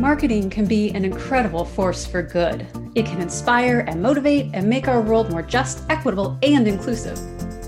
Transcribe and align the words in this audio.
Marketing 0.00 0.50
can 0.50 0.66
be 0.66 0.90
an 0.90 1.04
incredible 1.04 1.64
force 1.64 2.04
for 2.04 2.22
good. 2.22 2.66
It 2.94 3.06
can 3.06 3.20
inspire 3.20 3.84
and 3.86 4.02
motivate 4.02 4.50
and 4.52 4.68
make 4.68 4.88
our 4.88 5.00
world 5.00 5.30
more 5.30 5.42
just, 5.42 5.88
equitable, 5.88 6.38
and 6.42 6.66
inclusive. 6.66 7.18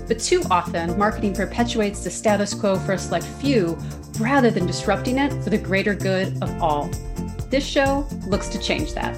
But 0.07 0.19
too 0.19 0.43
often, 0.51 0.97
marketing 0.97 1.33
perpetuates 1.33 2.03
the 2.03 2.09
status 2.09 2.53
quo 2.53 2.77
for 2.77 2.93
a 2.93 2.97
select 2.97 3.25
few 3.25 3.77
rather 4.19 4.51
than 4.51 4.67
disrupting 4.67 5.17
it 5.17 5.31
for 5.43 5.49
the 5.49 5.57
greater 5.57 5.95
good 5.95 6.37
of 6.43 6.61
all. 6.61 6.89
This 7.49 7.65
show 7.65 8.05
looks 8.27 8.49
to 8.49 8.59
change 8.59 8.93
that. 8.93 9.15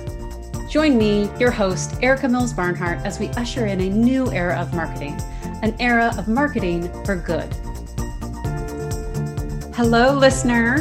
Join 0.70 0.98
me, 0.98 1.30
your 1.40 1.52
host, 1.52 1.96
Erica 2.04 2.30
Mills 2.30 2.54
Barnhart, 2.54 3.00
as 3.00 3.20
we 3.20 3.30
usher 3.30 3.66
in 3.66 3.82
a 3.82 3.90
new 3.90 4.32
era 4.32 4.56
of 4.60 4.74
marketing, 4.74 5.20
an 5.64 5.76
era 5.80 6.14
of 6.18 6.28
marketing 6.28 6.88
for 7.04 7.16
good. 7.16 7.52
Hello, 9.82 10.14
listener. 10.14 10.80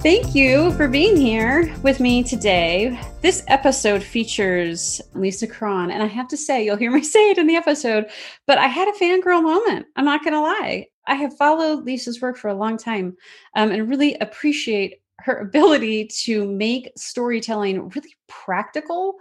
Thank 0.00 0.34
you 0.34 0.72
for 0.72 0.88
being 0.88 1.18
here 1.18 1.70
with 1.82 2.00
me 2.00 2.22
today. 2.22 2.98
This 3.20 3.44
episode 3.48 4.02
features 4.02 5.02
Lisa 5.12 5.46
Cron, 5.46 5.90
and 5.90 6.02
I 6.02 6.06
have 6.06 6.28
to 6.28 6.36
say, 6.38 6.64
you'll 6.64 6.78
hear 6.78 6.90
me 6.90 7.02
say 7.02 7.28
it 7.28 7.36
in 7.36 7.46
the 7.46 7.56
episode, 7.56 8.06
but 8.46 8.56
I 8.56 8.68
had 8.68 8.88
a 8.88 8.92
fangirl 8.92 9.42
moment. 9.42 9.84
I'm 9.96 10.06
not 10.06 10.24
going 10.24 10.32
to 10.32 10.40
lie. 10.40 10.86
I 11.06 11.14
have 11.16 11.36
followed 11.36 11.84
Lisa's 11.84 12.22
work 12.22 12.38
for 12.38 12.48
a 12.48 12.54
long 12.54 12.78
time 12.78 13.18
um, 13.54 13.70
and 13.70 13.90
really 13.90 14.14
appreciate 14.14 15.02
her 15.18 15.36
ability 15.36 16.06
to 16.24 16.46
make 16.46 16.90
storytelling 16.96 17.90
really 17.90 18.16
practical 18.28 19.16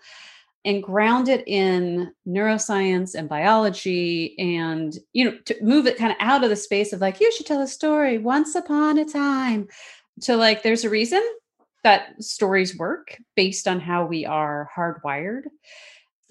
and 0.63 0.83
ground 0.83 1.27
it 1.27 1.43
in 1.47 2.13
neuroscience 2.27 3.15
and 3.15 3.27
biology 3.27 4.37
and 4.37 4.97
you 5.13 5.25
know 5.25 5.37
to 5.45 5.55
move 5.61 5.87
it 5.87 5.97
kind 5.97 6.11
of 6.11 6.17
out 6.19 6.43
of 6.43 6.49
the 6.49 6.55
space 6.55 6.93
of 6.93 7.01
like 7.01 7.19
you 7.19 7.31
should 7.31 7.45
tell 7.45 7.61
a 7.61 7.67
story 7.67 8.17
once 8.17 8.55
upon 8.55 8.97
a 8.97 9.05
time. 9.05 9.67
To 10.23 10.35
like 10.35 10.61
there's 10.61 10.83
a 10.83 10.89
reason 10.89 11.23
that 11.83 12.21
stories 12.23 12.77
work 12.77 13.17
based 13.35 13.67
on 13.67 13.79
how 13.79 14.05
we 14.05 14.25
are 14.25 14.69
hardwired. 14.75 15.43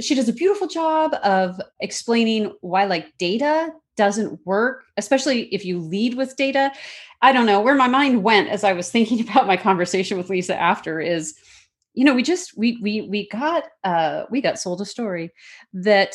She 0.01 0.15
does 0.15 0.29
a 0.29 0.33
beautiful 0.33 0.69
job 0.69 1.15
of 1.25 1.61
explaining 1.81 2.55
why 2.61 2.85
like 2.85 3.17
data 3.19 3.71
doesn't 3.97 4.47
work 4.47 4.85
especially 4.97 5.43
if 5.55 5.65
you 5.65 5.79
lead 5.79 6.15
with 6.15 6.37
data. 6.37 6.73
I 7.21 7.33
don't 7.33 7.47
know 7.47 7.61
where 7.61 7.75
my 7.75 7.89
mind 7.89 8.23
went 8.23 8.49
as 8.49 8.65
i 8.65 8.73
was 8.73 8.91
thinking 8.91 9.21
about 9.29 9.47
my 9.47 9.57
conversation 9.57 10.17
with 10.17 10.31
lisa 10.31 10.57
after 10.57 11.01
is 11.01 11.35
you 11.95 12.05
know 12.05 12.15
we 12.15 12.23
just 12.23 12.57
we 12.57 12.79
we 12.83 13.03
we 13.03 13.29
got 13.29 13.65
uh 13.85 14.25
we 14.31 14.41
got 14.41 14.59
sold 14.59 14.81
a 14.81 14.85
story 14.85 15.33
that 15.73 16.15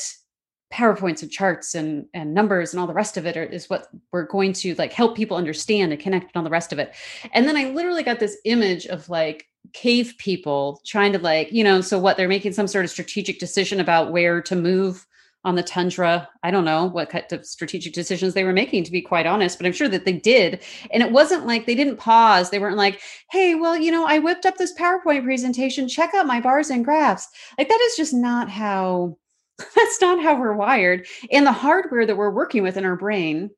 powerpoints 0.73 1.21
and 1.21 1.31
charts 1.31 1.75
and 1.75 2.05
and 2.13 2.33
numbers 2.33 2.73
and 2.73 2.79
all 2.79 2.87
the 2.87 2.93
rest 2.93 3.17
of 3.17 3.25
it 3.25 3.37
are, 3.37 3.43
is 3.43 3.69
what 3.69 3.87
we're 4.11 4.25
going 4.25 4.51
to 4.51 4.75
like 4.75 4.91
help 4.91 5.15
people 5.15 5.37
understand 5.37 5.91
and 5.91 6.01
connect 6.01 6.25
and 6.25 6.35
all 6.35 6.43
the 6.43 6.49
rest 6.49 6.73
of 6.73 6.79
it. 6.79 6.93
And 7.33 7.47
then 7.47 7.55
i 7.55 7.69
literally 7.69 8.03
got 8.03 8.19
this 8.19 8.37
image 8.45 8.85
of 8.87 9.07
like 9.09 9.45
cave 9.73 10.13
people 10.17 10.81
trying 10.85 11.13
to 11.13 11.19
like 11.19 11.51
you 11.51 11.63
know 11.63 11.81
so 11.81 11.97
what 11.97 12.17
they're 12.17 12.27
making 12.27 12.53
some 12.53 12.67
sort 12.67 12.85
of 12.85 12.91
strategic 12.91 13.39
decision 13.39 13.79
about 13.79 14.11
where 14.11 14.41
to 14.41 14.55
move 14.55 15.05
on 15.45 15.55
the 15.55 15.63
tundra 15.63 16.27
i 16.43 16.51
don't 16.51 16.65
know 16.65 16.85
what 16.85 17.09
kind 17.09 17.23
of 17.31 17.45
strategic 17.45 17.93
decisions 17.93 18.33
they 18.33 18.43
were 18.43 18.51
making 18.51 18.83
to 18.83 18.91
be 18.91 19.01
quite 19.01 19.25
honest 19.25 19.57
but 19.57 19.65
i'm 19.65 19.71
sure 19.71 19.87
that 19.87 20.03
they 20.03 20.11
did 20.13 20.61
and 20.91 21.01
it 21.01 21.11
wasn't 21.11 21.47
like 21.47 21.65
they 21.65 21.75
didn't 21.75 21.97
pause 21.97 22.49
they 22.49 22.59
weren't 22.59 22.75
like 22.75 22.99
hey 23.31 23.55
well 23.55 23.77
you 23.77 23.91
know 23.91 24.05
i 24.05 24.19
whipped 24.19 24.45
up 24.45 24.57
this 24.57 24.73
powerpoint 24.73 25.23
presentation 25.23 25.87
check 25.87 26.13
out 26.13 26.27
my 26.27 26.41
bars 26.41 26.69
and 26.69 26.83
graphs 26.83 27.29
like 27.57 27.69
that 27.69 27.87
is 27.87 27.95
just 27.95 28.13
not 28.13 28.49
how 28.49 29.15
That's 29.75 30.01
not 30.01 30.21
how 30.21 30.39
we're 30.39 30.53
wired. 30.55 31.07
And 31.31 31.45
the 31.45 31.51
hardware 31.51 32.05
that 32.05 32.17
we're 32.17 32.31
working 32.31 32.63
with 32.63 32.77
in 32.77 32.85
our 32.85 32.95
brain 32.95 33.51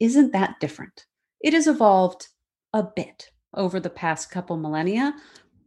isn't 0.00 0.32
that 0.32 0.60
different. 0.60 1.06
It 1.40 1.52
has 1.52 1.66
evolved 1.66 2.28
a 2.72 2.82
bit 2.82 3.30
over 3.54 3.80
the 3.80 3.90
past 3.90 4.30
couple 4.30 4.56
millennia, 4.56 5.14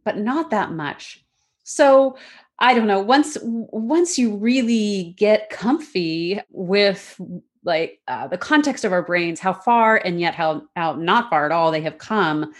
but 0.04 0.18
not 0.18 0.50
that 0.50 0.72
much. 0.72 1.24
So 1.64 2.16
I 2.62 2.74
don't 2.74 2.86
know, 2.86 3.00
once 3.00 3.36
once 3.42 4.16
you 4.16 4.36
really 4.36 5.16
get 5.18 5.50
comfy 5.50 6.40
with 6.50 7.20
like 7.64 7.98
uh, 8.06 8.28
the 8.28 8.38
context 8.38 8.84
of 8.84 8.92
our 8.92 9.02
brains, 9.02 9.40
how 9.40 9.52
far 9.52 9.96
and 9.96 10.20
yet 10.20 10.34
how, 10.34 10.62
how 10.76 10.92
not 10.94 11.28
far 11.28 11.44
at 11.44 11.50
all 11.50 11.72
they 11.72 11.80
have 11.80 11.98
come, 11.98 12.52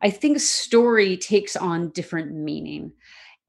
I 0.00 0.08
think 0.08 0.40
story 0.40 1.18
takes 1.18 1.56
on 1.56 1.90
different 1.90 2.32
meaning. 2.32 2.92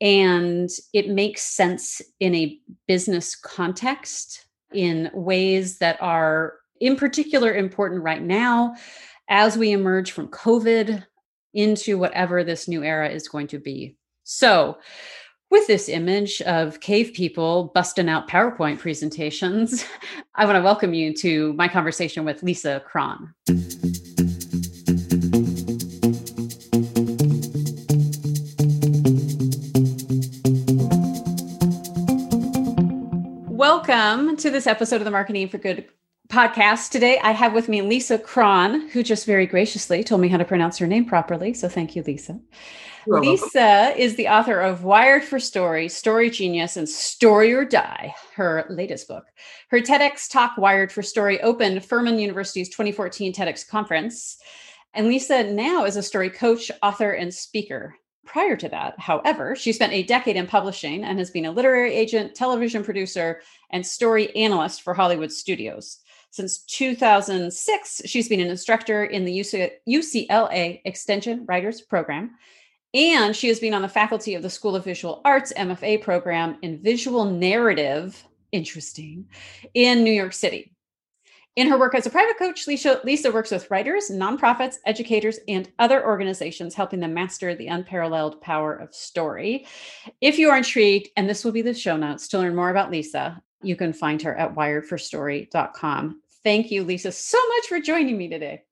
And 0.01 0.69
it 0.93 1.09
makes 1.09 1.41
sense 1.43 2.01
in 2.19 2.35
a 2.35 2.59
business 2.87 3.33
context 3.33 4.47
in 4.73 5.09
ways 5.13 5.77
that 5.77 6.01
are 6.01 6.55
in 6.81 6.97
particular 6.97 7.53
important 7.53 8.03
right 8.03 8.21
now 8.21 8.75
as 9.29 9.57
we 9.57 9.71
emerge 9.71 10.11
from 10.11 10.27
covid 10.27 11.05
into 11.53 11.97
whatever 11.97 12.43
this 12.43 12.67
new 12.67 12.83
era 12.83 13.09
is 13.09 13.29
going 13.29 13.47
to 13.47 13.59
be. 13.59 13.95
So 14.25 14.77
with 15.51 15.67
this 15.67 15.89
image 15.89 16.41
of 16.43 16.79
cave 16.79 17.13
people 17.13 17.71
busting 17.75 18.09
out 18.09 18.27
PowerPoint 18.27 18.79
presentations, 18.79 19.85
I 20.35 20.45
want 20.45 20.57
to 20.57 20.61
welcome 20.61 20.93
you 20.93 21.13
to 21.15 21.53
my 21.53 21.67
conversation 21.67 22.25
with 22.25 22.41
Lisa 22.43 22.81
Cron. 22.85 23.33
Welcome 33.49 34.37
to 34.37 34.49
this 34.49 34.67
episode 34.67 34.97
of 34.97 35.05
the 35.05 35.11
Marketing 35.11 35.47
for 35.47 35.57
Good 35.57 35.85
podcast. 36.27 36.89
Today 36.89 37.19
I 37.23 37.31
have 37.31 37.53
with 37.53 37.69
me 37.69 37.81
Lisa 37.81 38.17
Cron, 38.17 38.89
who 38.89 39.03
just 39.03 39.25
very 39.25 39.45
graciously 39.45 40.03
told 40.03 40.21
me 40.21 40.27
how 40.27 40.37
to 40.37 40.45
pronounce 40.45 40.77
her 40.79 40.87
name 40.87 41.05
properly. 41.05 41.53
So 41.53 41.69
thank 41.69 41.95
you, 41.95 42.03
Lisa. 42.03 42.39
Lisa 43.07 43.93
is 43.95 44.15
the 44.15 44.27
author 44.27 44.59
of 44.59 44.83
Wired 44.83 45.23
for 45.23 45.39
Story, 45.39 45.87
Story 45.89 46.29
Genius, 46.29 46.75
and 46.77 46.89
Story 46.89 47.53
or 47.53 47.63
Die, 47.63 48.15
her 48.35 48.65
latest 48.69 49.07
book. 49.07 49.25
Her 49.69 49.79
TEDx 49.79 50.29
talk, 50.29 50.57
Wired 50.57 50.91
for 50.91 51.03
Story, 51.03 51.39
opened 51.41 51.85
Furman 51.85 52.17
University's 52.17 52.69
2014 52.69 53.33
TEDx 53.33 53.67
conference. 53.67 54.37
And 54.93 55.07
Lisa 55.07 55.43
now 55.43 55.85
is 55.85 55.97
a 55.97 56.03
story 56.03 56.29
coach, 56.29 56.71
author, 56.81 57.11
and 57.11 57.33
speaker. 57.33 57.95
Prior 58.25 58.55
to 58.55 58.69
that, 58.69 58.99
however, 58.99 59.55
she 59.55 59.71
spent 59.71 59.93
a 59.93 60.01
decade 60.01 60.35
in 60.35 60.47
publishing 60.47 61.03
and 61.03 61.19
has 61.19 61.29
been 61.29 61.45
a 61.45 61.51
literary 61.51 61.93
agent, 61.93 62.33
television 62.33 62.83
producer, 62.83 63.41
and 63.69 63.85
story 63.85 64.35
analyst 64.35 64.81
for 64.81 64.95
Hollywood 64.95 65.31
studios. 65.31 65.99
Since 66.31 66.63
2006, 66.63 68.01
she's 68.05 68.27
been 68.27 68.39
an 68.39 68.49
instructor 68.49 69.05
in 69.05 69.25
the 69.25 69.45
UCLA 69.87 70.81
Extension 70.83 71.45
Writers 71.45 71.81
Program, 71.81 72.31
and 72.93 73.35
she 73.35 73.47
has 73.47 73.59
been 73.59 73.73
on 73.73 73.81
the 73.81 73.89
faculty 73.89 74.35
of 74.35 74.41
the 74.41 74.49
School 74.49 74.75
of 74.75 74.85
Visual 74.85 75.21
Arts 75.25 75.51
MFA 75.57 76.01
program 76.01 76.57
in 76.61 76.81
visual 76.81 77.25
narrative, 77.25 78.23
interesting, 78.51 79.27
in 79.73 80.03
New 80.03 80.11
York 80.11 80.33
City. 80.33 80.71
In 81.55 81.69
her 81.69 81.79
work 81.79 81.95
as 81.95 82.05
a 82.05 82.09
private 82.09 82.37
coach, 82.37 82.67
Lisa, 82.67 82.99
Lisa 83.05 83.31
works 83.31 83.51
with 83.51 83.71
writers, 83.71 84.11
nonprofits, 84.11 84.75
educators, 84.85 85.39
and 85.47 85.71
other 85.79 86.05
organizations, 86.05 86.75
helping 86.75 86.99
them 86.99 87.13
master 87.13 87.55
the 87.55 87.67
unparalleled 87.67 88.41
power 88.41 88.73
of 88.75 88.93
story. 88.93 89.65
If 90.19 90.37
you 90.37 90.49
are 90.49 90.57
intrigued, 90.57 91.09
and 91.15 91.29
this 91.29 91.45
will 91.45 91.53
be 91.53 91.61
the 91.61 91.73
show 91.73 91.95
notes 91.95 92.27
to 92.29 92.39
learn 92.39 92.55
more 92.55 92.71
about 92.71 92.91
Lisa, 92.91 93.41
you 93.61 93.77
can 93.77 93.93
find 93.93 94.21
her 94.21 94.35
at 94.35 94.53
wiredforstory.com. 94.53 96.21
Thank 96.43 96.71
you, 96.71 96.83
Lisa, 96.83 97.11
so 97.13 97.37
much 97.47 97.67
for 97.67 97.79
joining 97.79 98.17
me 98.17 98.27
today. 98.27 98.63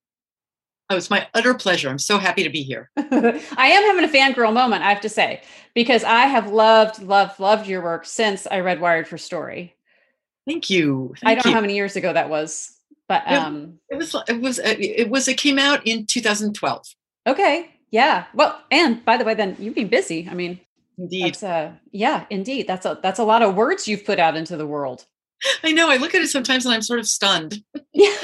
Oh, 0.89 0.97
it's 0.97 1.09
my 1.09 1.27
utter 1.33 1.53
pleasure. 1.53 1.89
I'm 1.89 1.99
so 1.99 2.17
happy 2.17 2.43
to 2.43 2.49
be 2.49 2.61
here. 2.61 2.89
I 2.97 3.07
am 3.11 3.83
having 3.83 4.03
a 4.03 4.07
fangirl 4.07 4.53
moment, 4.53 4.83
I 4.83 4.89
have 4.89 5.01
to 5.01 5.09
say, 5.09 5.41
because 5.73 6.03
I 6.03 6.21
have 6.25 6.51
loved, 6.51 7.01
loved, 7.01 7.39
loved 7.39 7.67
your 7.67 7.81
work 7.81 8.05
since 8.05 8.45
I 8.47 8.59
read 8.59 8.81
Wired 8.81 9.07
for 9.07 9.17
Story. 9.17 9.75
Thank 10.45 10.69
you. 10.69 11.13
Thank 11.21 11.31
I 11.31 11.35
don't 11.35 11.45
you. 11.45 11.51
know 11.51 11.55
how 11.55 11.61
many 11.61 11.75
years 11.75 11.95
ago 11.95 12.11
that 12.11 12.29
was, 12.29 12.77
but 13.07 13.23
um, 13.31 13.79
it, 13.89 13.95
it 13.95 13.97
was 13.97 14.15
it 14.27 14.41
was 14.41 14.59
uh, 14.59 14.75
it 14.77 15.09
was 15.09 15.27
it 15.27 15.37
came 15.37 15.57
out 15.57 15.87
in 15.87 16.05
2012. 16.05 16.85
Okay, 17.27 17.71
yeah. 17.91 18.25
Well, 18.33 18.61
and 18.69 19.03
by 19.05 19.15
the 19.15 19.23
way, 19.23 19.35
then 19.35 19.55
you've 19.59 19.75
been 19.75 19.87
busy. 19.87 20.27
I 20.29 20.33
mean, 20.33 20.59
indeed. 20.97 21.35
That's 21.35 21.43
a, 21.43 21.79
yeah, 21.91 22.25
indeed. 22.29 22.67
That's 22.67 22.85
a 22.85 22.99
that's 23.01 23.19
a 23.19 23.23
lot 23.23 23.41
of 23.41 23.55
words 23.55 23.87
you've 23.87 24.05
put 24.05 24.19
out 24.19 24.35
into 24.35 24.57
the 24.57 24.67
world. 24.67 25.05
I 25.63 25.71
know. 25.71 25.89
I 25.89 25.97
look 25.97 26.13
at 26.15 26.21
it 26.21 26.29
sometimes 26.29 26.65
and 26.65 26.73
I'm 26.73 26.81
sort 26.81 26.99
of 26.99 27.07
stunned. 27.07 27.63
Yeah. 27.95 28.15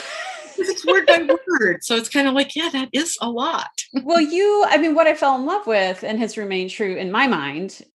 It's 0.68 0.86
word 0.86 1.06
by 1.06 1.28
word. 1.60 1.84
So 1.84 1.96
it's 1.96 2.10
kind 2.10 2.28
of 2.28 2.34
like, 2.34 2.56
yeah, 2.56 2.70
that 2.74 2.90
is 2.92 3.18
a 3.22 3.30
lot. 3.30 3.70
well, 4.04 4.20
you, 4.20 4.66
I 4.68 4.78
mean, 4.78 4.96
what 4.96 5.08
I 5.08 5.14
fell 5.14 5.36
in 5.36 5.46
love 5.46 5.66
with 5.68 6.04
and 6.04 6.20
has 6.20 6.38
remained 6.38 6.72
true 6.72 6.96
in 6.96 7.12
my 7.12 7.28
mind. 7.28 7.86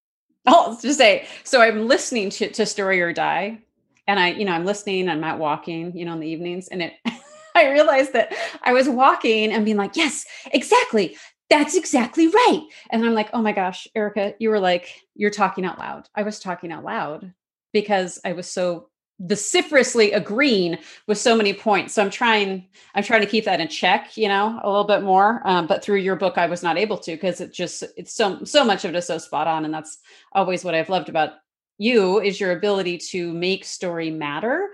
I'll 0.46 0.78
just 0.78 0.98
say, 0.98 1.26
so 1.42 1.60
I'm 1.60 1.88
listening 1.88 2.30
to, 2.30 2.50
to 2.50 2.64
Story 2.64 3.00
or 3.00 3.12
Die 3.12 3.58
and 4.06 4.20
I, 4.20 4.30
you 4.32 4.44
know, 4.44 4.52
I'm 4.52 4.64
listening, 4.64 5.08
I'm 5.08 5.24
out 5.24 5.38
walking, 5.38 5.96
you 5.96 6.04
know, 6.04 6.12
in 6.12 6.20
the 6.20 6.28
evenings, 6.28 6.68
and 6.68 6.82
it 6.82 6.94
I 7.54 7.70
realized 7.70 8.12
that 8.14 8.34
I 8.62 8.72
was 8.72 8.88
walking 8.88 9.52
and 9.52 9.64
being 9.64 9.76
like, 9.76 9.96
yes, 9.96 10.26
exactly. 10.52 11.16
That's 11.50 11.76
exactly 11.76 12.26
right. 12.26 12.62
And 12.90 13.04
I'm 13.04 13.14
like, 13.14 13.30
oh 13.32 13.42
my 13.42 13.52
gosh, 13.52 13.86
Erica, 13.94 14.34
you 14.40 14.50
were 14.50 14.58
like, 14.58 15.02
you're 15.14 15.30
talking 15.30 15.64
out 15.64 15.78
loud. 15.78 16.08
I 16.16 16.24
was 16.24 16.40
talking 16.40 16.72
out 16.72 16.84
loud 16.84 17.32
because 17.72 18.18
I 18.24 18.32
was 18.32 18.50
so 18.50 18.88
vociferously 19.20 20.12
agreeing 20.12 20.76
with 21.06 21.18
so 21.18 21.36
many 21.36 21.54
points. 21.54 21.94
So 21.94 22.02
i'm 22.02 22.10
trying 22.10 22.66
i'm 22.94 23.04
trying 23.04 23.20
to 23.20 23.26
keep 23.26 23.44
that 23.44 23.60
in 23.60 23.68
check 23.68 24.16
you 24.16 24.28
know 24.28 24.60
a 24.62 24.68
little 24.68 24.84
bit 24.84 25.02
more 25.02 25.40
um, 25.44 25.66
but 25.66 25.82
through 25.82 25.98
your 25.98 26.16
book 26.16 26.36
i 26.36 26.46
was 26.46 26.62
not 26.62 26.76
able 26.76 26.98
to 26.98 27.12
because 27.12 27.40
it 27.40 27.52
just 27.52 27.84
it's 27.96 28.12
so 28.12 28.44
so 28.44 28.64
much 28.64 28.84
of 28.84 28.94
it 28.94 28.96
is 28.96 29.06
so 29.06 29.18
spot 29.18 29.46
on 29.46 29.64
and 29.64 29.72
that's 29.72 29.98
always 30.32 30.64
what 30.64 30.74
i've 30.74 30.88
loved 30.88 31.08
about 31.08 31.34
you 31.78 32.20
is 32.20 32.40
your 32.40 32.52
ability 32.52 32.98
to 32.98 33.32
make 33.32 33.64
story 33.64 34.10
matter 34.10 34.70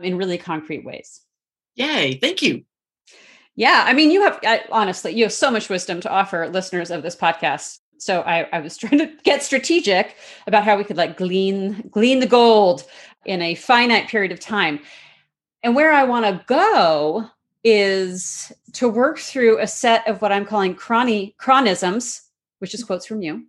in 0.00 0.16
really 0.16 0.38
concrete 0.38 0.84
ways. 0.84 1.20
Yay 1.74 2.14
thank 2.14 2.42
you. 2.42 2.64
Yeah 3.56 3.84
i 3.86 3.92
mean 3.94 4.10
you 4.10 4.22
have 4.22 4.38
I, 4.44 4.64
honestly 4.70 5.12
you 5.12 5.24
have 5.24 5.32
so 5.32 5.50
much 5.50 5.68
wisdom 5.68 6.00
to 6.02 6.10
offer 6.10 6.48
listeners 6.48 6.90
of 6.90 7.02
this 7.02 7.16
podcast. 7.16 7.78
So 8.00 8.20
I, 8.20 8.48
I 8.52 8.60
was 8.60 8.76
trying 8.78 8.98
to 8.98 9.06
get 9.24 9.42
strategic 9.42 10.16
about 10.46 10.64
how 10.64 10.76
we 10.76 10.84
could 10.84 10.96
like 10.96 11.16
glean 11.16 11.88
glean 11.90 12.20
the 12.20 12.26
gold 12.26 12.84
in 13.24 13.42
a 13.42 13.54
finite 13.54 14.08
period 14.08 14.32
of 14.32 14.40
time. 14.40 14.80
And 15.62 15.74
where 15.74 15.92
I 15.92 16.04
want 16.04 16.24
to 16.24 16.44
go 16.46 17.28
is 17.64 18.52
to 18.74 18.88
work 18.88 19.18
through 19.18 19.58
a 19.58 19.66
set 19.66 20.06
of 20.06 20.22
what 20.22 20.32
I'm 20.32 20.46
calling 20.46 20.74
chrony, 20.74 21.36
Cronisms, 21.36 22.22
which 22.60 22.74
is 22.74 22.84
quotes 22.84 23.06
from 23.06 23.22
you. 23.22 23.44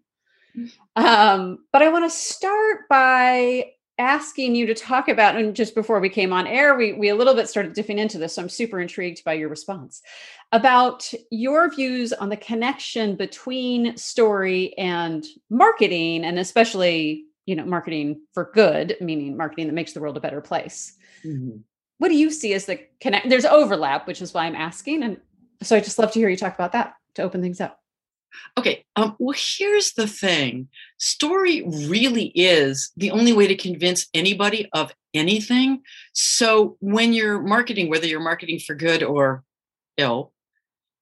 Mm-hmm. 0.58 1.04
Um, 1.04 1.60
but 1.72 1.82
I 1.82 1.90
want 1.90 2.06
to 2.06 2.18
start 2.18 2.90
by 2.90 3.72
asking 4.00 4.56
you 4.56 4.66
to 4.66 4.74
talk 4.74 5.10
about, 5.10 5.36
and 5.36 5.56
just 5.56 5.76
before 5.76 6.00
we 6.00 6.10
came 6.10 6.32
on 6.32 6.48
air, 6.48 6.76
we, 6.76 6.94
we 6.94 7.10
a 7.10 7.16
little 7.16 7.36
bit 7.36 7.50
started 7.50 7.74
dipping 7.74 8.00
into 8.00 8.18
this. 8.18 8.36
So 8.36 8.42
I'm 8.42 8.50
super 8.50 8.80
intrigued 8.80 9.24
by 9.24 9.34
your 9.34 9.50
response 9.50 10.02
about 10.52 11.12
your 11.30 11.70
views 11.70 12.12
on 12.14 12.30
the 12.30 12.38
connection 12.38 13.16
between 13.16 13.96
story 13.98 14.76
and 14.78 15.26
marketing, 15.50 16.24
and 16.24 16.40
especially 16.40 17.26
you 17.50 17.56
know 17.56 17.66
marketing 17.66 18.22
for 18.36 18.52
good 18.54 18.96
meaning 19.02 19.36
marketing 19.36 19.66
that 19.66 19.74
makes 19.74 19.94
the 19.94 20.00
world 20.00 20.16
a 20.16 20.22
better 20.22 20.40
place. 20.40 20.96
Mm-hmm. 21.26 21.58
what 21.98 22.08
do 22.08 22.16
you 22.16 22.32
see 22.32 22.54
as 22.54 22.66
the 22.66 22.80
connect 23.02 23.28
there's 23.28 23.44
overlap 23.44 24.08
which 24.08 24.22
is 24.22 24.34
why 24.34 24.46
i'm 24.46 24.56
asking 24.56 25.04
and 25.04 25.18
so 25.62 25.76
i 25.76 25.82
just 25.82 26.00
love 26.00 26.12
to 26.14 26.20
hear 26.20 26.30
you 26.30 26.38
talk 26.38 26.54
about 26.54 26.72
that 26.72 26.94
to 27.16 27.24
open 27.24 27.42
things 27.42 27.60
up. 27.60 27.80
Okay 28.58 28.86
um, 28.96 29.16
well 29.20 29.36
here's 29.36 29.94
the 29.94 30.08
thing. 30.08 30.70
Story 31.00 31.64
really 31.88 32.28
is 32.36 32.92
the 32.96 33.12
only 33.12 33.34
way 33.34 33.48
to 33.48 33.56
convince 33.56 34.08
anybody 34.14 34.70
of 34.74 34.94
anything. 35.14 35.82
So 36.14 36.78
when 36.80 37.12
you're 37.12 37.42
marketing 37.42 37.90
whether 37.90 38.06
you're 38.06 38.20
marketing 38.22 38.60
for 38.60 38.76
good 38.76 39.02
or 39.02 39.44
ill 39.98 40.32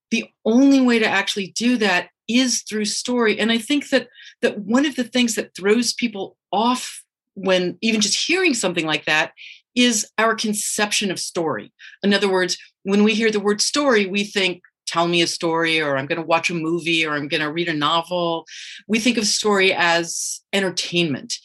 the 0.09 0.29
only 0.45 0.79
way 0.79 0.99
to 0.99 1.05
actually 1.05 1.47
do 1.47 1.75
that 1.77 2.09
is 2.29 2.63
through 2.63 2.85
story. 2.85 3.37
And 3.39 3.51
i 3.51 3.57
think 3.57 3.89
that 3.89 4.07
that 4.41 4.59
one 4.59 4.85
of 4.85 4.95
the 4.95 5.03
things 5.03 5.35
that 5.35 5.55
throws 5.55 5.93
people 5.93 6.36
off 6.51 7.03
when 7.35 7.77
even 7.81 8.01
just 8.01 8.27
hearing 8.27 8.53
something 8.53 8.85
like 8.85 9.05
that 9.05 9.33
is 9.75 10.09
our 10.17 10.33
conception 10.33 11.11
of 11.11 11.19
story. 11.19 11.71
In 12.03 12.13
other 12.13 12.31
words 12.31 12.57
when 12.87 13.03
we 13.03 13.13
hear 13.13 13.29
the 13.29 13.39
word 13.39 13.59
story 13.59 14.05
we 14.05 14.23
think 14.23 14.61
tell 14.85 15.09
me 15.09 15.21
a 15.21 15.27
story 15.27 15.81
or 15.81 15.97
i'm 15.97 16.05
going 16.05 16.21
to 16.21 16.25
watch 16.25 16.49
a 16.49 16.53
movie 16.53 17.05
or 17.05 17.13
i'm 17.13 17.27
going 17.27 17.41
to 17.41 17.51
read 17.51 17.67
a 17.67 17.73
novel. 17.73 18.45
We 18.87 18.99
think 18.99 19.17
of 19.17 19.27
story 19.27 19.73
as 19.73 20.39
entertainment. 20.53 21.35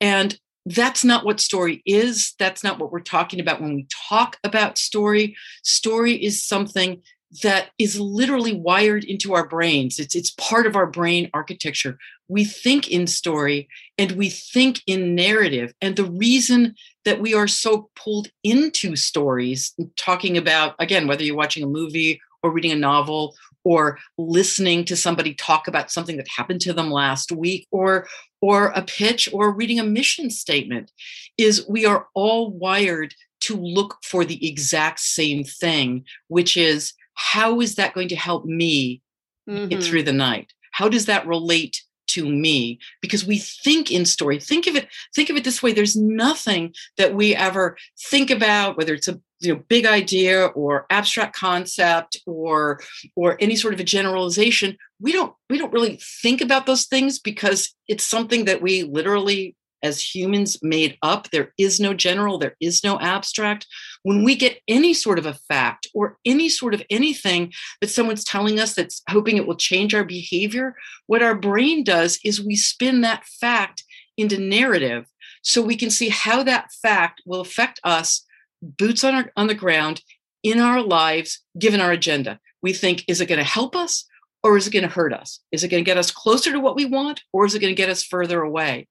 And 0.00 0.38
that's 0.66 1.04
not 1.04 1.24
what 1.24 1.40
story 1.40 1.82
is. 1.84 2.34
That's 2.38 2.64
not 2.64 2.78
what 2.78 2.90
we're 2.90 3.00
talking 3.00 3.40
about 3.40 3.60
when 3.60 3.74
we 3.74 3.86
talk 4.08 4.38
about 4.44 4.78
story. 4.78 5.36
Story 5.62 6.12
is 6.14 6.46
something 6.46 7.02
that 7.42 7.70
is 7.78 7.98
literally 7.98 8.52
wired 8.52 9.04
into 9.04 9.34
our 9.34 9.48
brains. 9.48 9.98
It's, 9.98 10.14
it's 10.14 10.30
part 10.32 10.66
of 10.66 10.76
our 10.76 10.86
brain 10.86 11.30
architecture. 11.34 11.98
We 12.28 12.44
think 12.44 12.88
in 12.90 13.06
story 13.06 13.68
and 13.98 14.12
we 14.12 14.30
think 14.30 14.82
in 14.86 15.14
narrative. 15.14 15.74
And 15.80 15.96
the 15.96 16.04
reason 16.04 16.74
that 17.04 17.20
we 17.20 17.34
are 17.34 17.48
so 17.48 17.90
pulled 17.96 18.28
into 18.44 18.94
stories, 18.96 19.74
talking 19.96 20.36
about, 20.36 20.74
again, 20.78 21.06
whether 21.06 21.24
you're 21.24 21.36
watching 21.36 21.64
a 21.64 21.68
movie 21.68 22.20
or 22.42 22.52
reading 22.52 22.72
a 22.72 22.76
novel 22.76 23.34
or 23.64 23.98
listening 24.18 24.84
to 24.84 24.96
somebody 24.96 25.34
talk 25.34 25.66
about 25.66 25.90
something 25.90 26.16
that 26.18 26.28
happened 26.28 26.60
to 26.60 26.72
them 26.72 26.90
last 26.90 27.32
week 27.32 27.66
or 27.70 28.06
or 28.42 28.66
a 28.68 28.82
pitch 28.82 29.26
or 29.32 29.50
reading 29.50 29.80
a 29.80 29.84
mission 29.84 30.28
statement 30.28 30.92
is 31.38 31.66
we 31.66 31.86
are 31.86 32.08
all 32.12 32.50
wired 32.50 33.14
to 33.40 33.56
look 33.56 33.96
for 34.04 34.22
the 34.22 34.46
exact 34.46 35.00
same 35.00 35.42
thing 35.42 36.04
which 36.28 36.58
is 36.58 36.92
how 37.14 37.60
is 37.60 37.76
that 37.76 37.94
going 37.94 38.08
to 38.08 38.16
help 38.16 38.44
me 38.44 39.00
mm-hmm. 39.48 39.68
get 39.68 39.82
through 39.82 40.02
the 40.02 40.12
night? 40.12 40.52
How 40.72 40.88
does 40.88 41.06
that 41.06 41.26
relate 41.26 41.82
to 42.06 42.28
me 42.28 42.78
because 43.00 43.24
we 43.24 43.38
think 43.38 43.90
in 43.90 44.04
story 44.04 44.38
think 44.38 44.66
of 44.66 44.76
it 44.76 44.88
think 45.14 45.30
of 45.30 45.36
it 45.36 45.42
this 45.42 45.62
way 45.62 45.72
there's 45.72 45.96
nothing 45.96 46.72
that 46.96 47.14
we 47.14 47.34
ever 47.34 47.76
think 47.98 48.30
about 48.30 48.76
whether 48.76 48.94
it's 48.94 49.08
a 49.08 49.18
you 49.40 49.52
know 49.52 49.62
big 49.68 49.86
idea 49.86 50.46
or 50.46 50.86
abstract 50.90 51.34
concept 51.34 52.16
or 52.26 52.80
or 53.16 53.36
any 53.40 53.56
sort 53.56 53.74
of 53.74 53.80
a 53.80 53.84
generalization 53.84 54.76
we 55.00 55.12
don't 55.12 55.34
we 55.48 55.58
don't 55.58 55.72
really 55.72 55.98
think 56.22 56.40
about 56.40 56.66
those 56.66 56.84
things 56.84 57.18
because 57.18 57.74
it's 57.88 58.04
something 58.04 58.44
that 58.44 58.62
we 58.62 58.82
literally 58.82 59.56
as 59.84 60.14
humans 60.14 60.58
made 60.62 60.98
up. 61.02 61.30
There 61.30 61.52
is 61.58 61.78
no 61.78 61.94
general, 61.94 62.38
there 62.38 62.56
is 62.60 62.82
no 62.82 62.98
abstract. 62.98 63.66
When 64.02 64.24
we 64.24 64.34
get 64.34 64.58
any 64.66 64.94
sort 64.94 65.18
of 65.18 65.26
a 65.26 65.34
fact 65.34 65.86
or 65.94 66.18
any 66.24 66.48
sort 66.48 66.74
of 66.74 66.82
anything 66.90 67.52
that 67.80 67.90
someone's 67.90 68.24
telling 68.24 68.58
us 68.58 68.74
that's 68.74 69.02
hoping 69.08 69.36
it 69.36 69.46
will 69.46 69.56
change 69.56 69.94
our 69.94 70.04
behavior, 70.04 70.74
what 71.06 71.22
our 71.22 71.34
brain 71.36 71.84
does 71.84 72.18
is 72.24 72.44
we 72.44 72.56
spin 72.56 73.02
that 73.02 73.24
fact 73.24 73.84
into 74.16 74.38
narrative 74.38 75.06
so 75.42 75.62
we 75.62 75.76
can 75.76 75.90
see 75.90 76.08
how 76.08 76.42
that 76.42 76.72
fact 76.82 77.20
will 77.26 77.40
affect 77.40 77.78
us 77.84 78.24
boots 78.62 79.04
on 79.04 79.14
our 79.14 79.30
on 79.36 79.46
the 79.46 79.54
ground 79.54 80.00
in 80.42 80.58
our 80.58 80.80
lives 80.80 81.40
given 81.58 81.80
our 81.80 81.92
agenda 81.92 82.40
we 82.62 82.72
think 82.72 83.04
is 83.08 83.20
it 83.20 83.26
going 83.26 83.38
to 83.38 83.44
help 83.44 83.76
us 83.76 84.06
or 84.44 84.58
is 84.58 84.66
it 84.66 84.72
going 84.72 84.84
to 84.84 84.94
hurt 84.94 85.12
us? 85.12 85.40
Is 85.50 85.64
it 85.64 85.68
going 85.68 85.82
to 85.82 85.88
get 85.88 85.96
us 85.96 86.10
closer 86.10 86.52
to 86.52 86.60
what 86.60 86.76
we 86.76 86.84
want 86.84 87.22
or 87.32 87.46
is 87.46 87.54
it 87.54 87.60
going 87.60 87.74
to 87.74 87.82
get 87.82 87.88
us 87.88 88.04
further 88.04 88.42
away? 88.42 88.86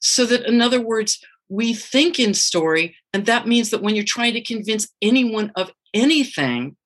So 0.00 0.26
that, 0.26 0.44
in 0.44 0.60
other 0.60 0.80
words, 0.80 1.24
we 1.48 1.72
think 1.72 2.18
in 2.18 2.34
story. 2.34 2.96
And 3.14 3.24
that 3.26 3.46
means 3.46 3.70
that 3.70 3.80
when 3.80 3.94
you're 3.94 4.04
trying 4.04 4.34
to 4.34 4.42
convince 4.42 4.88
anyone 5.00 5.52
of 5.54 5.70
anything, 5.94 6.76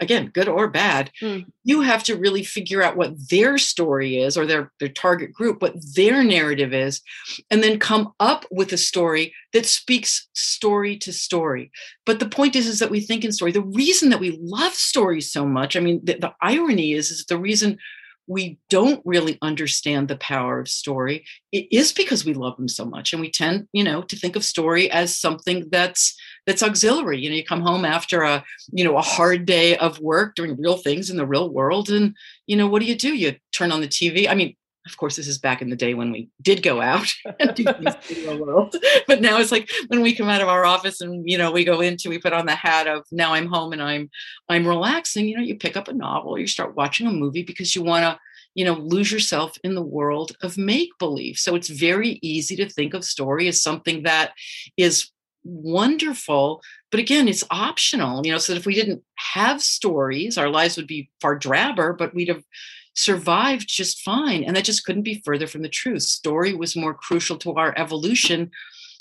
again 0.00 0.30
good 0.32 0.48
or 0.48 0.68
bad 0.68 1.10
mm. 1.20 1.44
you 1.64 1.82
have 1.82 2.02
to 2.02 2.16
really 2.16 2.42
figure 2.42 2.82
out 2.82 2.96
what 2.96 3.14
their 3.28 3.58
story 3.58 4.18
is 4.18 4.36
or 4.36 4.46
their 4.46 4.72
their 4.80 4.88
target 4.88 5.32
group 5.32 5.60
what 5.60 5.74
their 5.94 6.24
narrative 6.24 6.72
is 6.72 7.02
and 7.50 7.62
then 7.62 7.78
come 7.78 8.12
up 8.18 8.46
with 8.50 8.72
a 8.72 8.78
story 8.78 9.34
that 9.52 9.66
speaks 9.66 10.28
story 10.34 10.96
to 10.96 11.12
story 11.12 11.70
but 12.06 12.20
the 12.20 12.28
point 12.28 12.56
is 12.56 12.66
is 12.66 12.78
that 12.78 12.90
we 12.90 13.00
think 13.00 13.24
in 13.24 13.32
story 13.32 13.52
the 13.52 13.60
reason 13.60 14.08
that 14.08 14.20
we 14.20 14.38
love 14.40 14.72
stories 14.72 15.30
so 15.30 15.44
much 15.44 15.76
i 15.76 15.80
mean 15.80 16.00
the, 16.04 16.14
the 16.14 16.32
irony 16.40 16.92
is 16.92 17.10
is 17.10 17.26
the 17.26 17.38
reason 17.38 17.76
we 18.26 18.58
don't 18.70 19.00
really 19.04 19.38
understand 19.42 20.08
the 20.08 20.16
power 20.16 20.58
of 20.58 20.68
story. 20.68 21.24
It 21.52 21.66
is 21.70 21.92
because 21.92 22.24
we 22.24 22.34
love 22.34 22.56
them 22.56 22.68
so 22.68 22.84
much 22.84 23.12
and 23.12 23.20
we 23.20 23.30
tend 23.30 23.68
you 23.72 23.84
know 23.84 24.02
to 24.02 24.16
think 24.16 24.36
of 24.36 24.44
story 24.44 24.90
as 24.90 25.16
something 25.16 25.68
that's 25.70 26.16
that's 26.46 26.62
auxiliary. 26.62 27.20
You 27.20 27.30
know 27.30 27.36
you 27.36 27.44
come 27.44 27.62
home 27.62 27.84
after 27.84 28.22
a 28.22 28.44
you 28.72 28.84
know 28.84 28.96
a 28.96 29.02
hard 29.02 29.46
day 29.46 29.76
of 29.76 30.00
work 30.00 30.34
doing 30.34 30.56
real 30.58 30.76
things 30.76 31.10
in 31.10 31.16
the 31.16 31.26
real 31.26 31.50
world 31.50 31.90
and 31.90 32.14
you 32.46 32.56
know 32.56 32.66
what 32.66 32.80
do 32.80 32.86
you 32.86 32.96
do? 32.96 33.14
You 33.14 33.36
turn 33.52 33.72
on 33.72 33.80
the 33.80 33.88
tv 33.88 34.28
i 34.28 34.34
mean 34.34 34.54
of 34.86 34.96
course 34.96 35.16
this 35.16 35.28
is 35.28 35.38
back 35.38 35.60
in 35.60 35.70
the 35.70 35.76
day 35.76 35.94
when 35.94 36.10
we 36.12 36.28
did 36.42 36.62
go 36.62 36.80
out 36.80 37.06
and 37.40 37.54
do 37.54 37.64
things 37.64 37.94
in 38.10 38.26
the 38.26 38.42
world 38.42 38.74
but 39.06 39.20
now 39.20 39.38
it's 39.38 39.52
like 39.52 39.68
when 39.88 40.00
we 40.00 40.14
come 40.14 40.28
out 40.28 40.40
of 40.42 40.48
our 40.48 40.64
office 40.64 41.00
and 41.00 41.28
you 41.28 41.36
know 41.36 41.50
we 41.50 41.64
go 41.64 41.80
into 41.80 42.08
we 42.08 42.18
put 42.18 42.32
on 42.32 42.46
the 42.46 42.54
hat 42.54 42.86
of 42.86 43.04
now 43.10 43.34
i'm 43.34 43.46
home 43.46 43.72
and 43.72 43.82
i'm 43.82 44.08
i'm 44.48 44.66
relaxing 44.66 45.26
you 45.26 45.36
know 45.36 45.42
you 45.42 45.56
pick 45.56 45.76
up 45.76 45.88
a 45.88 45.92
novel 45.92 46.38
you 46.38 46.46
start 46.46 46.76
watching 46.76 47.06
a 47.06 47.12
movie 47.12 47.42
because 47.42 47.74
you 47.74 47.82
want 47.82 48.02
to 48.02 48.18
you 48.54 48.64
know 48.64 48.74
lose 48.74 49.12
yourself 49.12 49.56
in 49.62 49.74
the 49.74 49.82
world 49.82 50.32
of 50.42 50.58
make 50.58 50.90
believe 50.98 51.36
so 51.38 51.54
it's 51.54 51.68
very 51.68 52.18
easy 52.22 52.56
to 52.56 52.68
think 52.68 52.94
of 52.94 53.04
story 53.04 53.48
as 53.48 53.60
something 53.60 54.02
that 54.02 54.32
is 54.76 55.10
wonderful 55.44 56.60
but 56.90 56.98
again 56.98 57.28
it's 57.28 57.44
optional 57.50 58.26
you 58.26 58.32
know 58.32 58.38
so 58.38 58.52
if 58.52 58.66
we 58.66 58.74
didn't 58.74 59.00
have 59.14 59.62
stories 59.62 60.36
our 60.36 60.48
lives 60.48 60.76
would 60.76 60.88
be 60.88 61.08
far 61.20 61.38
drabber 61.38 61.96
but 61.96 62.12
we'd 62.14 62.28
have 62.28 62.42
survived 62.96 63.68
just 63.68 64.00
fine. 64.00 64.42
And 64.44 64.56
that 64.56 64.64
just 64.64 64.84
couldn't 64.84 65.02
be 65.02 65.22
further 65.24 65.46
from 65.46 65.62
the 65.62 65.68
truth. 65.68 66.02
Story 66.02 66.54
was 66.54 66.76
more 66.76 66.94
crucial 66.94 67.36
to 67.38 67.54
our 67.54 67.74
evolution 67.76 68.50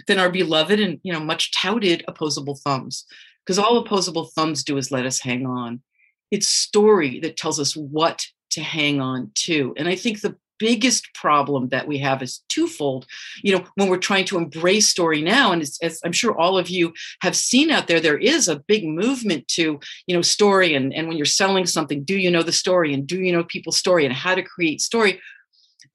than 0.08 0.20
our 0.20 0.30
beloved 0.30 0.80
and 0.80 1.00
you 1.04 1.14
know 1.14 1.20
much 1.20 1.52
touted 1.52 2.04
opposable 2.08 2.56
thumbs. 2.56 3.06
Because 3.44 3.60
all 3.60 3.78
opposable 3.78 4.25
thumbs 4.25 4.64
do 4.64 4.78
is 4.78 4.92
let 4.92 5.06
us 5.06 5.20
hang 5.20 5.46
on. 5.46 5.82
It's 6.32 6.48
story 6.48 7.20
that 7.22 7.38
tells 7.38 7.60
us 7.60 7.75
what 7.75 8.25
to 8.52 8.62
hang 8.62 9.00
on 9.00 9.32
to. 9.36 9.74
And 9.78 9.88
I 9.88 9.96
think 9.96 10.22
the 10.22 10.36
biggest 10.59 11.13
problem 11.13 11.69
that 11.69 11.88
we 11.88 11.97
have 12.00 12.21
is 12.21 12.41
twofold. 12.50 13.05
You 13.43 13.57
know, 13.57 13.65
when 13.75 13.89
we're 13.89 13.97
trying 13.97 14.25
to 14.25 14.38
embrace 14.38 14.89
story 14.89 15.21
now, 15.21 15.51
and 15.51 15.62
as, 15.62 16.00
I'm 16.03 16.12
sure 16.12 16.38
all 16.38 16.57
of 16.57 16.69
you 16.69 16.93
have 17.21 17.35
seen 17.35 17.71
out 17.71 17.88
there, 17.88 18.00
there 18.00 18.17
is 18.17 18.47
a 18.47 18.59
big 18.59 18.85
movement 18.85 19.47
to, 19.50 19.79
you 20.07 20.15
know, 20.15 20.21
story. 20.21 20.74
And, 20.74 20.93
and 20.93 21.07
when 21.07 21.17
you're 21.17 21.25
selling 21.25 21.65
something, 21.65 22.03
do 22.03 22.17
you 22.17 22.31
know 22.31 22.43
the 22.43 22.51
story? 22.51 22.93
And 22.93 23.05
do 23.05 23.19
you 23.19 23.31
know 23.31 23.43
people's 23.43 23.77
story 23.77 24.05
and 24.05 24.13
how 24.13 24.35
to 24.35 24.43
create 24.43 24.81
story? 24.81 25.21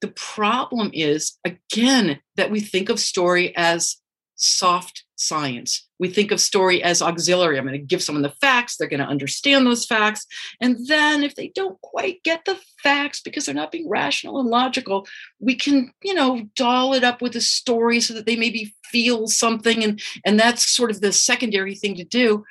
The 0.01 0.09
problem 0.09 0.91
is, 0.93 1.37
again, 1.45 2.19
that 2.35 2.51
we 2.51 2.59
think 2.59 2.89
of 2.89 2.99
story 2.99 3.55
as 3.55 3.97
soft 4.35 5.03
science. 5.21 5.87
We 5.99 6.09
think 6.09 6.31
of 6.31 6.41
story 6.41 6.83
as 6.83 7.01
auxiliary. 7.01 7.57
I'm 7.57 7.65
going 7.65 7.79
to 7.79 7.85
give 7.85 8.01
someone 8.01 8.23
the 8.23 8.33
facts, 8.41 8.75
they're 8.75 8.87
going 8.87 9.01
to 9.01 9.05
understand 9.05 9.65
those 9.65 9.85
facts. 9.85 10.25
And 10.59 10.77
then 10.87 11.23
if 11.23 11.35
they 11.35 11.49
don't 11.49 11.79
quite 11.81 12.23
get 12.23 12.45
the 12.45 12.59
facts 12.81 13.21
because 13.21 13.45
they're 13.45 13.55
not 13.55 13.71
being 13.71 13.87
rational 13.87 14.39
and 14.39 14.49
logical, 14.49 15.07
we 15.39 15.55
can, 15.55 15.93
you 16.03 16.13
know, 16.13 16.47
doll 16.55 16.93
it 16.93 17.03
up 17.03 17.21
with 17.21 17.35
a 17.35 17.41
story 17.41 17.99
so 17.99 18.13
that 18.15 18.25
they 18.25 18.35
maybe 18.35 18.73
feel 18.85 19.27
something 19.27 19.83
and 19.83 20.01
and 20.25 20.37
that's 20.37 20.67
sort 20.67 20.91
of 20.91 20.99
the 20.99 21.13
secondary 21.13 21.75
thing 21.75 21.95
to 21.95 22.03
do. 22.03 22.43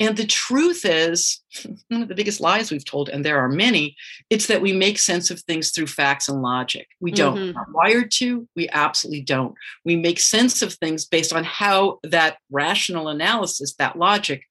And 0.00 0.16
the 0.16 0.26
truth 0.26 0.84
is, 0.84 1.40
one 1.88 2.02
of 2.02 2.08
the 2.08 2.16
biggest 2.16 2.40
lies 2.40 2.70
we've 2.70 2.84
told, 2.84 3.08
and 3.08 3.24
there 3.24 3.38
are 3.38 3.48
many, 3.48 3.96
it's 4.28 4.46
that 4.46 4.60
we 4.60 4.72
make 4.72 4.98
sense 4.98 5.30
of 5.30 5.40
things 5.40 5.70
through 5.70 5.86
facts 5.86 6.28
and 6.28 6.42
logic. 6.42 6.88
We 7.00 7.12
don't. 7.12 7.36
Mm-hmm. 7.36 7.56
We're 7.56 7.72
wired 7.72 8.10
to. 8.12 8.48
We 8.56 8.68
absolutely 8.70 9.22
don't. 9.22 9.54
We 9.84 9.94
make 9.94 10.18
sense 10.18 10.62
of 10.62 10.74
things 10.74 11.04
based 11.04 11.32
on 11.32 11.44
how 11.44 12.00
that 12.02 12.38
rational 12.50 13.08
analysis, 13.08 13.74
that 13.74 13.96
logic, 13.96 14.42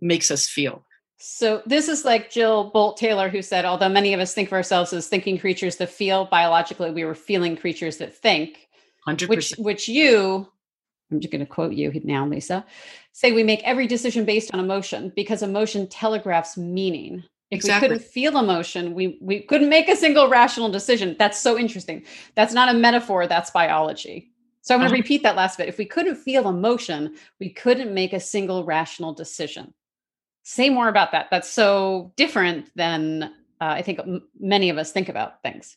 makes 0.00 0.30
us 0.30 0.48
feel. 0.48 0.82
So 1.18 1.62
this 1.66 1.88
is 1.88 2.06
like 2.06 2.30
Jill 2.30 2.72
Bolte 2.74 2.96
Taylor, 2.96 3.28
who 3.28 3.42
said, 3.42 3.66
although 3.66 3.90
many 3.90 4.14
of 4.14 4.20
us 4.20 4.32
think 4.32 4.48
of 4.48 4.54
ourselves 4.54 4.94
as 4.94 5.06
thinking 5.06 5.38
creatures 5.38 5.76
that 5.76 5.90
feel, 5.90 6.24
biologically 6.24 6.90
we 6.90 7.04
were 7.04 7.14
feeling 7.14 7.54
creatures 7.54 7.98
that 7.98 8.16
think. 8.16 8.66
100%. 9.06 9.28
Which, 9.28 9.50
which 9.58 9.88
you 9.88 10.48
I'm 11.10 11.20
just 11.20 11.32
going 11.32 11.40
to 11.40 11.46
quote 11.46 11.72
you 11.72 11.92
now, 12.04 12.26
Lisa. 12.26 12.64
Say 13.12 13.32
we 13.32 13.42
make 13.42 13.62
every 13.64 13.86
decision 13.86 14.24
based 14.24 14.52
on 14.54 14.60
emotion 14.60 15.12
because 15.16 15.42
emotion 15.42 15.88
telegraphs 15.88 16.56
meaning. 16.56 17.24
If 17.50 17.58
exactly. 17.58 17.88
we 17.88 17.94
couldn't 17.94 18.10
feel 18.10 18.38
emotion, 18.38 18.94
we 18.94 19.18
we 19.20 19.40
couldn't 19.40 19.68
make 19.68 19.88
a 19.88 19.96
single 19.96 20.28
rational 20.28 20.70
decision. 20.70 21.16
That's 21.18 21.38
so 21.38 21.58
interesting. 21.58 22.04
That's 22.36 22.54
not 22.54 22.74
a 22.74 22.78
metaphor, 22.78 23.26
that's 23.26 23.50
biology. 23.50 24.30
So 24.62 24.74
I'm 24.74 24.80
going 24.80 24.90
to 24.90 24.94
uh-huh. 24.94 25.02
repeat 25.02 25.22
that 25.22 25.36
last 25.36 25.56
bit. 25.58 25.68
If 25.68 25.78
we 25.78 25.86
couldn't 25.86 26.16
feel 26.16 26.48
emotion, 26.48 27.16
we 27.40 27.48
couldn't 27.50 27.94
make 27.94 28.12
a 28.12 28.20
single 28.20 28.64
rational 28.64 29.14
decision. 29.14 29.72
Say 30.42 30.68
more 30.70 30.88
about 30.88 31.12
that. 31.12 31.28
That's 31.30 31.48
so 31.48 32.12
different 32.16 32.70
than 32.76 33.22
uh, 33.22 33.28
I 33.60 33.82
think 33.82 33.98
m- 34.00 34.22
many 34.38 34.70
of 34.70 34.78
us 34.78 34.92
think 34.92 35.08
about 35.08 35.42
things. 35.42 35.76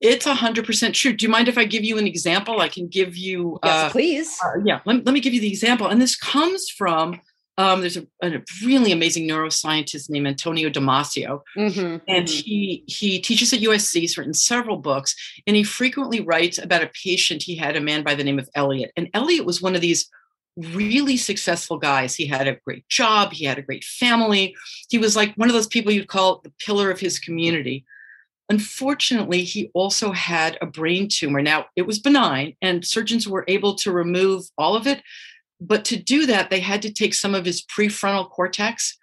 It's 0.00 0.26
a 0.26 0.34
hundred 0.34 0.64
percent 0.64 0.94
true. 0.94 1.12
Do 1.12 1.24
you 1.24 1.30
mind 1.30 1.48
if 1.48 1.58
I 1.58 1.64
give 1.64 1.84
you 1.84 1.98
an 1.98 2.06
example? 2.06 2.60
I 2.60 2.68
can 2.68 2.88
give 2.88 3.16
you. 3.16 3.58
Yes, 3.62 3.72
uh, 3.72 3.90
please. 3.90 4.38
Uh, 4.42 4.60
yeah, 4.64 4.80
let, 4.86 5.04
let 5.04 5.12
me 5.12 5.20
give 5.20 5.34
you 5.34 5.40
the 5.40 5.48
example. 5.48 5.88
And 5.88 6.00
this 6.00 6.16
comes 6.16 6.70
from 6.70 7.20
um, 7.60 7.80
there's 7.80 7.98
a, 7.98 8.06
a, 8.22 8.42
really 8.64 8.90
amazing 8.90 9.28
neuroscientist 9.28 10.08
named 10.08 10.26
Antonio 10.26 10.70
Damasio, 10.70 11.42
mm-hmm, 11.56 11.96
and 12.08 12.26
mm-hmm. 12.26 12.40
he 12.40 12.84
he 12.86 13.20
teaches 13.20 13.52
at 13.52 13.60
USC. 13.60 14.00
He's 14.00 14.16
written 14.16 14.32
several 14.32 14.78
books, 14.78 15.14
and 15.46 15.54
he 15.54 15.62
frequently 15.62 16.20
writes 16.20 16.56
about 16.56 16.82
a 16.82 16.90
patient 17.04 17.42
he 17.42 17.56
had, 17.56 17.76
a 17.76 17.80
man 17.80 18.02
by 18.02 18.14
the 18.14 18.24
name 18.24 18.38
of 18.38 18.48
Elliot. 18.54 18.92
And 18.96 19.10
Elliot 19.12 19.44
was 19.44 19.60
one 19.60 19.74
of 19.74 19.82
these 19.82 20.08
really 20.56 21.18
successful 21.18 21.76
guys. 21.76 22.14
He 22.14 22.26
had 22.26 22.48
a 22.48 22.56
great 22.64 22.88
job, 22.88 23.32
he 23.32 23.44
had 23.44 23.58
a 23.58 23.62
great 23.62 23.84
family. 23.84 24.56
He 24.88 24.96
was 24.96 25.14
like 25.14 25.34
one 25.34 25.50
of 25.50 25.54
those 25.54 25.66
people 25.66 25.92
you'd 25.92 26.08
call 26.08 26.40
the 26.42 26.52
pillar 26.64 26.90
of 26.90 27.00
his 27.00 27.18
community. 27.18 27.84
Unfortunately, 28.50 29.44
he 29.44 29.70
also 29.74 30.10
had 30.10 30.58
a 30.60 30.66
brain 30.66 31.08
tumor. 31.08 31.40
Now, 31.40 31.66
it 31.76 31.86
was 31.86 32.00
benign, 32.00 32.56
and 32.60 32.84
surgeons 32.84 33.28
were 33.28 33.44
able 33.46 33.76
to 33.76 33.92
remove 33.92 34.44
all 34.58 34.74
of 34.74 34.88
it. 34.88 35.02
But 35.60 35.84
to 35.86 35.96
do 35.96 36.26
that, 36.26 36.50
they 36.50 36.58
had 36.58 36.82
to 36.82 36.92
take 36.92 37.14
some 37.14 37.34
of 37.34 37.44
his 37.44 37.62
prefrontal 37.62 38.28
cortex. 38.28 38.98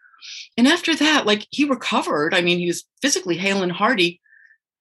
And 0.58 0.68
after 0.68 0.94
that, 0.96 1.26
like 1.26 1.48
he 1.50 1.64
recovered. 1.64 2.34
I 2.34 2.42
mean, 2.42 2.60
he 2.60 2.68
was 2.68 2.84
physically 3.02 3.38
hale 3.38 3.64
and 3.64 3.72
hearty, 3.72 4.20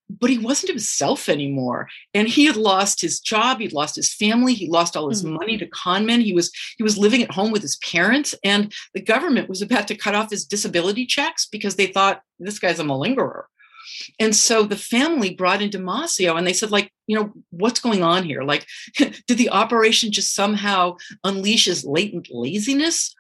but 0.08 0.30
he 0.30 0.38
wasn't 0.38 0.70
himself 0.70 1.28
anymore. 1.28 1.88
And 2.12 2.26
he 2.26 2.46
had 2.46 2.56
lost 2.56 3.00
his 3.00 3.20
job, 3.20 3.61
he'd 3.61 3.73
lost 3.73 3.94
his 3.94 4.12
family, 4.12 4.54
he 4.54 4.68
lost 4.68 4.96
all 4.96 5.08
his 5.08 5.23
mm-hmm. 5.23 5.35
money 5.35 5.58
to 5.58 5.66
con 5.66 6.06
men. 6.06 6.20
He 6.20 6.32
was 6.32 6.50
he 6.76 6.82
was 6.82 6.99
living 6.99 7.23
at 7.23 7.30
home 7.30 7.52
with 7.52 7.62
his 7.62 7.76
parents, 7.76 8.35
and 8.42 8.73
the 8.94 9.00
government 9.00 9.49
was 9.49 9.62
about 9.62 9.87
to 9.88 9.96
cut 9.96 10.16
off 10.16 10.30
his 10.30 10.44
disability 10.44 11.06
checks 11.06 11.46
because 11.46 11.76
they 11.76 11.87
thought 11.87 12.23
this 12.40 12.58
guy's 12.58 12.80
a 12.80 12.85
malingerer. 12.85 13.44
And 14.19 14.35
so 14.35 14.65
the 14.65 14.76
family 14.76 15.35
brought 15.35 15.62
in 15.62 15.71
Damasio 15.71 16.37
and 16.37 16.47
they 16.47 16.53
said, 16.53 16.71
like, 16.71 16.93
you 17.07 17.17
know, 17.17 17.33
what's 17.50 17.81
going 17.81 18.03
on 18.03 18.25
here? 18.25 18.43
Like, 18.43 18.67
did 18.97 19.38
the 19.38 19.50
operation 19.50 20.12
just 20.12 20.35
somehow 20.35 20.97
unleash 21.25 21.67
his 21.67 21.85
latent 21.85 22.29
laziness? 22.31 23.15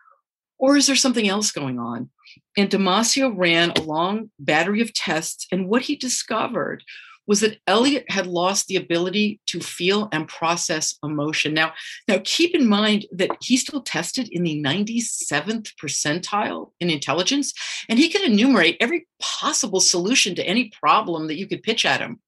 Or 0.58 0.76
is 0.76 0.86
there 0.86 0.96
something 0.96 1.28
else 1.28 1.52
going 1.52 1.78
on? 1.78 2.10
And 2.56 2.70
Damasio 2.70 3.32
ran 3.34 3.70
a 3.72 3.82
long 3.82 4.30
battery 4.38 4.80
of 4.80 4.94
tests. 4.94 5.46
And 5.52 5.68
what 5.68 5.82
he 5.82 5.96
discovered 5.96 6.82
was 7.26 7.40
that 7.40 7.58
Elliot 7.66 8.04
had 8.08 8.26
lost 8.26 8.66
the 8.66 8.76
ability 8.76 9.40
to 9.46 9.60
feel 9.60 10.08
and 10.12 10.28
process 10.28 10.96
emotion. 11.02 11.54
Now, 11.54 11.72
now 12.08 12.20
keep 12.24 12.54
in 12.54 12.68
mind 12.68 13.06
that 13.12 13.30
he 13.42 13.56
still 13.56 13.82
tested 13.82 14.28
in 14.30 14.42
the 14.42 14.62
97th 14.62 15.72
percentile 15.82 16.72
in 16.80 16.90
intelligence, 16.90 17.52
and 17.88 17.98
he 17.98 18.08
could 18.08 18.22
enumerate 18.22 18.76
every 18.80 19.06
possible 19.20 19.80
solution 19.80 20.34
to 20.36 20.46
any 20.46 20.70
problem 20.80 21.26
that 21.26 21.36
you 21.36 21.46
could 21.46 21.62
pitch 21.62 21.84
at 21.84 22.00
him. 22.00 22.20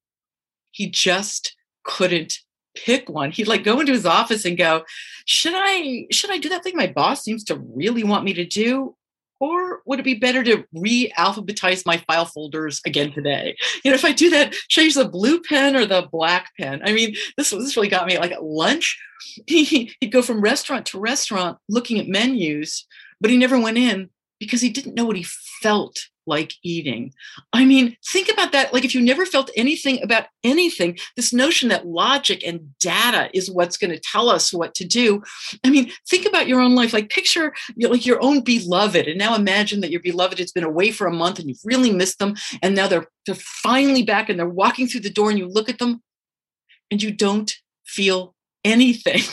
He 0.73 0.89
just 0.89 1.57
couldn't 1.85 2.39
pick 2.75 3.09
one. 3.09 3.31
He'd 3.31 3.49
like 3.49 3.65
go 3.65 3.81
into 3.81 3.93
his 3.93 4.07
office 4.07 4.45
and 4.45 4.57
go, 4.57 4.85
"Should 5.25 5.55
I 5.57 6.07
should 6.13 6.31
I 6.31 6.39
do 6.39 6.49
that 6.51 6.63
thing 6.63 6.77
my 6.77 6.87
boss 6.87 7.25
seems 7.25 7.45
to 7.45 7.57
really 7.57 8.05
want 8.05 8.25
me 8.25 8.35
to 8.35 8.45
do 8.45 8.95
or 9.41 9.83
would 9.87 10.01
it 10.01 10.05
be 10.05 10.15
better 10.15 10.43
to 10.45 10.65
re-alphabetize 10.73 11.87
my 11.87 11.99
file 11.99 12.25
folders 12.25 12.81
again 12.85 13.13
today? 13.13 13.57
You 13.85 13.91
know, 13.91 13.95
if 13.95 14.05
I 14.05 14.13
do 14.13 14.31
that, 14.31 14.55
should 14.69 14.83
I 14.83 14.85
use 14.85 14.95
the 14.95 15.09
blue 15.09 15.41
pen 15.41 15.77
or 15.77 15.87
the 15.87 16.09
black 16.11 16.53
pen? 16.59 16.81
I 16.85 16.93
mean, 16.93 17.15
this 17.37 17.51
this 17.51 17.77
really 17.77 17.89
got 17.89 18.07
me 18.07 18.19
like 18.19 18.33
at 18.33 18.45
lunch. 18.45 18.99
He, 19.47 19.93
he'd 20.01 20.13
go 20.13 20.23
from 20.23 20.41
restaurant 20.41 20.87
to 20.87 21.01
restaurant 21.01 21.59
looking 21.69 21.99
at 21.99 22.09
menus, 22.09 22.87
but 23.21 23.31
he 23.31 23.37
never 23.37 23.61
went 23.61 23.77
in 23.77 24.11
because 24.39 24.61
he 24.61 24.71
didn't 24.71 24.95
know 24.95 25.05
what 25.05 25.17
he 25.17 25.27
felt 25.63 25.99
like 26.29 26.53
eating. 26.63 27.13
I 27.53 27.65
mean, 27.65 27.97
think 28.13 28.29
about 28.29 28.53
that. 28.53 28.73
Like, 28.73 28.85
if 28.85 28.95
you 28.95 29.01
never 29.01 29.25
felt 29.25 29.51
anything 29.57 30.01
about 30.03 30.27
anything, 30.45 30.99
this 31.17 31.33
notion 31.33 31.71
that 31.71 31.87
logic 31.87 32.47
and 32.47 32.79
data 32.79 33.31
is 33.33 33.51
what's 33.51 33.79
going 33.79 33.91
to 33.91 33.99
tell 33.99 34.29
us 34.29 34.53
what 34.53 34.75
to 34.75 34.85
do. 34.85 35.23
I 35.65 35.71
mean, 35.71 35.91
think 36.09 36.27
about 36.27 36.47
your 36.47 36.61
own 36.61 36.75
life. 36.75 36.93
Like, 36.93 37.09
picture 37.09 37.55
you 37.75 37.89
know, 37.89 37.93
like 37.93 38.07
your 38.07 38.23
own 38.23 38.43
beloved, 38.43 39.09
and 39.09 39.19
now 39.19 39.35
imagine 39.35 39.81
that 39.81 39.91
your 39.91 40.03
beloved 40.03 40.39
has 40.39 40.53
been 40.53 40.65
away 40.65 40.91
for 40.91 41.07
a 41.07 41.13
month 41.13 41.39
and 41.39 41.49
you've 41.49 41.59
really 41.65 41.91
missed 41.91 42.19
them, 42.19 42.37
and 42.63 42.75
now 42.75 42.87
they're 42.87 43.07
they're 43.27 43.35
finally 43.35 44.03
back 44.03 44.29
and 44.29 44.39
they're 44.39 44.49
walking 44.49 44.87
through 44.87 45.01
the 45.01 45.11
door, 45.11 45.31
and 45.31 45.39
you 45.39 45.49
look 45.49 45.69
at 45.69 45.79
them, 45.79 46.03
and 46.91 47.03
you 47.03 47.11
don't 47.11 47.53
feel 47.85 48.35
anything. 48.65 49.23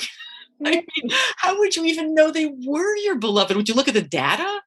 I 0.65 0.71
mean, 0.71 1.09
mm. 1.09 1.13
how 1.37 1.57
would 1.59 1.75
you 1.75 1.83
even 1.83 2.15
know 2.15 2.31
they 2.31 2.53
were 2.65 2.95
your 2.97 3.15
beloved? 3.15 3.57
Would 3.57 3.67
you 3.67 3.75
look 3.75 3.89
at 3.89 3.93
the 3.93 4.01
data? 4.01 4.61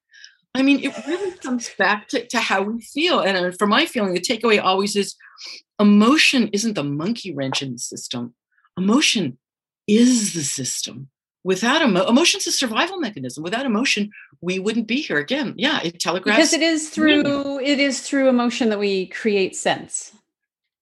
I 0.55 0.63
mean, 0.63 0.83
it 0.83 0.93
really 1.07 1.37
comes 1.37 1.69
back 1.77 2.07
to, 2.09 2.25
to 2.27 2.39
how 2.39 2.63
we 2.63 2.81
feel. 2.81 3.19
And 3.19 3.37
uh, 3.37 3.51
for 3.57 3.67
my 3.67 3.85
feeling, 3.85 4.13
the 4.13 4.19
takeaway 4.19 4.61
always 4.61 4.95
is 4.95 5.15
emotion 5.79 6.49
isn't 6.51 6.73
the 6.73 6.83
monkey 6.83 7.33
wrench 7.33 7.61
in 7.61 7.73
the 7.73 7.79
system. 7.79 8.33
Emotion 8.77 9.37
is 9.87 10.33
the 10.33 10.43
system. 10.43 11.09
Without 11.43 11.81
emo- 11.81 12.07
emotion's 12.07 12.47
a 12.47 12.51
survival 12.51 12.99
mechanism. 12.99 13.43
Without 13.43 13.65
emotion, 13.65 14.09
we 14.41 14.59
wouldn't 14.59 14.87
be 14.87 15.01
here. 15.01 15.17
Again, 15.17 15.53
yeah, 15.55 15.79
it 15.83 15.99
telegraphs. 15.99 16.37
Because 16.37 16.53
it 16.53 16.61
is 16.61 16.89
through 16.89 17.59
it 17.59 17.79
is 17.79 18.01
through 18.01 18.27
emotion 18.27 18.69
that 18.69 18.79
we 18.79 19.07
create 19.07 19.55
sense. 19.55 20.11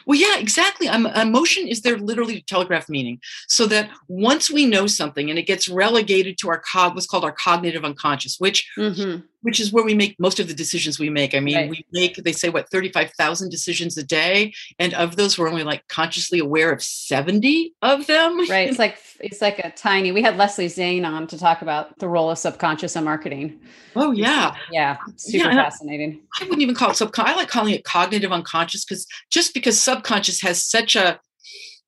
Well, 0.08 0.18
yeah, 0.18 0.38
exactly. 0.40 0.88
Um, 0.88 1.06
emotion 1.06 1.68
is 1.68 1.82
there 1.82 1.98
literally 1.98 2.40
to 2.40 2.46
telegraph 2.46 2.88
meaning, 2.88 3.20
so 3.48 3.68
that 3.68 3.92
once 4.08 4.50
we 4.50 4.66
know 4.66 4.88
something 4.88 5.30
and 5.30 5.38
it 5.38 5.44
gets 5.44 5.68
relegated 5.68 6.38
to 6.40 6.50
our 6.50 6.60
cog, 6.60 6.96
what's 6.96 7.06
called 7.06 7.26
our 7.26 7.34
cognitive 7.34 7.84
unconscious, 7.84 8.40
which 8.40 8.68
mm-hmm 8.78 9.20
which 9.42 9.60
is 9.60 9.72
where 9.72 9.84
we 9.84 9.94
make 9.94 10.16
most 10.20 10.40
of 10.40 10.48
the 10.48 10.54
decisions 10.54 11.00
we 11.00 11.10
make. 11.10 11.36
I 11.36 11.40
mean, 11.40 11.56
right. 11.56 11.70
we 11.70 11.86
make, 11.92 12.16
they 12.16 12.32
say, 12.32 12.50
what, 12.50 12.70
35,000 12.70 13.50
decisions 13.50 13.98
a 13.98 14.04
day. 14.04 14.54
And 14.80 14.94
of 14.94 15.16
those, 15.16 15.38
we're 15.38 15.50
only 15.50 15.64
like 15.64 15.88
consciously 15.88 16.40
aware 16.40 16.72
of 16.72 16.82
70 16.82 17.74
of 17.82 18.08
them. 18.08 18.38
Right. 18.48 18.70
It's 18.70 18.80
like, 18.80 18.98
it's 19.20 19.42
like 19.42 19.60
a 19.60 19.72
tiny, 19.72 20.12
we 20.12 20.22
had 20.22 20.38
Leslie 20.38 20.70
Zane 20.70 21.04
on 21.04 21.28
to 21.28 21.38
talk 21.38 21.62
about 21.62 22.00
the 22.00 22.08
role 22.08 22.32
of 22.32 22.38
subconscious 22.38 22.96
in 22.96 23.04
marketing. 23.04 23.60
Oh, 23.96 24.12
yeah. 24.12 24.56
Yeah. 24.72 24.98
Super 25.18 25.50
yeah, 25.50 25.64
fascinating. 25.64 26.22
I, 26.40 26.44
I, 26.44 26.46
wouldn't 26.46 26.62
even 26.62 26.76
call 26.76 26.92
it 26.92 26.96
subconscious. 26.96 27.34
I 27.34 27.36
like 27.36 27.50
calling 27.50 27.74
it 27.74 27.84
cognitive 27.84 28.32
unconscious 28.32 28.86
because 28.86 29.06
just 29.30 29.54
because 29.54 29.80
subconscious 29.80 30.42
has 30.42 30.64
such 30.64 30.96
a, 30.96 31.20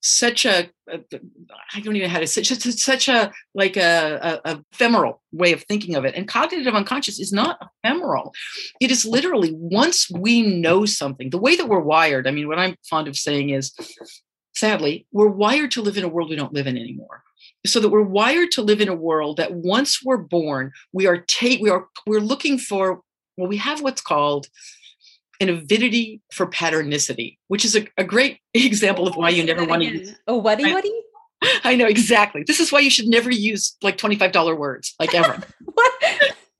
such 0.02 0.46
a 0.46 0.70
I 0.92 1.80
don't 1.82 1.96
even 1.96 2.08
know 2.08 2.14
how 2.14 2.20
to 2.20 2.28
say 2.28 2.44
such 2.44 2.66
a, 2.66 2.72
such 2.72 3.08
a 3.10 3.32
like 3.54 3.78
a, 3.78 4.42
a, 4.46 4.52
a, 4.52 4.64
ephemeral 4.72 5.22
way 5.32 5.54
of 5.54 5.64
thinking 5.64 5.96
of 5.96 6.06
it. 6.06 6.16
And 6.16 6.28
cognitive 6.28 6.74
unconscious 6.74 7.20
is 7.20 7.32
not 7.32 7.60
ephemeral. 7.84 8.34
It 8.82 8.92
is 8.92 9.06
literally 9.06 9.52
once 9.54 10.10
we 10.10 10.42
know 10.42 10.86
something, 10.86 11.30
the 11.30 11.38
way 11.38 11.56
that 11.56 11.68
we're 11.68 11.80
wired. 11.80 12.28
I 12.28 12.32
mean, 12.32 12.48
what 12.48 12.60
I'm 12.60 12.76
fond 12.90 13.08
of 13.08 13.18
saying 13.18 13.52
is, 13.52 13.74
sadly, 14.56 15.06
we're 15.12 15.28
wired 15.28 15.72
to 15.72 15.82
live 15.82 15.98
in 15.98 16.04
a 16.04 16.10
world 16.10 16.30
we 16.30 16.36
don't 16.36 16.54
live 16.54 16.68
in 16.68 16.78
anymore. 16.78 17.24
So 17.66 17.80
that 17.82 17.90
we're 17.90 18.02
wired 18.02 18.52
to 18.52 18.62
live 18.62 18.82
in 18.82 18.88
a 18.88 18.96
world 18.96 19.38
that 19.38 19.54
once 19.54 20.04
we're 20.04 20.18
born, 20.18 20.72
we 20.94 21.08
are 21.08 21.18
take 21.18 21.62
we 21.62 21.70
are 21.70 21.88
we're 22.08 22.22
looking 22.22 22.58
for. 22.58 23.02
Well, 23.38 23.48
we 23.48 23.58
have 23.58 23.82
what's 23.82 24.02
called 24.02 24.48
an 25.40 25.50
avidity 25.50 26.22
for 26.32 26.48
patternicity, 26.48 27.38
which 27.48 27.66
is 27.66 27.76
a, 27.76 27.88
a 27.98 28.04
great 28.04 28.40
example 28.54 29.08
of 29.08 29.16
why 29.16 29.30
you 29.30 29.44
never 29.44 29.66
want 29.66 29.84
to 29.84 29.90
use. 29.90 30.16
Oh, 30.28 30.42
whaty, 30.42 30.62
whaty? 30.62 30.92
I 31.64 31.76
know 31.76 31.86
exactly. 31.86 32.44
This 32.46 32.60
is 32.60 32.72
why 32.72 32.80
you 32.80 32.90
should 32.90 33.08
never 33.08 33.32
use 33.32 33.78
like 33.82 33.98
$25 33.98 34.58
words, 34.58 34.94
like 35.00 35.16
ever. 35.16 35.42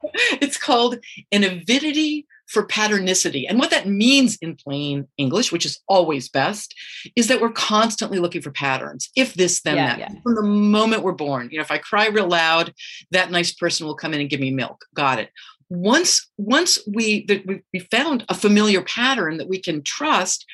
it's 0.42 0.58
called 0.58 0.98
an 1.32 1.44
avidity 1.44 2.26
for 2.48 2.66
patternicity. 2.66 3.46
And 3.48 3.60
what 3.60 3.70
that 3.70 3.88
means 3.88 4.38
in 4.42 4.56
plain 4.56 5.08
English, 5.18 5.52
which 5.52 5.66
is 5.66 5.80
always 5.88 6.30
best, 6.30 6.74
is 7.16 7.28
that 7.28 7.42
we're 7.42 7.52
constantly 7.52 8.18
looking 8.18 8.42
for 8.42 8.52
patterns. 8.52 9.10
If 9.16 9.36
this, 9.36 9.62
then 9.62 9.76
yeah, 9.76 9.88
that. 9.88 10.00
Yeah. 10.00 10.22
From 10.24 10.36
the 10.36 10.44
moment 10.44 11.04
we're 11.04 11.12
born. 11.12 11.50
You 11.52 11.58
know, 11.58 11.64
if 11.64 11.72
I 11.72 11.78
cry 11.78 12.08
real 12.08 12.28
loud, 12.28 12.74
that 13.12 13.30
nice 13.30 13.54
person 13.54 13.86
will 13.86 13.96
come 13.96 14.14
in 14.14 14.22
and 14.22 14.30
give 14.30 14.40
me 14.40 14.52
milk. 14.52 14.86
Got 14.96 15.20
it. 15.20 15.30
Once 15.70 16.30
once 16.38 16.80
we 16.88 17.28
we 17.74 17.80
found 17.92 18.26
a 18.30 18.34
familiar 18.34 18.82
pattern 18.82 19.38
that 19.38 19.50
we 19.50 19.62
can 19.62 19.84
trust, 19.84 20.46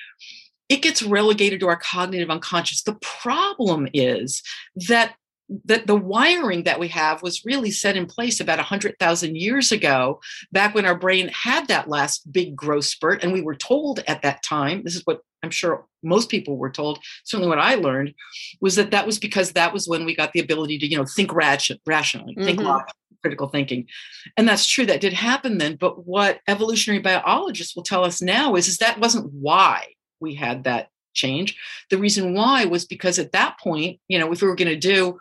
it 0.69 0.81
gets 0.81 1.01
relegated 1.01 1.59
to 1.59 1.67
our 1.67 1.77
cognitive 1.77 2.29
unconscious. 2.29 2.83
The 2.83 2.97
problem 3.01 3.87
is 3.93 4.41
that 4.87 5.15
that 5.65 5.85
the 5.85 5.95
wiring 5.95 6.63
that 6.63 6.79
we 6.79 6.87
have 6.87 7.21
was 7.21 7.45
really 7.45 7.69
set 7.69 7.95
in 7.95 8.07
place 8.07 8.39
about 8.39 8.57
100,000 8.57 9.37
years 9.37 9.71
ago, 9.71 10.19
back 10.51 10.73
when 10.73 10.85
our 10.85 10.97
brain 10.97 11.29
had 11.29 11.67
that 11.67 11.87
last 11.87 12.31
big 12.31 12.55
growth 12.55 12.85
spurt. 12.85 13.23
And 13.23 13.31
we 13.31 13.41
were 13.41 13.55
told 13.55 13.99
at 14.07 14.23
that 14.23 14.41
time, 14.43 14.83
this 14.83 14.95
is 14.95 15.03
what 15.05 15.21
I'm 15.43 15.51
sure 15.51 15.85
most 16.01 16.29
people 16.29 16.57
were 16.57 16.71
told, 16.71 16.97
certainly 17.23 17.49
what 17.49 17.59
I 17.59 17.75
learned, 17.75 18.15
was 18.59 18.75
that 18.75 18.89
that 18.91 19.05
was 19.05 19.19
because 19.19 19.51
that 19.51 19.71
was 19.71 19.87
when 19.87 20.03
we 20.03 20.15
got 20.15 20.33
the 20.33 20.39
ability 20.39 20.79
to, 20.79 20.87
you 20.87 20.97
know, 20.97 21.05
think 21.05 21.31
ration, 21.31 21.77
rationally, 21.85 22.33
mm-hmm. 22.33 22.45
think 22.45 22.59
critical 23.25 23.49
thinking. 23.49 23.87
And 24.37 24.47
that's 24.47 24.67
true, 24.67 24.85
that 24.85 25.01
did 25.01 25.13
happen 25.13 25.57
then. 25.57 25.77
But 25.77 26.05
what 26.05 26.41
evolutionary 26.47 27.01
biologists 27.01 27.75
will 27.75 27.81
tell 27.81 28.03
us 28.03 28.21
now 28.21 28.53
is, 28.53 28.67
is 28.67 28.77
that 28.77 28.99
wasn't 28.99 29.33
why 29.33 29.87
we 30.19 30.35
had 30.35 30.65
that 30.65 30.89
change. 31.15 31.57
The 31.89 31.97
reason 31.97 32.35
why 32.35 32.65
was 32.65 32.85
because 32.85 33.17
at 33.17 33.31
that 33.31 33.57
point, 33.59 33.99
you 34.07 34.19
know, 34.19 34.31
if 34.31 34.43
we 34.43 34.47
were 34.47 34.55
going 34.55 34.67
to 34.67 34.75
do 34.75 35.17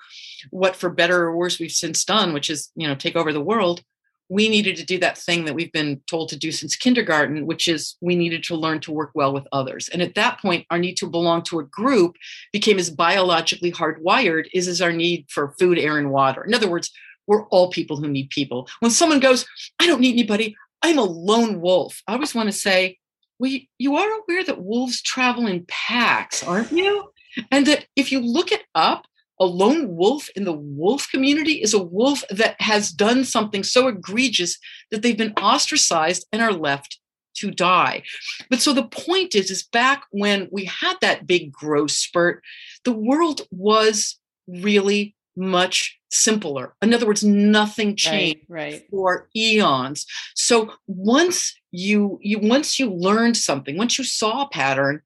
what 0.50 0.76
for 0.76 0.90
better 0.90 1.22
or 1.22 1.34
worse 1.34 1.58
we've 1.58 1.70
since 1.70 2.04
done, 2.04 2.34
which 2.34 2.50
is, 2.50 2.70
you 2.76 2.86
know, 2.86 2.94
take 2.94 3.16
over 3.16 3.32
the 3.32 3.40
world, 3.40 3.82
we 4.28 4.50
needed 4.50 4.76
to 4.76 4.84
do 4.84 4.98
that 4.98 5.16
thing 5.16 5.46
that 5.46 5.54
we've 5.54 5.72
been 5.72 6.02
told 6.06 6.28
to 6.28 6.36
do 6.36 6.52
since 6.52 6.76
kindergarten, 6.76 7.46
which 7.46 7.68
is 7.68 7.96
we 8.02 8.16
needed 8.16 8.42
to 8.44 8.56
learn 8.56 8.80
to 8.80 8.92
work 8.92 9.12
well 9.14 9.32
with 9.32 9.46
others. 9.50 9.88
And 9.88 10.02
at 10.02 10.14
that 10.16 10.40
point, 10.40 10.66
our 10.70 10.78
need 10.78 10.96
to 10.98 11.06
belong 11.06 11.42
to 11.44 11.60
a 11.60 11.64
group 11.64 12.16
became 12.52 12.78
as 12.78 12.90
biologically 12.90 13.72
hardwired 13.72 14.46
as 14.54 14.68
is 14.68 14.82
our 14.82 14.92
need 14.92 15.26
for 15.30 15.54
food, 15.58 15.78
air, 15.78 15.96
and 15.96 16.10
water. 16.10 16.44
In 16.44 16.52
other 16.52 16.70
words, 16.70 16.90
we're 17.26 17.46
all 17.46 17.70
people 17.70 17.96
who 17.96 18.08
need 18.08 18.30
people. 18.30 18.68
When 18.80 18.90
someone 18.90 19.20
goes, 19.20 19.46
I 19.80 19.86
don't 19.86 20.00
need 20.00 20.14
anybody, 20.14 20.56
I'm 20.82 20.98
a 20.98 21.04
lone 21.04 21.60
wolf. 21.60 22.02
I 22.06 22.14
always 22.14 22.34
want 22.34 22.48
to 22.48 22.52
say, 22.52 22.98
well, 23.38 23.52
you 23.78 23.96
are 23.96 24.20
aware 24.20 24.44
that 24.44 24.62
wolves 24.62 25.02
travel 25.02 25.46
in 25.46 25.64
packs, 25.66 26.42
aren't 26.42 26.72
you? 26.72 27.10
And 27.50 27.66
that 27.66 27.86
if 27.96 28.12
you 28.12 28.20
look 28.20 28.52
it 28.52 28.62
up, 28.74 29.06
a 29.40 29.44
lone 29.44 29.96
wolf 29.96 30.28
in 30.36 30.44
the 30.44 30.52
wolf 30.52 31.08
community 31.10 31.60
is 31.60 31.74
a 31.74 31.82
wolf 31.82 32.22
that 32.30 32.60
has 32.60 32.90
done 32.90 33.24
something 33.24 33.64
so 33.64 33.88
egregious 33.88 34.58
that 34.90 35.02
they've 35.02 35.18
been 35.18 35.32
ostracized 35.32 36.26
and 36.32 36.40
are 36.40 36.52
left 36.52 37.00
to 37.38 37.50
die. 37.50 38.02
But 38.48 38.60
so 38.60 38.72
the 38.72 38.84
point 38.84 39.34
is, 39.34 39.50
is 39.50 39.64
back 39.64 40.04
when 40.10 40.48
we 40.52 40.66
had 40.66 40.94
that 41.00 41.26
big 41.26 41.52
growth 41.52 41.90
spurt, 41.90 42.44
the 42.84 42.92
world 42.92 43.42
was 43.50 44.18
really 44.46 45.16
much 45.36 45.98
simpler. 46.10 46.74
In 46.82 46.94
other 46.94 47.06
words, 47.06 47.24
nothing 47.24 47.96
changed 47.96 48.40
right, 48.48 48.72
right. 48.72 48.82
for 48.90 49.28
eons. 49.36 50.06
So 50.34 50.72
once 50.86 51.54
you 51.70 52.18
you 52.22 52.38
once 52.38 52.78
you 52.78 52.90
learned 52.90 53.36
something, 53.36 53.76
once 53.76 53.98
you 53.98 54.04
saw 54.04 54.42
a 54.42 54.48
pattern, 54.48 55.02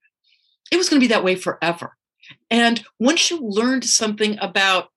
it 0.70 0.76
was 0.76 0.88
going 0.88 1.00
to 1.00 1.04
be 1.04 1.12
that 1.12 1.24
way 1.24 1.34
forever. 1.34 1.96
And 2.50 2.84
once 2.98 3.30
you 3.30 3.40
learned 3.40 3.84
something 3.84 4.38
about 4.40 4.88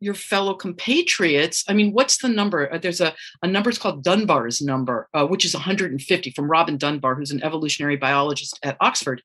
your 0.00 0.14
fellow 0.14 0.54
compatriots, 0.54 1.64
I 1.68 1.72
mean, 1.72 1.92
what's 1.92 2.18
the 2.18 2.28
number? 2.28 2.72
Uh, 2.72 2.78
there's 2.78 3.00
a, 3.00 3.14
a 3.42 3.46
number, 3.46 3.70
it's 3.70 3.78
called 3.78 4.04
Dunbar's 4.04 4.60
number, 4.60 5.08
uh, 5.14 5.26
which 5.26 5.44
is 5.44 5.54
150 5.54 6.30
from 6.32 6.50
Robin 6.50 6.76
Dunbar, 6.76 7.14
who's 7.14 7.30
an 7.30 7.42
evolutionary 7.42 7.96
biologist 7.96 8.58
at 8.62 8.76
Oxford. 8.80 9.22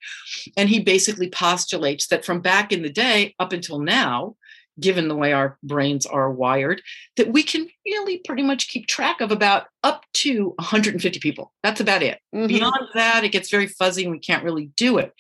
And 0.56 0.70
he 0.70 0.80
basically 0.80 1.30
postulates 1.30 2.08
that 2.08 2.24
from 2.24 2.40
back 2.40 2.72
in 2.72 2.84
the 2.84 2.90
day 2.90 3.36
up 3.38 3.52
until 3.52 3.80
now, 3.80 4.38
given 4.82 5.08
the 5.08 5.16
way 5.16 5.32
our 5.32 5.58
brains 5.64 6.06
are 6.06 6.30
wired, 6.32 6.82
that 7.16 7.32
we 7.32 7.44
can 7.44 7.68
really 7.86 8.18
pretty 8.26 8.44
much 8.44 8.68
keep 8.68 8.88
track 8.88 9.22
of 9.22 9.32
about 9.32 9.68
up 9.84 10.06
to 10.14 10.54
150 10.58 11.20
people. 11.20 11.54
That's 11.64 11.80
about 11.80 12.04
it. 12.04 12.20
Mm-hmm. 12.36 12.48
Beyond 12.48 12.88
that, 12.96 13.24
it 13.24 13.32
gets 13.32 13.50
very 13.50 13.68
fuzzy 13.68 14.04
and 14.04 14.12
we 14.12 14.20
can't 14.20 14.44
really 14.44 14.72
do 14.76 14.98
it. 14.98 15.14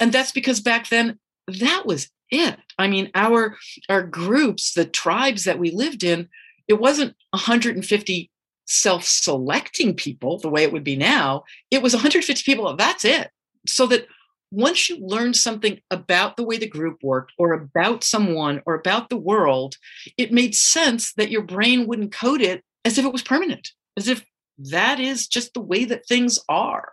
And 0.00 0.12
that's 0.12 0.32
because 0.32 0.60
back 0.60 0.88
then, 0.88 1.18
that 1.60 1.84
was 1.84 2.08
it. 2.30 2.56
I 2.78 2.88
mean, 2.88 3.10
our 3.14 3.56
our 3.88 4.02
groups, 4.02 4.72
the 4.72 4.84
tribes 4.84 5.44
that 5.44 5.58
we 5.58 5.70
lived 5.70 6.02
in, 6.02 6.28
it 6.66 6.80
wasn't 6.80 7.14
150 7.30 8.30
self-selecting 8.66 9.94
people 9.94 10.38
the 10.38 10.48
way 10.48 10.62
it 10.62 10.72
would 10.72 10.84
be 10.84 10.96
now. 10.96 11.44
It 11.70 11.82
was 11.82 11.92
150 11.92 12.42
people. 12.44 12.74
That's 12.76 13.04
it. 13.04 13.30
So 13.66 13.86
that 13.88 14.06
once 14.52 14.90
you 14.90 14.98
learned 15.00 15.34
something 15.34 15.80
about 15.90 16.36
the 16.36 16.44
way 16.44 16.58
the 16.58 16.68
group 16.68 16.98
worked 17.02 17.32
or 17.38 17.54
about 17.54 18.04
someone 18.04 18.62
or 18.66 18.74
about 18.74 19.08
the 19.08 19.16
world, 19.16 19.76
it 20.18 20.30
made 20.30 20.54
sense 20.54 21.14
that 21.14 21.30
your 21.30 21.42
brain 21.42 21.86
wouldn't 21.86 22.12
code 22.12 22.42
it 22.42 22.62
as 22.84 22.98
if 22.98 23.04
it 23.04 23.12
was 23.12 23.22
permanent, 23.22 23.70
as 23.96 24.08
if 24.08 24.24
that 24.58 25.00
is 25.00 25.26
just 25.26 25.54
the 25.54 25.60
way 25.60 25.86
that 25.86 26.06
things 26.06 26.38
are. 26.50 26.92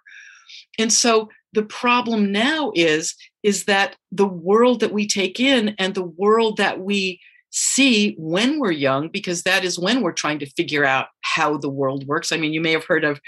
And 0.79 0.91
so 0.91 1.29
the 1.51 1.63
problem 1.63 2.31
now 2.31 2.71
is 2.75 3.15
is 3.43 3.65
that 3.65 3.95
the 4.11 4.27
world 4.27 4.79
that 4.79 4.93
we 4.93 5.05
take 5.05 5.39
in 5.39 5.75
and 5.77 5.93
the 5.95 6.03
world 6.03 6.57
that 6.57 6.79
we 6.79 7.19
see 7.51 8.15
when 8.17 8.59
we're 8.59 8.71
young 8.71 9.09
because 9.09 9.43
that 9.43 9.63
is 9.65 9.79
when 9.79 10.01
we're 10.01 10.13
trying 10.13 10.39
to 10.39 10.49
figure 10.51 10.85
out 10.85 11.07
how 11.21 11.57
the 11.57 11.69
world 11.69 12.07
works. 12.07 12.31
I 12.31 12.37
mean, 12.37 12.53
you 12.53 12.61
may 12.61 12.71
have 12.71 12.85
heard 12.85 13.03
of 13.03 13.19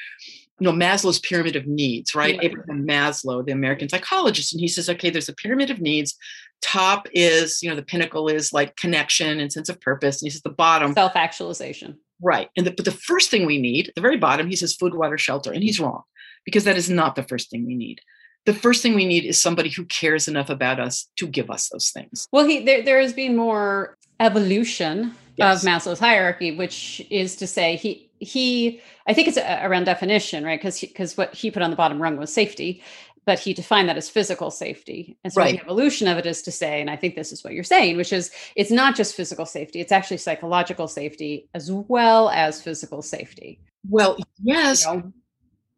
you 0.61 0.71
know 0.71 0.73
Maslow's 0.73 1.17
pyramid 1.17 1.55
of 1.55 1.65
needs, 1.65 2.13
right? 2.13 2.35
Yeah. 2.35 2.43
Abraham 2.43 2.87
Maslow, 2.87 3.43
the 3.43 3.51
American 3.51 3.89
psychologist, 3.89 4.53
and 4.53 4.61
he 4.61 4.67
says, 4.67 4.89
okay, 4.91 5.09
there's 5.09 5.27
a 5.27 5.33
pyramid 5.33 5.71
of 5.71 5.81
needs. 5.81 6.15
Top 6.61 7.07
is, 7.13 7.63
you 7.63 7.69
know, 7.69 7.75
the 7.75 7.81
pinnacle 7.81 8.27
is 8.27 8.53
like 8.53 8.75
connection 8.75 9.39
and 9.39 9.51
sense 9.51 9.69
of 9.69 9.81
purpose, 9.81 10.21
and 10.21 10.27
he 10.27 10.29
says 10.29 10.43
the 10.43 10.51
bottom 10.51 10.93
self-actualization, 10.93 11.97
right? 12.21 12.49
And 12.55 12.67
the, 12.67 12.71
but 12.71 12.85
the 12.85 12.91
first 12.91 13.31
thing 13.31 13.47
we 13.47 13.59
need, 13.59 13.87
at 13.87 13.95
the 13.95 14.01
very 14.01 14.17
bottom, 14.17 14.47
he 14.47 14.55
says 14.55 14.75
food, 14.75 14.93
water, 14.93 15.17
shelter, 15.17 15.51
and 15.51 15.63
he's 15.63 15.79
wrong 15.79 16.03
because 16.45 16.63
that 16.65 16.77
is 16.77 16.91
not 16.91 17.15
the 17.15 17.23
first 17.23 17.49
thing 17.49 17.65
we 17.65 17.73
need. 17.73 17.99
The 18.45 18.53
first 18.53 18.83
thing 18.83 18.93
we 18.93 19.07
need 19.07 19.25
is 19.25 19.41
somebody 19.41 19.69
who 19.69 19.85
cares 19.85 20.27
enough 20.27 20.51
about 20.51 20.79
us 20.79 21.09
to 21.15 21.25
give 21.25 21.49
us 21.49 21.69
those 21.69 21.89
things. 21.89 22.27
Well, 22.31 22.45
he 22.45 22.63
there, 22.63 22.83
there 22.83 23.01
has 23.01 23.13
been 23.13 23.35
more 23.35 23.97
evolution 24.19 25.15
yes. 25.37 25.63
of 25.63 25.67
Maslow's 25.67 25.99
hierarchy, 25.99 26.55
which 26.55 27.03
is 27.09 27.35
to 27.37 27.47
say 27.47 27.77
he 27.77 28.10
he 28.21 28.79
i 29.07 29.13
think 29.13 29.27
it's 29.27 29.37
around 29.37 29.85
definition 29.85 30.43
right? 30.43 30.59
Because 30.59 30.79
because 30.79 31.17
what 31.17 31.33
he 31.33 31.51
put 31.51 31.61
on 31.61 31.71
the 31.71 31.75
bottom 31.75 32.01
rung 32.01 32.17
was 32.17 32.33
safety 32.33 32.81
but 33.25 33.39
he 33.39 33.53
defined 33.53 33.87
that 33.87 33.97
as 33.97 34.09
physical 34.09 34.49
safety. 34.49 35.15
And 35.23 35.31
so 35.31 35.41
right. 35.41 35.55
the 35.55 35.61
evolution 35.61 36.07
of 36.07 36.17
it 36.17 36.25
is 36.25 36.41
to 36.43 36.51
say 36.51 36.81
and 36.81 36.89
i 36.89 36.95
think 36.95 37.15
this 37.15 37.31
is 37.31 37.43
what 37.43 37.53
you're 37.53 37.63
saying 37.63 37.97
which 37.97 38.13
is 38.13 38.31
it's 38.55 38.71
not 38.71 38.95
just 38.95 39.15
physical 39.15 39.45
safety 39.45 39.79
it's 39.79 39.91
actually 39.91 40.17
psychological 40.17 40.87
safety 40.87 41.49
as 41.53 41.71
well 41.71 42.29
as 42.29 42.61
physical 42.61 43.01
safety. 43.01 43.59
Well 43.89 44.17
yes 44.41 44.85
you 44.85 44.93
know, 44.93 45.13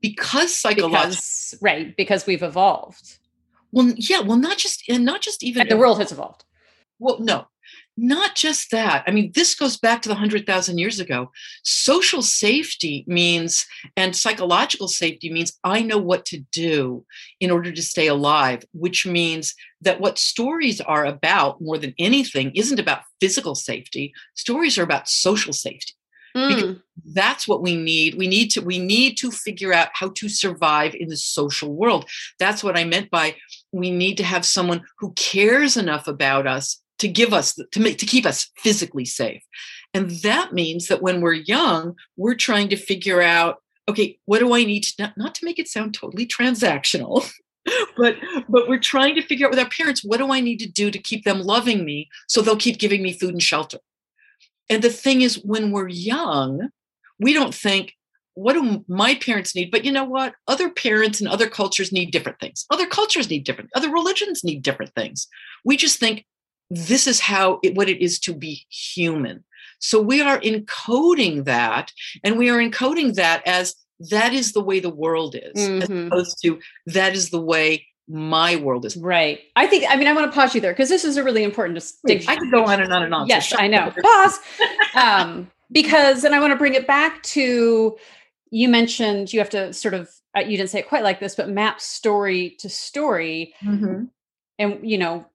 because 0.02 0.56
psychological 0.56 1.24
right 1.62 1.96
because 1.96 2.26
we've 2.26 2.44
evolved. 2.44 3.20
Well 3.72 3.94
yeah 3.96 4.20
well 4.20 4.38
not 4.38 4.58
just 4.58 4.84
and 4.90 5.06
not 5.06 5.22
just 5.22 5.44
even 5.44 5.62
and 5.64 5.72
the 5.72 5.78
world 5.78 6.00
has 6.00 6.12
evolved. 6.12 6.44
Well 7.00 7.20
no 7.20 7.48
not 7.96 8.36
just 8.36 8.72
that. 8.72 9.04
I 9.06 9.12
mean, 9.12 9.32
this 9.36 9.56
goes 9.56 9.78
back 9.78 10.02
to 10.02 10.10
the 10.10 10.16
100,000 10.16 10.78
years 10.78 11.00
ago. 11.00 11.32
Social 11.64 12.22
safety 12.22 13.04
means, 13.08 13.66
and 13.96 14.16
psychological 14.16 14.88
safety 14.88 15.32
means, 15.32 15.60
I 15.64 15.82
know 15.82 16.00
what 16.00 16.26
to 16.28 16.40
do 16.52 17.06
in 17.40 17.52
order 17.52 17.72
to 17.72 17.82
stay 17.82 18.08
alive, 18.08 18.64
which 18.74 19.06
means 19.06 19.54
that 19.82 20.00
what 20.00 20.18
stories 20.18 20.82
are 20.82 21.06
about 21.06 21.62
more 21.62 21.78
than 21.78 21.94
anything 22.00 22.52
isn't 22.56 22.80
about 22.80 23.02
physical 23.20 23.56
safety. 23.56 24.14
Stories 24.34 24.78
are 24.78 24.84
about 24.84 25.08
social 25.08 25.54
safety. 25.54 25.94
Mm. 26.36 26.82
that's 27.14 27.48
what 27.48 27.62
we 27.62 27.76
need 27.76 28.16
we 28.16 28.26
need 28.26 28.50
to 28.50 28.62
we 28.62 28.80
need 28.80 29.18
to 29.18 29.30
figure 29.30 29.72
out 29.72 29.90
how 29.94 30.10
to 30.16 30.28
survive 30.28 30.96
in 30.96 31.08
the 31.08 31.16
social 31.16 31.72
world 31.72 32.10
that's 32.40 32.64
what 32.64 32.76
i 32.76 32.84
meant 32.84 33.12
by 33.12 33.36
we 33.72 33.92
need 33.92 34.18
to 34.18 34.24
have 34.24 34.44
someone 34.44 34.82
who 34.98 35.14
cares 35.14 35.78
enough 35.78 36.08
about 36.08 36.48
us 36.48 36.82
to 37.04 37.08
give 37.10 37.34
us 37.34 37.60
to 37.72 37.80
make 37.80 37.98
to 38.00 38.06
keep 38.06 38.26
us 38.26 38.50
physically 38.58 39.06
safe. 39.06 39.44
And 39.94 40.10
that 40.24 40.54
means 40.54 40.88
that 40.88 41.02
when 41.02 41.22
we're 41.22 41.34
young 41.34 41.96
we're 42.18 42.34
trying 42.36 42.70
to 42.70 42.78
figure 42.78 43.22
out 43.22 43.58
okay 43.88 44.18
what 44.26 44.40
do 44.40 44.54
i 44.54 44.64
need 44.64 44.84
to 44.84 44.94
not, 44.98 45.18
not 45.18 45.36
to 45.36 45.46
make 45.46 45.60
it 45.60 45.68
sound 45.68 45.94
totally 45.94 46.26
transactional 46.26 47.30
but 47.98 48.16
but 48.48 48.68
we're 48.70 48.80
trying 48.80 49.16
to 49.16 49.22
figure 49.22 49.46
out 49.46 49.52
with 49.52 49.60
our 49.60 49.70
parents 49.70 50.04
what 50.04 50.18
do 50.18 50.32
i 50.32 50.40
need 50.40 50.58
to 50.58 50.70
do 50.70 50.90
to 50.90 50.98
keep 50.98 51.26
them 51.26 51.42
loving 51.42 51.84
me 51.86 52.10
so 52.28 52.42
they'll 52.42 52.56
keep 52.56 52.80
giving 52.80 53.04
me 53.04 53.14
food 53.14 53.32
and 53.32 53.44
shelter? 53.44 53.80
And 54.70 54.82
the 54.82 54.90
thing 54.90 55.22
is 55.22 55.44
when 55.44 55.72
we're 55.72 55.90
young 55.90 56.70
we 57.20 57.34
don't 57.34 57.54
think 57.54 57.94
what 58.36 58.54
do 58.54 58.84
my 58.88 59.14
parents 59.16 59.56
need? 59.56 59.70
But 59.70 59.86
you 59.86 59.92
know 59.92 60.04
what? 60.04 60.34
Other 60.48 60.70
parents 60.72 61.20
and 61.20 61.30
other 61.30 61.48
cultures 61.48 61.92
need 61.92 62.12
different 62.12 62.40
things. 62.40 62.66
Other 62.72 62.88
cultures 62.88 63.30
need 63.30 63.44
different 63.44 63.70
other 63.76 63.92
religions 63.92 64.44
need 64.44 64.64
different 64.64 64.94
things. 64.96 65.28
We 65.64 65.78
just 65.78 66.00
think 66.00 66.26
this 66.74 67.08
is 67.08 67.20
how 67.20 67.60
it, 67.64 67.76
what 67.76 67.90
it 67.90 68.02
is 68.02 68.20
to 68.20 68.34
be 68.34 68.66
human. 68.70 69.44
So 69.80 70.02
we 70.02 70.22
are 70.22 70.40
encoding 70.40 71.46
that, 71.46 71.92
and 72.24 72.38
we 72.38 72.50
are 72.50 72.58
encoding 72.58 73.16
that 73.16 73.46
as 73.46 73.76
that 74.10 74.34
is 74.34 74.54
the 74.54 74.64
way 74.64 74.80
the 74.80 74.90
world 74.90 75.36
is, 75.36 75.54
mm-hmm. 75.56 75.82
as 75.82 76.08
opposed 76.08 76.42
to 76.44 76.60
that 76.88 77.16
is 77.16 77.30
the 77.30 77.42
way 77.42 77.86
my 78.08 78.56
world 78.58 78.86
is. 78.86 78.98
Right. 78.98 79.40
I 79.56 79.68
think, 79.68 79.86
I 79.90 79.96
mean, 79.96 80.08
I 80.08 80.14
want 80.14 80.32
to 80.32 80.36
pause 80.36 80.56
you 80.56 80.62
there 80.62 80.74
because 80.74 80.90
this 80.90 81.06
is 81.06 81.18
a 81.18 81.24
really 81.24 81.44
important 81.44 81.76
distinction. 81.76 82.30
I 82.30 82.36
could 82.38 82.52
go 82.52 82.66
on 82.66 82.82
and 82.82 82.92
on 82.92 83.04
and 83.04 83.14
on. 83.14 83.28
Yes, 83.28 83.50
so 83.50 83.58
I 83.58 83.68
know. 83.68 83.94
Pause. 84.02 84.40
um, 84.96 85.52
because, 85.72 86.24
and 86.24 86.36
I 86.36 86.40
want 86.40 86.52
to 86.52 86.58
bring 86.58 86.74
it 86.74 86.88
back 86.88 87.22
to 87.24 87.98
you 88.52 88.70
mentioned 88.70 89.34
you 89.34 89.40
have 89.40 89.50
to 89.52 89.74
sort 89.74 89.94
of, 89.94 90.10
uh, 90.38 90.42
you 90.42 90.58
didn't 90.58 90.70
say 90.70 90.80
it 90.80 90.90
quite 90.90 91.04
like 91.04 91.20
this, 91.20 91.36
but 91.36 91.50
map 91.50 91.82
story 91.82 92.56
to 92.60 92.70
story. 92.70 93.54
Mm-hmm. 93.64 94.06
And, 94.60 94.90
you 94.90 94.98
know, 94.98 95.26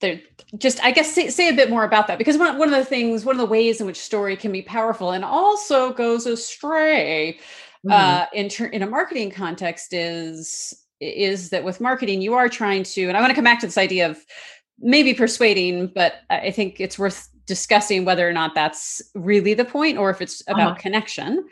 there 0.00 0.20
just 0.56 0.82
i 0.84 0.90
guess 0.90 1.12
say, 1.12 1.28
say, 1.28 1.48
a 1.48 1.52
bit 1.52 1.70
more 1.70 1.84
about 1.84 2.06
that 2.06 2.18
because 2.18 2.38
one, 2.38 2.58
one 2.58 2.68
of 2.68 2.74
the 2.74 2.84
things 2.84 3.24
one 3.24 3.34
of 3.34 3.40
the 3.40 3.46
ways 3.46 3.80
in 3.80 3.86
which 3.86 3.98
story 3.98 4.36
can 4.36 4.52
be 4.52 4.62
powerful 4.62 5.12
and 5.12 5.24
also 5.24 5.92
goes 5.92 6.26
astray 6.26 7.38
mm-hmm. 7.86 7.92
uh, 7.92 8.26
in 8.32 8.48
ter- 8.48 8.66
in 8.66 8.82
a 8.82 8.86
marketing 8.86 9.30
context 9.30 9.92
is 9.92 10.74
is 11.00 11.50
that 11.50 11.64
with 11.64 11.80
marketing 11.80 12.20
you 12.20 12.34
are 12.34 12.48
trying 12.48 12.82
to 12.82 13.08
and 13.08 13.16
i 13.16 13.20
want 13.20 13.30
to 13.30 13.34
come 13.34 13.44
back 13.44 13.60
to 13.60 13.66
this 13.66 13.78
idea 13.78 14.08
of 14.08 14.18
maybe 14.78 15.12
persuading 15.12 15.90
but 15.94 16.14
i 16.30 16.50
think 16.50 16.80
it's 16.80 16.98
worth 16.98 17.28
discussing 17.46 18.04
whether 18.04 18.28
or 18.28 18.32
not 18.32 18.54
that's 18.54 19.00
really 19.14 19.54
the 19.54 19.64
point 19.64 19.96
or 19.96 20.10
if 20.10 20.20
it's 20.20 20.42
about 20.48 20.72
uh-huh. 20.72 20.80
connection 20.80 21.46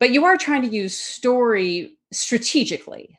but 0.00 0.10
you 0.10 0.24
are 0.24 0.36
trying 0.36 0.62
to 0.62 0.68
use 0.68 0.96
story 0.96 1.96
strategically 2.12 3.18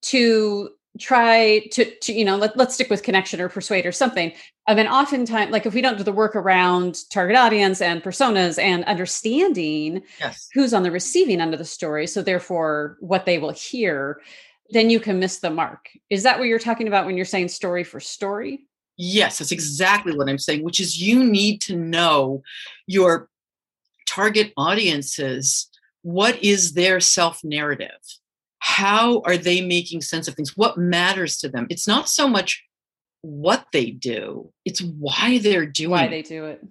to 0.00 0.70
try 0.98 1.60
to, 1.72 1.84
to 2.00 2.12
you 2.12 2.24
know 2.24 2.36
let, 2.36 2.56
let's 2.56 2.74
stick 2.74 2.90
with 2.90 3.02
connection 3.02 3.40
or 3.40 3.48
persuade 3.48 3.86
or 3.86 3.92
something 3.92 4.30
i 4.66 4.74
mean 4.74 4.86
oftentimes 4.86 5.50
like 5.50 5.64
if 5.64 5.72
we 5.72 5.80
don't 5.80 5.96
do 5.96 6.04
the 6.04 6.12
work 6.12 6.36
around 6.36 6.98
target 7.10 7.36
audience 7.36 7.80
and 7.80 8.02
personas 8.02 8.62
and 8.62 8.84
understanding 8.84 10.02
yes. 10.20 10.48
who's 10.52 10.74
on 10.74 10.82
the 10.82 10.90
receiving 10.90 11.40
end 11.40 11.54
of 11.54 11.58
the 11.58 11.64
story 11.64 12.06
so 12.06 12.20
therefore 12.20 12.98
what 13.00 13.24
they 13.24 13.38
will 13.38 13.52
hear 13.52 14.20
then 14.72 14.88
you 14.88 14.98
can 15.00 15.18
miss 15.18 15.38
the 15.38 15.50
mark. 15.50 15.90
Is 16.08 16.22
that 16.22 16.38
what 16.38 16.48
you're 16.48 16.58
talking 16.58 16.88
about 16.88 17.04
when 17.04 17.14
you're 17.14 17.26
saying 17.26 17.48
story 17.48 17.84
for 17.84 18.00
story? 18.00 18.66
Yes 18.96 19.38
that's 19.38 19.52
exactly 19.52 20.14
what 20.14 20.28
i'm 20.28 20.38
saying 20.38 20.62
which 20.62 20.78
is 20.78 21.00
you 21.00 21.24
need 21.24 21.62
to 21.62 21.74
know 21.74 22.42
your 22.86 23.28
target 24.06 24.52
audiences 24.56 25.68
what 26.02 26.40
is 26.44 26.74
their 26.74 27.00
self 27.00 27.42
narrative 27.42 27.88
how 28.64 29.20
are 29.26 29.36
they 29.36 29.60
making 29.60 30.00
sense 30.00 30.28
of 30.28 30.34
things? 30.34 30.56
What 30.56 30.78
matters 30.78 31.36
to 31.38 31.48
them? 31.48 31.66
It's 31.68 31.88
not 31.88 32.08
so 32.08 32.28
much 32.28 32.62
what 33.22 33.66
they 33.72 33.90
do 33.90 34.52
it's 34.64 34.82
why 34.82 35.38
they're 35.38 35.66
doing 35.66 35.90
why 35.90 36.08
they 36.08 36.22
do 36.22 36.44
it. 36.44 36.64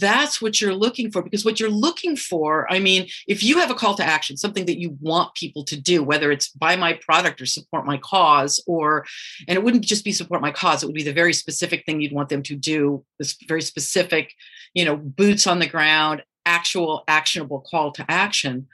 That's 0.00 0.40
what 0.40 0.60
you're 0.60 0.74
looking 0.74 1.10
for 1.10 1.20
because 1.20 1.44
what 1.44 1.58
you're 1.58 1.68
looking 1.68 2.16
for 2.16 2.70
i 2.72 2.78
mean 2.78 3.08
if 3.26 3.42
you 3.42 3.58
have 3.58 3.70
a 3.70 3.74
call 3.74 3.94
to 3.96 4.04
action 4.04 4.36
something 4.36 4.64
that 4.66 4.78
you 4.78 4.96
want 5.00 5.34
people 5.34 5.64
to 5.64 5.78
do 5.78 6.02
whether 6.02 6.30
it's 6.30 6.48
buy 6.48 6.76
my 6.76 6.94
product 6.94 7.40
or 7.40 7.46
support 7.46 7.84
my 7.84 7.98
cause 7.98 8.62
or 8.66 9.04
and 9.48 9.56
it 9.56 9.62
wouldn't 9.62 9.84
just 9.84 10.04
be 10.04 10.12
support 10.12 10.40
my 10.40 10.52
cause 10.52 10.82
it 10.82 10.86
would 10.86 10.94
be 10.94 11.02
the 11.02 11.12
very 11.12 11.32
specific 11.32 11.84
thing 11.84 12.00
you'd 12.00 12.12
want 12.12 12.28
them 12.28 12.42
to 12.44 12.56
do 12.56 13.04
this 13.18 13.36
very 13.46 13.62
specific 13.62 14.32
you 14.74 14.84
know 14.84 14.96
boots 14.96 15.46
on 15.46 15.58
the 15.58 15.66
ground 15.66 16.22
actual 16.46 17.04
actionable 17.08 17.60
call 17.70 17.92
to 17.92 18.04
action 18.08 18.68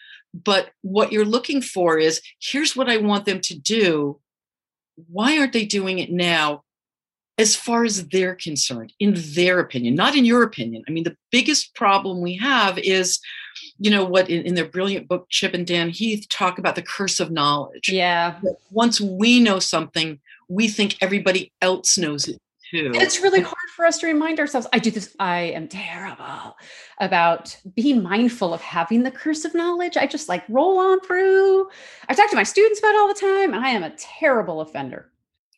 but 0.45 0.71
what 0.83 1.13
you're 1.13 1.25
looking 1.25 1.63
for 1.63 1.99
is 1.99 2.21
here's 2.41 2.77
what 2.77 2.89
I 2.89 2.99
want 2.99 3.25
them 3.25 3.41
to 3.43 3.59
do. 3.59 4.21
Why 5.09 5.39
aren't 5.39 5.53
they 5.53 5.65
doing 5.65 5.99
it 5.99 6.11
now? 6.11 6.63
As 7.39 7.55
far 7.55 7.85
as 7.85 8.09
they're 8.09 8.35
concerned, 8.35 8.95
in 8.99 9.13
their 9.15 9.61
opinion, 9.61 9.95
not 9.95 10.17
in 10.17 10.25
your 10.25 10.43
opinion. 10.43 10.83
I 10.89 10.91
mean, 10.91 11.05
the 11.05 11.19
biggest 11.31 11.75
problem 11.75 12.23
we 12.23 12.35
have 12.37 12.79
is, 12.79 13.21
you 13.79 13.91
know, 13.91 14.07
what 14.07 14.31
in, 14.31 14.47
in 14.47 14.55
their 14.55 14.65
brilliant 14.65 15.07
book, 15.07 15.27
Chip 15.29 15.53
and 15.53 15.67
Dan 15.67 15.91
Heath 15.91 16.27
talk 16.31 16.59
about 16.59 16.77
the 16.77 16.83
curse 16.83 17.21
of 17.21 17.31
knowledge. 17.31 17.91
Yeah. 17.91 18.41
Once 18.71 19.03
we 19.03 19.39
know 19.39 19.59
something, 19.59 20.19
we 20.49 20.67
think 20.67 20.97
everybody 21.03 21.53
else 21.61 21.99
knows 21.99 22.27
it 22.27 22.41
too. 22.71 22.93
It's 22.95 23.21
really 23.21 23.41
hard 23.41 23.69
for 23.75 23.85
us 23.85 23.99
to 23.99 24.07
remind 24.07 24.41
ourselves. 24.41 24.67
I 24.73 24.79
do 24.79 24.91
this, 24.91 25.15
I 25.19 25.39
am 25.39 25.69
terrible 25.69 26.57
about 27.01 27.57
being 27.75 28.03
mindful 28.03 28.55
of 28.55 28.61
having 28.61 29.03
the 29.03 29.11
curse 29.11 29.45
of 29.45 29.55
knowledge. 29.55 29.97
I 29.97 30.07
just 30.07 30.29
like 30.29 30.45
roll 30.49 30.79
on 30.79 31.01
through. 31.01 31.69
I 32.09 32.15
talk 32.15 32.31
to 32.31 32.37
my 32.37 32.43
students 32.43 32.79
about 32.79 32.97
all 32.97 33.09
the 33.09 33.15
time, 33.15 33.55
and 33.55 33.65
I 33.65 33.71
am 33.71 33.83
a 33.83 33.95
terrible 33.97 34.61
offender. 34.61 35.11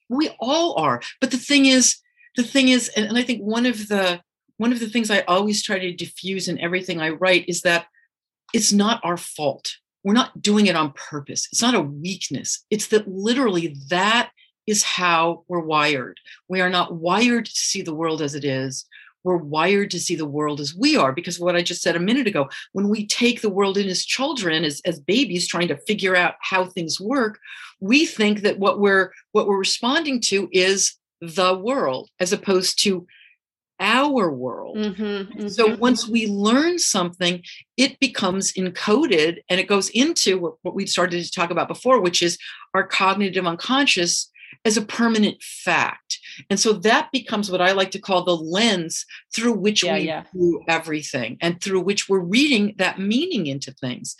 We 0.08 0.30
all 0.40 0.78
are. 0.78 1.00
But 1.20 1.30
the 1.30 1.38
thing 1.38 1.66
is, 1.66 1.98
the 2.36 2.42
thing 2.42 2.68
is, 2.68 2.88
and, 2.90 3.06
and 3.06 3.18
I 3.18 3.22
think 3.22 3.42
one 3.42 3.66
of 3.66 3.88
the 3.88 4.20
one 4.56 4.72
of 4.72 4.80
the 4.80 4.88
things 4.88 5.10
I 5.10 5.20
always 5.20 5.62
try 5.62 5.78
to 5.78 5.92
diffuse 5.92 6.48
in 6.48 6.58
everything 6.60 7.00
I 7.00 7.10
write 7.10 7.44
is 7.48 7.62
that 7.62 7.86
it's 8.52 8.72
not 8.72 9.00
our 9.04 9.16
fault. 9.16 9.76
We're 10.04 10.14
not 10.14 10.42
doing 10.42 10.66
it 10.66 10.76
on 10.76 10.92
purpose. 10.92 11.48
It's 11.52 11.62
not 11.62 11.74
a 11.74 11.80
weakness. 11.80 12.64
It's 12.70 12.88
that 12.88 13.06
literally 13.08 13.76
that 13.88 14.30
is 14.68 14.82
how 14.82 15.44
we're 15.48 15.60
wired. 15.60 16.20
We 16.48 16.60
are 16.60 16.70
not 16.70 16.94
wired 16.94 17.46
to 17.46 17.52
see 17.52 17.82
the 17.82 17.94
world 17.94 18.20
as 18.20 18.34
it 18.34 18.44
is. 18.44 18.86
We're 19.24 19.36
wired 19.36 19.90
to 19.92 20.00
see 20.00 20.14
the 20.14 20.26
world 20.26 20.60
as 20.60 20.74
we 20.74 20.96
are 20.96 21.12
because 21.12 21.40
what 21.40 21.56
I 21.56 21.62
just 21.62 21.82
said 21.82 21.96
a 21.96 22.00
minute 22.00 22.26
ago, 22.26 22.48
when 22.72 22.88
we 22.88 23.06
take 23.06 23.40
the 23.40 23.50
world 23.50 23.76
in 23.76 23.88
as 23.88 24.04
children, 24.04 24.64
as, 24.64 24.80
as 24.84 25.00
babies 25.00 25.48
trying 25.48 25.68
to 25.68 25.76
figure 25.88 26.14
out 26.14 26.34
how 26.40 26.66
things 26.66 27.00
work, 27.00 27.38
we 27.80 28.06
think 28.06 28.42
that 28.42 28.58
what 28.58 28.78
we're 28.78 29.12
what 29.32 29.46
we're 29.46 29.58
responding 29.58 30.20
to 30.22 30.48
is 30.52 30.94
the 31.20 31.56
world 31.56 32.10
as 32.20 32.32
opposed 32.32 32.82
to 32.84 33.06
our 33.80 34.30
world. 34.30 34.76
Mm-hmm, 34.76 35.02
mm-hmm. 35.02 35.48
So 35.48 35.76
once 35.76 36.08
we 36.08 36.26
learn 36.26 36.78
something, 36.78 37.42
it 37.76 37.98
becomes 38.00 38.52
encoded 38.52 39.38
and 39.48 39.60
it 39.60 39.68
goes 39.68 39.88
into 39.90 40.38
what, 40.38 40.54
what 40.62 40.74
we 40.74 40.86
started 40.86 41.24
to 41.24 41.30
talk 41.30 41.50
about 41.50 41.68
before, 41.68 42.00
which 42.00 42.22
is 42.22 42.38
our 42.74 42.86
cognitive 42.86 43.46
unconscious 43.46 44.30
as 44.64 44.76
a 44.76 44.82
permanent 44.82 45.42
fact. 45.42 46.18
And 46.50 46.58
so 46.58 46.72
that 46.72 47.10
becomes 47.12 47.50
what 47.50 47.60
I 47.60 47.72
like 47.72 47.90
to 47.92 48.00
call 48.00 48.24
the 48.24 48.36
lens 48.36 49.04
through 49.34 49.54
which 49.54 49.82
yeah, 49.82 49.94
we 49.94 50.00
yeah. 50.00 50.24
view 50.32 50.62
everything 50.68 51.38
and 51.40 51.60
through 51.60 51.80
which 51.80 52.08
we're 52.08 52.18
reading 52.18 52.74
that 52.78 52.98
meaning 52.98 53.46
into 53.46 53.72
things. 53.72 54.16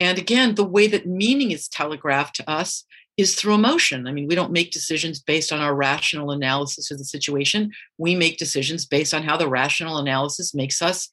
And 0.00 0.18
again, 0.18 0.54
the 0.54 0.64
way 0.64 0.86
that 0.88 1.06
meaning 1.06 1.50
is 1.52 1.68
telegraphed 1.68 2.36
to 2.36 2.50
us 2.50 2.84
is 3.16 3.34
through 3.34 3.54
emotion. 3.54 4.06
I 4.06 4.12
mean, 4.12 4.26
we 4.26 4.34
don't 4.34 4.52
make 4.52 4.70
decisions 4.70 5.20
based 5.20 5.52
on 5.52 5.60
our 5.60 5.74
rational 5.74 6.30
analysis 6.30 6.90
of 6.90 6.98
the 6.98 7.04
situation. 7.04 7.70
We 7.98 8.14
make 8.14 8.38
decisions 8.38 8.86
based 8.86 9.12
on 9.12 9.22
how 9.22 9.36
the 9.36 9.48
rational 9.48 9.98
analysis 9.98 10.54
makes 10.54 10.80
us 10.80 11.10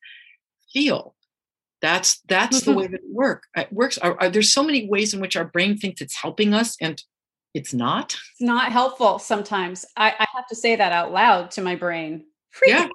feel. 0.74 1.16
That's 1.82 2.22
that's 2.28 2.62
mm-hmm. 2.62 2.72
the 2.72 2.78
way 2.78 2.88
that 2.88 2.96
it 2.96 3.12
work. 3.12 3.44
It 3.56 3.72
works. 3.72 3.98
Are, 3.98 4.20
are, 4.20 4.30
there's 4.30 4.54
so 4.54 4.64
many 4.64 4.88
ways 4.88 5.14
in 5.14 5.22
which 5.22 5.36
our 5.36 5.46
brain 5.46 5.78
thinks 5.78 6.02
it's 6.02 6.16
helping 6.16 6.54
us, 6.54 6.76
and 6.82 7.02
it's 7.54 7.74
not? 7.74 8.16
It's 8.32 8.42
not 8.42 8.72
helpful 8.72 9.20
sometimes. 9.20 9.86
I, 9.98 10.14
I 10.20 10.28
have 10.36 10.48
to 10.48 10.56
say 10.56 10.76
that 10.76 10.92
out 10.92 11.12
loud 11.12 11.52
to 11.52 11.62
my 11.62 11.76
brain. 11.76 12.26
Yeah. 12.66 12.88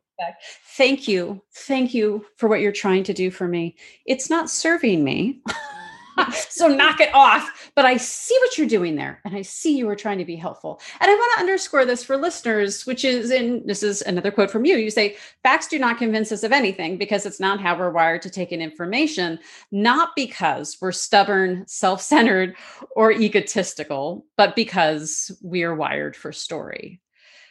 thank 0.76 1.08
you. 1.08 1.42
Thank 1.54 1.94
you 1.94 2.24
for 2.36 2.48
what 2.48 2.60
you're 2.60 2.72
trying 2.72 3.04
to 3.04 3.14
do 3.14 3.30
for 3.30 3.48
me. 3.48 3.76
It's 4.06 4.30
not 4.30 4.50
serving 4.50 5.02
me 5.02 5.40
so 6.48 6.68
knock 6.68 7.00
it 7.00 7.12
off. 7.14 7.70
But 7.74 7.84
I 7.84 7.96
see 7.96 8.36
what 8.40 8.56
you're 8.56 8.66
doing 8.66 8.96
there. 8.96 9.20
And 9.24 9.36
I 9.36 9.42
see 9.42 9.76
you 9.76 9.86
were 9.86 9.96
trying 9.96 10.18
to 10.18 10.24
be 10.24 10.36
helpful. 10.36 10.80
And 11.00 11.10
I 11.10 11.14
want 11.14 11.32
to 11.34 11.40
underscore 11.40 11.84
this 11.84 12.04
for 12.04 12.16
listeners, 12.16 12.86
which 12.86 13.04
is 13.04 13.30
in 13.30 13.66
this 13.66 13.82
is 13.82 14.02
another 14.02 14.30
quote 14.30 14.50
from 14.50 14.64
you. 14.64 14.76
You 14.76 14.90
say, 14.90 15.16
facts 15.42 15.68
do 15.68 15.78
not 15.78 15.98
convince 15.98 16.32
us 16.32 16.42
of 16.42 16.52
anything 16.52 16.96
because 16.96 17.26
it's 17.26 17.40
not 17.40 17.60
how 17.60 17.78
we're 17.78 17.90
wired 17.90 18.22
to 18.22 18.30
take 18.30 18.52
in 18.52 18.60
information, 18.60 19.38
not 19.70 20.10
because 20.16 20.76
we're 20.80 20.92
stubborn, 20.92 21.64
self 21.66 22.00
centered, 22.00 22.56
or 22.96 23.12
egotistical, 23.12 24.26
but 24.36 24.56
because 24.56 25.30
we 25.42 25.62
are 25.62 25.74
wired 25.74 26.16
for 26.16 26.32
story. 26.32 27.00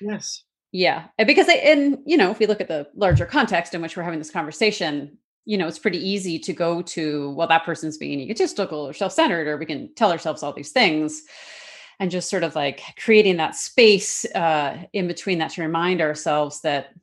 Yes. 0.01 0.43
Yeah. 0.71 1.05
Because, 1.23 1.47
I, 1.47 1.53
and, 1.53 1.99
you 2.05 2.17
know, 2.17 2.31
if 2.31 2.39
we 2.39 2.47
look 2.47 2.59
at 2.59 2.67
the 2.67 2.87
larger 2.95 3.27
context 3.27 3.75
in 3.75 3.81
which 3.81 3.95
we're 3.95 4.03
having 4.03 4.19
this 4.19 4.31
conversation, 4.31 5.19
you 5.45 5.57
know, 5.57 5.67
it's 5.67 5.79
pretty 5.79 5.97
easy 5.97 6.39
to 6.39 6.53
go 6.53 6.81
to, 6.81 7.31
well, 7.31 7.47
that 7.47 7.65
person's 7.65 7.97
being 7.97 8.19
egotistical 8.19 8.79
or 8.87 8.93
self 8.93 9.13
centered, 9.13 9.47
or 9.47 9.57
we 9.57 9.65
can 9.65 9.93
tell 9.95 10.11
ourselves 10.11 10.43
all 10.43 10.53
these 10.53 10.71
things 10.71 11.23
and 11.99 12.11
just 12.11 12.29
sort 12.29 12.43
of 12.43 12.55
like 12.55 12.81
creating 12.97 13.37
that 13.37 13.55
space 13.55 14.25
uh, 14.35 14.77
in 14.93 15.07
between 15.07 15.39
that 15.39 15.51
to 15.51 15.61
remind 15.61 16.01
ourselves 16.01 16.61
that 16.61 16.93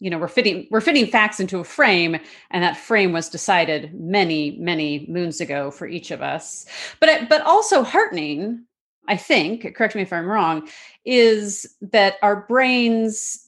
you 0.00 0.10
know 0.10 0.18
we're 0.18 0.28
fitting 0.28 0.66
we're 0.70 0.80
fitting 0.80 1.06
facts 1.06 1.40
into 1.40 1.60
a 1.60 1.64
frame 1.64 2.18
and 2.50 2.62
that 2.62 2.76
frame 2.76 3.12
was 3.12 3.28
decided 3.28 3.94
many 3.94 4.56
many 4.58 5.06
moons 5.08 5.40
ago 5.40 5.70
for 5.70 5.86
each 5.86 6.10
of 6.10 6.20
us. 6.20 6.66
But 7.00 7.28
but 7.28 7.42
also 7.42 7.82
heartening 7.82 8.64
i 9.06 9.16
think 9.16 9.74
correct 9.74 9.94
me 9.94 10.00
if 10.00 10.14
i'm 10.14 10.26
wrong 10.26 10.66
is 11.04 11.76
that 11.82 12.14
our 12.22 12.36
brains 12.46 13.44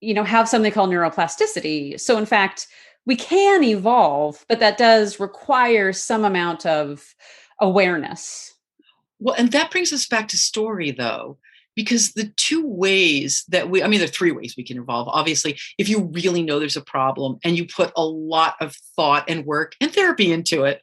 you 0.00 0.14
know 0.14 0.24
have 0.24 0.48
something 0.48 0.72
called 0.72 0.90
neuroplasticity. 0.90 2.00
So 2.00 2.18
in 2.18 2.26
fact 2.26 2.66
we 3.06 3.16
can 3.16 3.64
evolve, 3.64 4.44
but 4.48 4.60
that 4.60 4.78
does 4.78 5.20
require 5.20 5.92
some 5.92 6.24
amount 6.24 6.66
of 6.66 7.14
awareness. 7.60 8.54
Well, 9.18 9.34
and 9.36 9.52
that 9.52 9.70
brings 9.70 9.92
us 9.92 10.06
back 10.06 10.28
to 10.28 10.38
story, 10.38 10.90
though, 10.92 11.38
because 11.76 12.12
the 12.12 12.32
two 12.36 12.66
ways 12.66 13.44
that 13.48 13.68
we, 13.68 13.82
I 13.82 13.86
mean, 13.86 14.00
there 14.00 14.08
are 14.08 14.12
three 14.12 14.32
ways 14.32 14.54
we 14.56 14.64
can 14.64 14.78
evolve. 14.78 15.08
Obviously, 15.08 15.58
if 15.78 15.88
you 15.88 16.10
really 16.12 16.42
know 16.42 16.58
there's 16.58 16.76
a 16.76 16.82
problem 16.82 17.38
and 17.44 17.56
you 17.56 17.66
put 17.66 17.92
a 17.96 18.04
lot 18.04 18.56
of 18.60 18.74
thought 18.96 19.24
and 19.28 19.44
work 19.44 19.74
and 19.80 19.92
therapy 19.92 20.32
into 20.32 20.64
it, 20.64 20.82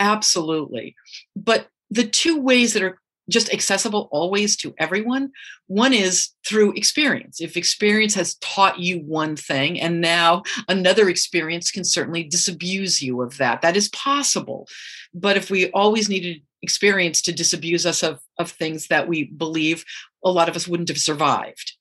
absolutely. 0.00 0.94
But 1.36 1.68
the 1.90 2.06
two 2.06 2.40
ways 2.40 2.72
that 2.72 2.82
are 2.82 2.98
just 3.28 3.52
accessible 3.52 4.08
always 4.10 4.56
to 4.56 4.74
everyone. 4.78 5.30
One 5.66 5.92
is 5.92 6.30
through 6.46 6.72
experience. 6.72 7.40
If 7.40 7.56
experience 7.56 8.14
has 8.14 8.34
taught 8.36 8.78
you 8.78 9.00
one 9.00 9.36
thing 9.36 9.80
and 9.80 10.00
now 10.00 10.42
another 10.68 11.08
experience 11.08 11.70
can 11.70 11.84
certainly 11.84 12.24
disabuse 12.24 13.00
you 13.00 13.22
of 13.22 13.38
that, 13.38 13.62
that 13.62 13.76
is 13.76 13.88
possible. 13.90 14.66
But 15.14 15.36
if 15.36 15.50
we 15.50 15.70
always 15.70 16.08
needed 16.08 16.42
experience 16.62 17.22
to 17.22 17.32
disabuse 17.32 17.86
us 17.86 18.02
of, 18.02 18.20
of 18.38 18.50
things 18.50 18.88
that 18.88 19.08
we 19.08 19.24
believe, 19.24 19.84
a 20.24 20.30
lot 20.30 20.48
of 20.48 20.56
us 20.56 20.68
wouldn't 20.68 20.88
have 20.88 20.98
survived. 20.98 21.72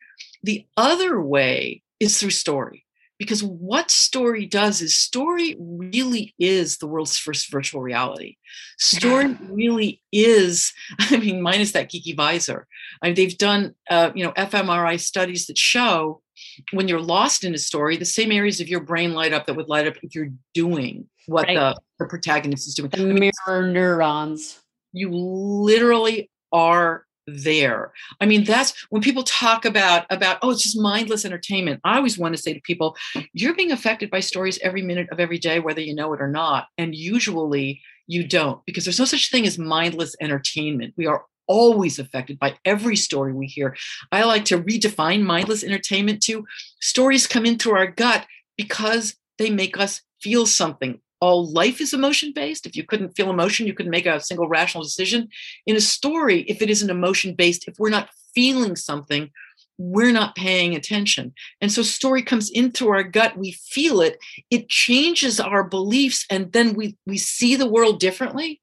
The 0.44 0.66
other 0.76 1.22
way 1.22 1.84
is 2.00 2.20
through 2.20 2.32
story 2.32 2.86
because 3.22 3.44
what 3.44 3.92
story 3.92 4.48
does 4.48 4.82
is 4.82 4.98
story 4.98 5.56
really 5.60 6.34
is 6.40 6.80
the 6.80 6.88
world's 6.88 7.20
first 7.20 7.52
virtual 7.52 7.80
reality. 7.80 8.38
Story 8.80 9.38
really 9.52 10.02
is 10.12 10.74
i 11.00 11.18
mean 11.18 11.40
minus 11.40 11.74
that 11.74 11.92
geeky 11.92 12.16
visor. 12.16 12.68
I 13.00 13.08
mean, 13.08 13.16
they've 13.16 13.38
done 13.38 13.76
uh, 13.92 14.10
you 14.16 14.26
know 14.26 14.32
fmri 14.32 15.00
studies 15.00 15.46
that 15.46 15.58
show 15.60 16.24
when 16.72 16.88
you're 16.88 17.00
lost 17.00 17.44
in 17.44 17.54
a 17.54 17.60
story 17.60 17.96
the 17.96 18.06
same 18.06 18.32
areas 18.32 18.60
of 18.60 18.68
your 18.68 18.80
brain 18.80 19.14
light 19.14 19.34
up 19.34 19.46
that 19.46 19.56
would 19.56 19.70
light 19.70 19.86
up 19.86 19.98
if 20.02 20.16
you're 20.16 20.34
doing 20.56 21.08
what 21.28 21.46
right. 21.46 21.56
the, 21.56 21.76
the 22.00 22.06
protagonist 22.08 22.68
is 22.68 22.74
doing. 22.74 22.90
The 22.90 23.32
mirror 23.48 23.68
neurons. 23.68 24.60
You 24.94 25.12
literally 25.12 26.32
are 26.52 27.06
there. 27.28 27.92
I 28.20 28.26
mean 28.26 28.44
that's 28.44 28.86
when 28.90 29.02
people 29.02 29.24
talk 29.24 29.66
about 29.66 30.06
about 30.10 30.40
oh 30.42 30.52
it's 30.52 30.64
just 30.64 30.78
mindless 30.78 31.24
entertainment 31.24 31.80
i 31.84 31.98
always 31.98 32.18
want 32.18 32.36
to 32.36 32.42
say 32.42 32.54
to 32.54 32.60
people 32.62 32.96
you're 33.34 33.56
being 33.56 33.72
affected 33.72 34.10
by 34.10 34.20
stories 34.20 34.60
every 34.62 34.82
minute 34.82 35.08
of 35.12 35.20
every 35.20 35.38
day 35.38 35.60
whether 35.60 35.82
you 35.82 35.94
know 35.94 36.12
it 36.14 36.22
or 36.22 36.28
not 36.28 36.68
and 36.78 36.96
usually 36.96 37.82
you 38.12 38.28
don't 38.28 38.64
because 38.66 38.84
there's 38.84 39.00
no 39.00 39.06
such 39.06 39.32
thing 39.32 39.48
as 39.48 39.58
mindless 39.58 40.16
entertainment. 40.20 40.94
We 40.98 41.08
are 41.08 41.26
always 41.48 41.98
affected 42.00 42.40
by 42.40 42.56
every 42.66 42.96
story 42.96 43.34
we 43.34 43.48
hear. 43.48 43.76
I 44.12 44.24
like 44.24 44.46
to 44.46 44.62
redefine 44.62 45.24
mindless 45.24 45.64
entertainment 45.64 46.22
to 46.24 46.46
stories 46.82 47.28
come 47.28 47.46
in 47.46 47.58
through 47.58 47.78
our 47.78 47.88
gut 47.88 48.26
because 48.58 49.16
they 49.38 49.50
make 49.50 49.78
us 49.78 50.02
feel 50.22 50.46
something 50.46 51.00
all 51.22 51.50
life 51.52 51.80
is 51.80 51.94
emotion 51.94 52.34
based. 52.34 52.66
If 52.66 52.76
you 52.76 52.84
couldn't 52.84 53.16
feel 53.16 53.30
emotion, 53.30 53.68
you 53.68 53.74
couldn't 53.74 53.92
make 53.92 54.08
a 54.08 54.20
single 54.20 54.48
rational 54.48 54.84
decision. 54.84 55.30
In 55.68 55.76
a 55.76 55.82
story, 55.82 56.42
if 56.42 56.62
it 56.62 56.70
isn't 56.70 56.90
emotion 56.90 57.36
based, 57.36 57.68
if 57.68 57.78
we're 57.78 57.92
not 57.92 58.10
feeling 58.34 58.76
something, 58.76 59.30
we're 59.78 60.12
not 60.12 60.36
paying 60.36 60.76
attention. 60.76 61.34
And 61.62 61.72
so 61.72 61.84
story 61.84 62.24
comes 62.24 62.50
into 62.50 62.90
our 62.90 63.04
gut, 63.04 63.38
we 63.38 63.52
feel 63.52 64.02
it, 64.02 64.18
it 64.50 64.68
changes 64.68 65.40
our 65.40 65.64
beliefs, 65.64 66.26
and 66.30 66.52
then 66.52 66.74
we 66.74 66.98
we 67.06 67.18
see 67.18 67.56
the 67.56 67.70
world 67.70 68.00
differently 68.00 68.62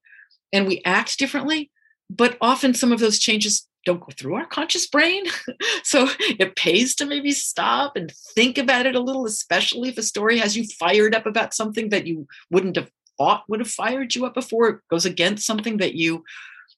and 0.52 0.66
we 0.66 0.82
act 0.84 1.18
differently. 1.18 1.70
But 2.10 2.36
often 2.40 2.74
some 2.74 2.92
of 2.92 3.00
those 3.00 3.18
changes 3.18 3.67
don't 3.88 4.00
go 4.00 4.12
through 4.14 4.34
our 4.34 4.44
conscious 4.44 4.86
brain. 4.86 5.24
so 5.82 6.08
it 6.20 6.56
pays 6.56 6.94
to 6.96 7.06
maybe 7.06 7.32
stop 7.32 7.96
and 7.96 8.12
think 8.34 8.58
about 8.58 8.84
it 8.84 8.94
a 8.94 9.00
little, 9.00 9.24
especially 9.24 9.88
if 9.88 9.96
a 9.96 10.02
story 10.02 10.36
has 10.38 10.56
you 10.56 10.64
fired 10.78 11.14
up 11.14 11.24
about 11.24 11.54
something 11.54 11.88
that 11.88 12.06
you 12.06 12.28
wouldn't 12.50 12.76
have 12.76 12.90
thought 13.16 13.44
would 13.48 13.60
have 13.60 13.70
fired 13.70 14.14
you 14.14 14.26
up 14.26 14.34
before. 14.34 14.68
It 14.68 14.80
goes 14.90 15.06
against 15.06 15.46
something 15.46 15.78
that 15.78 15.94
you 15.94 16.22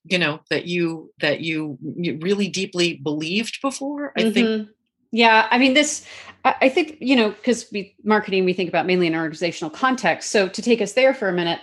you 0.05 0.19
know 0.19 0.41
that 0.51 0.67
you 0.67 1.13
that 1.21 1.41
you, 1.41 1.77
really 2.23 2.49
deeply 2.49 2.95
believed 2.95 3.61
before 3.61 4.15
i 4.17 4.23
mm-hmm. 4.23 4.31
think 4.33 4.69
yeah 5.13 5.47
i 5.51 5.59
mean 5.59 5.75
this 5.75 6.07
i 6.45 6.71
think 6.71 6.97
you 7.01 7.15
know 7.15 7.33
because 7.33 7.67
we 7.71 7.95
marketing 8.03 8.47
we 8.47 8.55
think 8.55 8.71
about 8.71 8.87
mainly 8.87 9.07
in 9.07 9.15
organizational 9.15 9.69
context 9.69 10.31
so 10.31 10.49
to 10.49 10.63
take 10.63 10.81
us 10.81 10.95
there 10.95 11.13
for 11.13 11.29
a 11.29 11.35
minute 11.35 11.61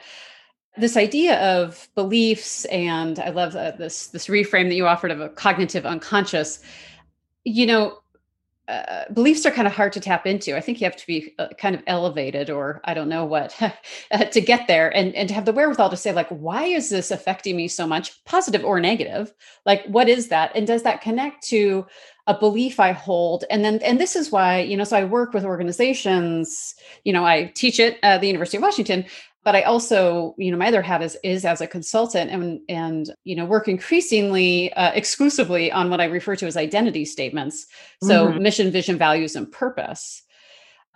this 0.79 0.97
idea 0.97 1.39
of 1.39 1.87
beliefs 1.95 2.65
and 2.65 3.19
i 3.19 3.29
love 3.29 3.55
uh, 3.55 3.71
this 3.71 4.07
this 4.07 4.27
reframe 4.27 4.69
that 4.69 4.75
you 4.75 4.87
offered 4.87 5.11
of 5.11 5.21
a 5.21 5.29
cognitive 5.29 5.85
unconscious 5.85 6.59
you 7.43 7.65
know 7.65 7.99
uh, 8.67 9.05
beliefs 9.13 9.45
are 9.45 9.51
kind 9.51 9.67
of 9.67 9.73
hard 9.73 9.93
to 9.93 9.99
tap 10.01 10.25
into. 10.27 10.55
I 10.55 10.59
think 10.59 10.81
you 10.81 10.85
have 10.85 10.97
to 10.97 11.07
be 11.07 11.33
uh, 11.39 11.47
kind 11.57 11.73
of 11.73 11.81
elevated, 11.87 12.49
or 12.49 12.81
I 12.83 12.93
don't 12.93 13.07
know 13.07 13.23
what, 13.23 13.55
uh, 14.11 14.25
to 14.25 14.41
get 14.41 14.67
there, 14.67 14.93
and 14.95 15.15
and 15.15 15.29
to 15.29 15.35
have 15.35 15.45
the 15.45 15.53
wherewithal 15.53 15.89
to 15.89 15.97
say 15.97 16.11
like, 16.11 16.27
why 16.27 16.65
is 16.65 16.89
this 16.89 17.09
affecting 17.09 17.55
me 17.55 17.69
so 17.69 17.87
much, 17.87 18.23
positive 18.25 18.65
or 18.65 18.81
negative? 18.81 19.33
Like, 19.65 19.85
what 19.85 20.09
is 20.09 20.27
that, 20.27 20.51
and 20.53 20.67
does 20.67 20.83
that 20.83 21.01
connect 21.01 21.47
to 21.47 21.85
a 22.27 22.37
belief 22.37 22.77
I 22.77 22.91
hold? 22.91 23.45
And 23.49 23.63
then, 23.63 23.79
and 23.83 24.01
this 24.01 24.17
is 24.17 24.31
why 24.33 24.59
you 24.59 24.75
know, 24.75 24.83
so 24.83 24.97
I 24.97 25.05
work 25.05 25.33
with 25.33 25.45
organizations. 25.45 26.75
You 27.05 27.13
know, 27.13 27.25
I 27.25 27.53
teach 27.55 27.79
it 27.79 27.97
at 28.03 28.19
the 28.19 28.27
University 28.27 28.57
of 28.57 28.63
Washington, 28.63 29.05
but 29.47 29.55
I 29.55 29.61
also, 29.61 30.35
you 30.37 30.51
know, 30.51 30.57
my 30.57 30.67
other 30.67 30.81
hat 30.81 31.01
is 31.01 31.17
is 31.23 31.45
as 31.45 31.61
a 31.61 31.67
consultant 31.67 32.29
and 32.29 32.59
and 32.67 33.15
you 33.23 33.33
know 33.33 33.45
work 33.45 33.69
increasingly 33.69 34.73
uh, 34.73 34.91
exclusively 34.91 35.71
on 35.71 35.89
what 35.89 36.01
I 36.01 36.03
refer 36.03 36.35
to 36.35 36.47
as 36.47 36.57
identity 36.57 37.05
statements. 37.05 37.65
So 38.03 38.27
mm-hmm. 38.27 38.43
mission, 38.43 38.71
vision, 38.71 38.97
values, 38.97 39.37
and 39.37 39.49
purpose. 39.49 40.21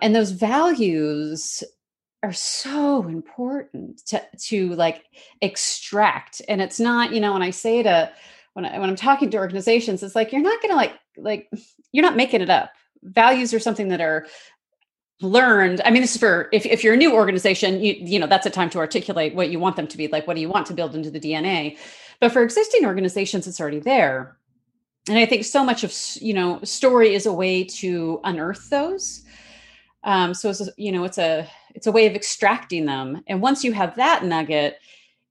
And 0.02 0.14
those 0.14 0.32
values 0.32 1.64
are 2.24 2.34
so 2.34 3.08
important 3.08 4.06
to 4.08 4.22
to 4.48 4.76
like 4.76 5.06
extract. 5.42 6.42
And 6.50 6.62
it's 6.62 6.78
not, 6.78 7.14
you 7.14 7.22
know, 7.22 7.32
when 7.32 7.42
I 7.42 7.52
say 7.52 7.82
to 7.84 8.12
when 8.52 8.66
I 8.66 8.78
when 8.80 8.90
I'm 8.90 8.98
talking 8.98 9.32
to 9.32 9.38
organizations, 9.38 10.04
it's 10.04 10.14
like 10.14 10.34
you're 10.34 10.42
not 10.42 10.62
going 10.62 10.72
to 10.72 10.76
like 10.76 11.00
like 11.16 11.50
you're 11.94 12.04
not 12.04 12.18
making 12.18 12.42
it 12.42 12.50
up 12.50 12.72
values 13.04 13.54
are 13.54 13.60
something 13.60 13.88
that 13.90 14.02
are 14.02 14.26
learned 15.22 15.82
i 15.86 15.92
mean 15.92 16.02
this 16.02 16.16
is 16.16 16.20
for 16.20 16.50
if, 16.52 16.66
if 16.66 16.84
you're 16.84 16.94
a 16.94 16.98
new 16.98 17.14
organization 17.14 17.82
you 17.82 17.94
you 18.00 18.20
know 18.20 18.28
that's 18.28 18.46
a 18.46 18.50
time 18.50 18.70
to 18.70 18.80
articulate 18.80 19.36
what 19.36 19.50
you 19.50 19.60
want 19.60 19.76
them 19.76 19.88
to 19.88 19.98
be 19.98 20.08
like 20.08 20.26
what 20.28 20.36
do 20.36 20.42
you 20.42 20.50
want 20.50 20.66
to 20.66 20.74
build 20.74 20.96
into 20.96 21.12
the 21.12 21.20
dna 21.20 21.78
but 22.22 22.32
for 22.32 22.44
existing 22.44 22.86
organizations 22.86 23.48
it's 23.48 23.60
already 23.60 23.80
there. 23.80 24.38
And 25.10 25.18
i 25.18 25.26
think 25.26 25.44
so 25.44 25.66
much 25.66 25.84
of 25.84 25.94
you 26.22 26.34
know 26.34 26.62
story 26.64 27.14
is 27.14 27.26
a 27.26 27.34
way 27.34 27.66
to 27.66 28.22
unearth 28.24 28.70
those. 28.70 29.24
Um, 30.04 30.34
so 30.34 30.50
it's 30.50 30.62
a, 30.62 30.72
you 30.78 30.92
know 30.94 31.04
it's 31.04 31.18
a 31.18 31.50
it's 31.76 31.88
a 31.88 31.92
way 31.92 32.06
of 32.06 32.16
extracting 32.16 32.86
them. 32.86 33.24
And 33.28 33.42
once 33.42 33.64
you 33.64 33.74
have 33.74 33.96
that 33.98 34.24
nugget 34.24 34.78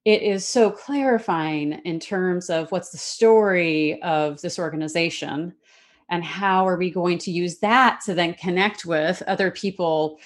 it 0.04 0.22
is 0.22 0.46
so 0.46 0.70
clarifying 0.70 1.72
in 1.84 2.00
terms 2.00 2.48
of 2.50 2.72
what's 2.72 2.90
the 2.90 2.98
story 2.98 4.02
of 4.02 4.40
this 4.40 4.58
organization 4.58 5.54
and 6.10 6.24
how 6.24 6.66
are 6.66 6.76
we 6.76 6.90
going 6.90 7.18
to 7.18 7.30
use 7.30 7.58
that 7.58 8.00
to 8.04 8.14
then 8.14 8.34
connect 8.34 8.84
with 8.84 9.22
other 9.26 9.50
people 9.50 10.18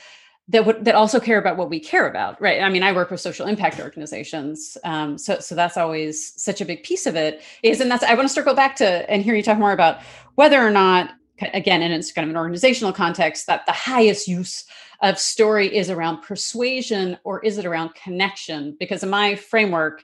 that 0.48 0.66
would 0.66 0.84
that 0.84 0.94
also 0.94 1.18
care 1.18 1.38
about 1.38 1.56
what 1.56 1.70
we 1.70 1.80
care 1.80 2.08
about 2.08 2.40
right? 2.40 2.60
I 2.60 2.68
mean 2.68 2.82
i 2.82 2.92
work 2.92 3.10
with 3.10 3.20
social 3.20 3.46
impact 3.46 3.80
organizations 3.80 4.76
um, 4.84 5.16
so 5.16 5.38
so 5.40 5.54
that's 5.54 5.76
always 5.76 6.40
such 6.42 6.60
a 6.60 6.64
big 6.64 6.82
piece 6.82 7.06
of 7.06 7.16
it 7.16 7.42
is 7.62 7.80
and 7.80 7.90
that's 7.90 8.04
i 8.04 8.14
want 8.14 8.28
to 8.28 8.34
circle 8.34 8.54
back 8.54 8.76
to 8.76 9.10
and 9.10 9.22
hear 9.22 9.34
you 9.34 9.42
talk 9.42 9.58
more 9.58 9.72
about 9.72 10.00
whether 10.34 10.60
or 10.60 10.70
not 10.70 11.10
again 11.52 11.82
and 11.82 11.92
it's 11.92 12.12
kind 12.12 12.24
of 12.24 12.30
an 12.30 12.36
organizational 12.36 12.92
context 12.92 13.46
that 13.46 13.66
the 13.66 13.72
highest 13.72 14.28
use 14.28 14.64
of 15.04 15.18
story 15.18 15.74
is 15.74 15.90
around 15.90 16.22
persuasion 16.22 17.18
or 17.24 17.44
is 17.44 17.58
it 17.58 17.66
around 17.66 17.94
connection? 17.94 18.76
Because 18.80 19.02
in 19.02 19.10
my 19.10 19.34
framework 19.34 20.02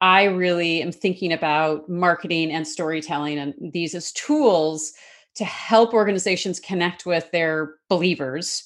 I 0.00 0.24
really 0.24 0.82
am 0.82 0.92
thinking 0.92 1.32
about 1.32 1.88
marketing 1.88 2.52
and 2.52 2.66
storytelling 2.66 3.38
and 3.38 3.54
these 3.72 3.94
as 3.94 4.12
tools 4.12 4.92
to 5.34 5.44
help 5.44 5.92
organizations 5.92 6.60
connect 6.60 7.06
with 7.06 7.30
their 7.30 7.74
believers. 7.88 8.64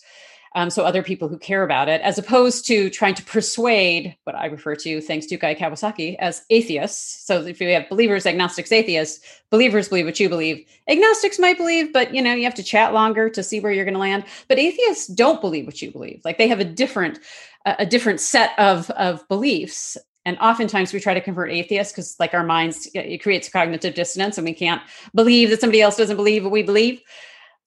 Um, 0.54 0.68
so 0.68 0.84
other 0.84 1.02
people 1.02 1.28
who 1.28 1.38
care 1.38 1.62
about 1.62 1.88
it, 1.88 2.02
as 2.02 2.18
opposed 2.18 2.66
to 2.66 2.90
trying 2.90 3.14
to 3.14 3.24
persuade 3.24 4.14
what 4.24 4.36
I 4.36 4.46
refer 4.46 4.74
to, 4.76 5.00
thanks 5.00 5.24
to 5.26 5.38
Guy 5.38 5.54
Kawasaki, 5.54 6.16
as 6.18 6.42
atheists. 6.50 7.26
So 7.26 7.40
if 7.42 7.58
you 7.58 7.68
have 7.68 7.88
believers, 7.88 8.26
agnostics, 8.26 8.70
atheists, 8.70 9.24
believers 9.50 9.88
believe 9.88 10.04
what 10.04 10.20
you 10.20 10.28
believe. 10.28 10.66
Agnostics 10.88 11.38
might 11.38 11.56
believe, 11.56 11.92
but 11.92 12.14
you 12.14 12.20
know 12.20 12.34
you 12.34 12.44
have 12.44 12.54
to 12.56 12.62
chat 12.62 12.92
longer 12.92 13.30
to 13.30 13.42
see 13.42 13.60
where 13.60 13.72
you're 13.72 13.86
going 13.86 13.94
to 13.94 14.00
land. 14.00 14.24
But 14.48 14.58
atheists 14.58 15.06
don't 15.06 15.40
believe 15.40 15.64
what 15.64 15.80
you 15.80 15.90
believe. 15.90 16.20
Like 16.22 16.36
they 16.36 16.48
have 16.48 16.60
a 16.60 16.64
different 16.64 17.20
a 17.64 17.86
different 17.86 18.20
set 18.20 18.58
of 18.58 18.90
of 18.90 19.26
beliefs 19.28 19.96
and 20.24 20.38
oftentimes 20.38 20.92
we 20.92 21.00
try 21.00 21.14
to 21.14 21.20
convert 21.20 21.50
atheists 21.50 21.92
because 21.92 22.16
like 22.20 22.34
our 22.34 22.44
minds 22.44 22.86
uh, 22.96 23.00
it 23.00 23.22
creates 23.22 23.48
cognitive 23.48 23.94
dissonance 23.94 24.38
and 24.38 24.44
we 24.44 24.54
can't 24.54 24.82
believe 25.14 25.50
that 25.50 25.60
somebody 25.60 25.82
else 25.82 25.96
doesn't 25.96 26.16
believe 26.16 26.44
what 26.44 26.52
we 26.52 26.62
believe. 26.62 27.00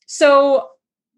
So 0.06 0.70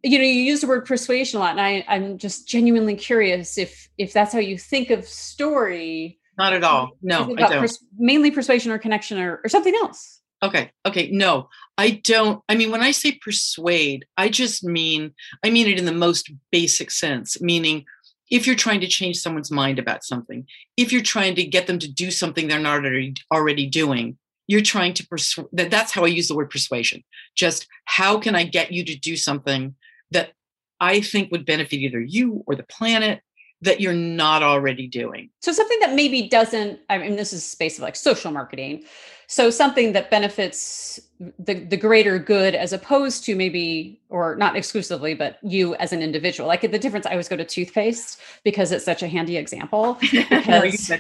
you 0.04 0.18
know 0.18 0.24
you 0.24 0.42
use 0.42 0.62
the 0.62 0.68
word 0.68 0.86
persuasion 0.86 1.38
a 1.38 1.40
lot 1.40 1.52
and 1.52 1.62
I, 1.62 1.84
i'm 1.88 2.20
just 2.20 2.48
genuinely 2.48 2.96
curious 2.96 3.58
if 3.58 3.90
if 3.98 4.14
that's 4.14 4.32
how 4.32 4.40
you 4.40 4.58
think 4.58 4.90
of 4.90 5.06
story. 5.06 6.20
Not 6.38 6.54
at 6.54 6.64
all. 6.64 6.92
No 7.02 7.34
I 7.36 7.50
don't. 7.50 7.60
Pers- 7.62 7.84
mainly 7.98 8.30
persuasion 8.30 8.72
or 8.72 8.78
connection 8.78 9.18
or, 9.18 9.42
or 9.44 9.50
something 9.50 9.74
else? 9.74 10.22
Okay 10.44 10.72
okay 10.86 11.10
no 11.12 11.50
i 11.80 11.90
don't 11.90 12.44
i 12.48 12.56
mean 12.56 12.70
when 12.70 12.82
i 12.82 12.92
say 12.92 13.14
persuade 13.14 14.06
i 14.18 14.30
just 14.30 14.64
mean 14.64 15.14
i 15.44 15.50
mean 15.50 15.68
it 15.68 15.80
in 15.80 15.86
the 15.86 15.92
most 15.92 16.32
basic 16.52 16.92
sense 16.92 17.42
meaning 17.42 17.86
if 18.30 18.46
you're 18.46 18.56
trying 18.56 18.82
to 18.82 18.88
change 18.88 19.18
someone's 19.18 19.52
mind 19.52 19.80
about 19.80 20.04
something, 20.04 20.46
if 20.76 20.92
you're 20.92 21.02
trying 21.02 21.36
to 21.36 21.44
get 21.44 21.68
them 21.68 21.80
to 21.80 21.92
do 21.92 22.12
something 22.12 22.48
they're 22.48 22.60
not 22.60 22.84
already, 22.84 23.14
already 23.32 23.66
doing, 23.66 24.18
you're 24.48 24.62
trying 24.62 24.94
to 24.94 25.08
persuade 25.08 25.48
that 25.54 25.70
that's 25.70 25.92
how 25.92 26.04
i 26.04 26.08
use 26.08 26.28
the 26.28 26.36
word 26.36 26.50
persuasion. 26.50 27.04
Just 27.36 27.68
how 27.86 28.18
can 28.18 28.36
i 28.36 28.44
get 28.44 28.72
you 28.72 28.84
to 28.86 28.98
do 28.98 29.16
something 29.16 29.76
that 30.12 30.32
i 30.80 31.02
think 31.02 31.32
would 31.32 31.46
benefit 31.46 31.78
either 31.78 32.02
you 32.02 32.44
or 32.48 32.56
the 32.56 32.64
planet 32.64 33.22
that 33.62 33.82
you're 33.82 33.94
not 33.94 34.44
already 34.44 34.88
doing? 34.88 35.30
So 35.42 35.52
something 35.52 35.80
that 35.82 35.94
maybe 35.94 36.30
doesn't 36.30 36.80
i 36.90 36.98
mean 36.98 37.16
this 37.16 37.34
is 37.34 37.40
a 37.40 37.48
space 37.48 37.78
of 37.78 37.84
like 37.84 37.96
social 37.96 38.32
marketing 38.32 38.86
so 39.28 39.50
something 39.50 39.92
that 39.92 40.10
benefits 40.10 41.00
the 41.38 41.56
the 41.56 41.78
greater 41.78 42.18
good 42.18 42.56
as 42.56 42.72
opposed 42.74 43.24
to 43.26 43.36
maybe 43.36 44.00
or 44.10 44.36
not 44.36 44.56
exclusively 44.56 45.14
but 45.14 45.38
you 45.44 45.76
as 45.76 45.92
an 45.92 46.02
individual. 46.02 46.48
Like 46.48 46.62
the 46.62 46.80
difference 46.80 47.06
i 47.06 47.12
always 47.12 47.28
go 47.28 47.36
to 47.36 47.46
toothpaste 47.46 48.20
because 48.44 48.72
it's 48.72 48.86
such 48.86 49.04
a 49.04 49.08
handy 49.08 49.38
example 49.38 49.98
because, 50.12 50.92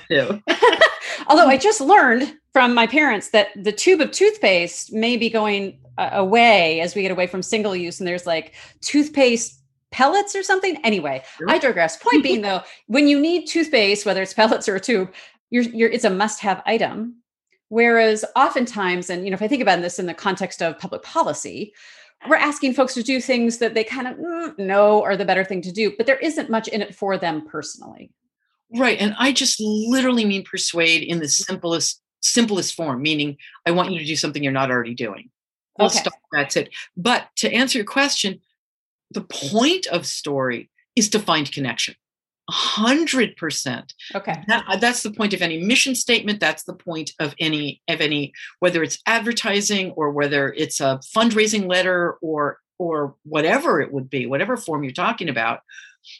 although 1.27 1.47
i 1.47 1.57
just 1.57 1.81
learned 1.81 2.35
from 2.51 2.73
my 2.73 2.85
parents 2.85 3.29
that 3.29 3.49
the 3.55 3.71
tube 3.71 4.01
of 4.01 4.11
toothpaste 4.11 4.91
may 4.91 5.15
be 5.15 5.29
going 5.29 5.79
uh, 5.97 6.09
away 6.13 6.81
as 6.81 6.95
we 6.95 7.01
get 7.01 7.11
away 7.11 7.27
from 7.27 7.41
single 7.41 7.75
use 7.75 7.99
and 7.99 8.07
there's 8.07 8.25
like 8.25 8.53
toothpaste 8.81 9.61
pellets 9.91 10.35
or 10.35 10.43
something. 10.43 10.77
Anyway 10.83 11.23
sure. 11.37 11.49
i 11.49 11.57
digress. 11.57 11.95
Point 11.97 12.23
being 12.23 12.41
though 12.41 12.61
when 12.87 13.07
you 13.07 13.19
need 13.19 13.47
toothpaste 13.47 14.05
whether 14.05 14.21
it's 14.21 14.33
pellets 14.33 14.67
or 14.67 14.75
a 14.75 14.79
tube 14.79 15.13
you're, 15.49 15.63
you're 15.63 15.89
it's 15.89 16.03
a 16.03 16.09
must 16.09 16.41
have 16.41 16.61
item 16.65 17.15
Whereas 17.69 18.23
oftentimes, 18.35 19.09
and 19.09 19.25
you 19.25 19.31
know, 19.31 19.35
if 19.35 19.41
I 19.41 19.47
think 19.47 19.61
about 19.61 19.81
this 19.81 19.99
in 19.99 20.05
the 20.05 20.13
context 20.13 20.61
of 20.61 20.79
public 20.79 21.03
policy, 21.03 21.73
we're 22.27 22.35
asking 22.35 22.73
folks 22.73 22.93
to 22.95 23.03
do 23.03 23.21
things 23.21 23.57
that 23.59 23.73
they 23.73 23.83
kind 23.83 24.07
of 24.07 24.17
mm, 24.17 24.57
know 24.57 25.03
are 25.03 25.17
the 25.17 25.25
better 25.25 25.43
thing 25.43 25.61
to 25.61 25.71
do, 25.71 25.93
but 25.97 26.05
there 26.05 26.17
isn't 26.17 26.49
much 26.49 26.67
in 26.67 26.81
it 26.81 26.95
for 26.95 27.17
them 27.17 27.45
personally. 27.45 28.11
Right. 28.75 28.99
And 28.99 29.15
I 29.17 29.31
just 29.31 29.59
literally 29.59 30.25
mean 30.25 30.43
persuade 30.43 31.03
in 31.03 31.19
the 31.19 31.27
simplest, 31.27 32.01
simplest 32.21 32.73
form, 32.75 33.01
meaning 33.01 33.37
I 33.65 33.71
want 33.71 33.91
you 33.91 33.99
to 33.99 34.05
do 34.05 34.15
something 34.15 34.43
you're 34.43 34.51
not 34.51 34.71
already 34.71 34.93
doing. 34.93 35.29
Okay. 35.79 35.99
stop, 35.99 36.13
that's 36.31 36.55
it. 36.55 36.69
But 36.95 37.27
to 37.37 37.53
answer 37.53 37.77
your 37.77 37.85
question, 37.85 38.41
the 39.11 39.21
point 39.21 39.85
of 39.87 40.05
story 40.05 40.69
is 40.95 41.09
to 41.09 41.19
find 41.19 41.49
connection 41.51 41.95
hundred 42.49 43.35
percent. 43.35 43.93
Okay. 44.15 44.43
That, 44.47 44.65
uh, 44.67 44.77
that's 44.77 45.03
the 45.03 45.11
point 45.11 45.33
of 45.33 45.41
any 45.41 45.61
mission 45.61 45.95
statement. 45.95 46.39
That's 46.39 46.63
the 46.63 46.73
point 46.73 47.11
of 47.19 47.35
any 47.39 47.81
of 47.87 48.01
any 48.01 48.33
whether 48.59 48.83
it's 48.83 48.99
advertising 49.05 49.91
or 49.91 50.11
whether 50.11 50.53
it's 50.53 50.79
a 50.79 50.99
fundraising 51.15 51.69
letter 51.69 52.13
or 52.21 52.59
or 52.79 53.15
whatever 53.23 53.81
it 53.81 53.91
would 53.91 54.09
be, 54.09 54.25
whatever 54.25 54.55
form 54.55 54.83
you're 54.83 54.93
talking 54.93 55.29
about. 55.29 55.61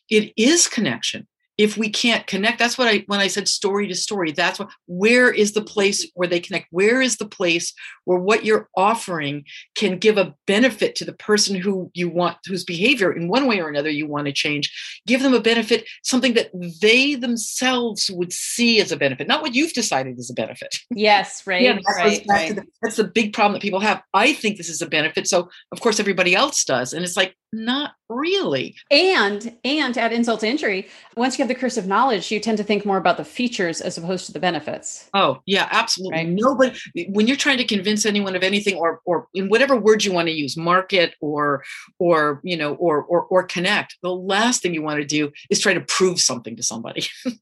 It 0.09 0.33
is 0.35 0.67
connection 0.67 1.27
if 1.57 1.77
we 1.77 1.89
can't 1.89 2.27
connect 2.27 2.59
that's 2.59 2.77
what 2.77 2.87
i 2.87 3.03
when 3.07 3.19
i 3.19 3.27
said 3.27 3.47
story 3.47 3.87
to 3.87 3.95
story 3.95 4.31
that's 4.31 4.59
what 4.59 4.69
where 4.85 5.31
is 5.31 5.53
the 5.53 5.61
place 5.61 6.09
where 6.15 6.27
they 6.27 6.39
connect? 6.39 6.67
Where 6.71 7.01
is 7.01 7.17
the 7.17 7.27
place 7.27 7.73
where 8.05 8.17
what 8.17 8.45
you're 8.45 8.69
offering 8.75 9.45
can 9.75 9.97
give 9.97 10.17
a 10.17 10.33
benefit 10.45 10.95
to 10.95 11.05
the 11.05 11.13
person 11.13 11.55
who 11.55 11.91
you 11.93 12.09
want 12.09 12.37
whose 12.45 12.63
behavior 12.63 13.11
in 13.11 13.27
one 13.27 13.47
way 13.47 13.59
or 13.59 13.69
another 13.69 13.89
you 13.89 14.07
want 14.07 14.25
to 14.25 14.33
change? 14.33 14.71
Give 15.05 15.21
them 15.21 15.33
a 15.33 15.39
benefit 15.39 15.87
something 16.03 16.33
that 16.33 16.49
they 16.81 17.15
themselves 17.15 18.09
would 18.11 18.33
see 18.33 18.79
as 18.81 18.91
a 18.91 18.97
benefit 18.97 19.27
not 19.27 19.41
what 19.41 19.53
you've 19.53 19.73
decided 19.73 20.17
is 20.17 20.29
a 20.29 20.33
benefit. 20.33 20.75
Yes 20.91 21.43
right 21.47 21.61
yeah, 21.61 21.73
that's, 21.73 21.97
right, 21.97 22.25
right. 22.27 22.55
The, 22.55 22.65
that's 22.81 22.97
the 22.97 23.03
big 23.03 23.33
problem 23.33 23.53
that 23.53 23.61
people 23.61 23.79
have. 23.79 24.01
I 24.13 24.33
think 24.33 24.57
this 24.57 24.69
is 24.69 24.81
a 24.81 24.87
benefit 24.87 25.27
so 25.27 25.49
of 25.71 25.81
course 25.81 25.99
everybody 25.99 26.35
else 26.35 26.63
does 26.63 26.93
and 26.93 27.03
it's 27.03 27.17
like 27.17 27.35
not 27.53 27.93
really. 28.10 28.75
And 28.89 29.57
and 29.63 29.97
at 29.97 30.13
insult 30.13 30.41
to 30.41 30.47
injury 30.47 30.88
once 31.15 31.38
you 31.38 31.43
have 31.43 31.49
the 31.49 31.55
curse 31.55 31.77
of 31.77 31.88
knowledge 31.88 32.31
you 32.31 32.39
tend 32.39 32.57
to 32.57 32.63
think 32.63 32.86
more 32.86 32.97
about 32.97 33.17
the 33.17 33.25
features 33.25 33.81
as 33.81 33.97
opposed 33.97 34.25
to 34.27 34.33
the 34.33 34.39
benefits. 34.39 35.10
Oh 35.13 35.39
yeah 35.45 35.67
absolutely. 35.71 36.17
Right? 36.17 36.27
nobody 36.27 36.77
when 37.10 37.27
you're 37.27 37.38
trying 37.38 37.57
to 37.57 37.65
convince 37.65 38.05
anyone 38.05 38.36
of 38.36 38.43
anything 38.43 38.75
or 38.75 39.01
or 39.05 39.27
in 39.33 39.49
whatever 39.49 39.75
words 39.75 40.05
you 40.05 40.13
want 40.13 40.27
to 40.27 40.33
use 40.33 40.55
market 40.55 41.15
or 41.21 41.63
or 41.99 42.39
you 42.43 42.55
know 42.55 42.75
or 42.75 43.03
or, 43.03 43.23
or 43.23 43.43
connect 43.43 43.97
the 44.03 44.13
last 44.13 44.62
thing 44.62 44.73
you 44.73 44.81
want 44.81 44.99
to 44.99 45.05
do 45.05 45.31
is 45.49 45.60
try 45.60 45.73
to 45.73 45.81
prove 45.81 46.19
something 46.19 46.55
to 46.55 46.63
somebody. 46.63 47.05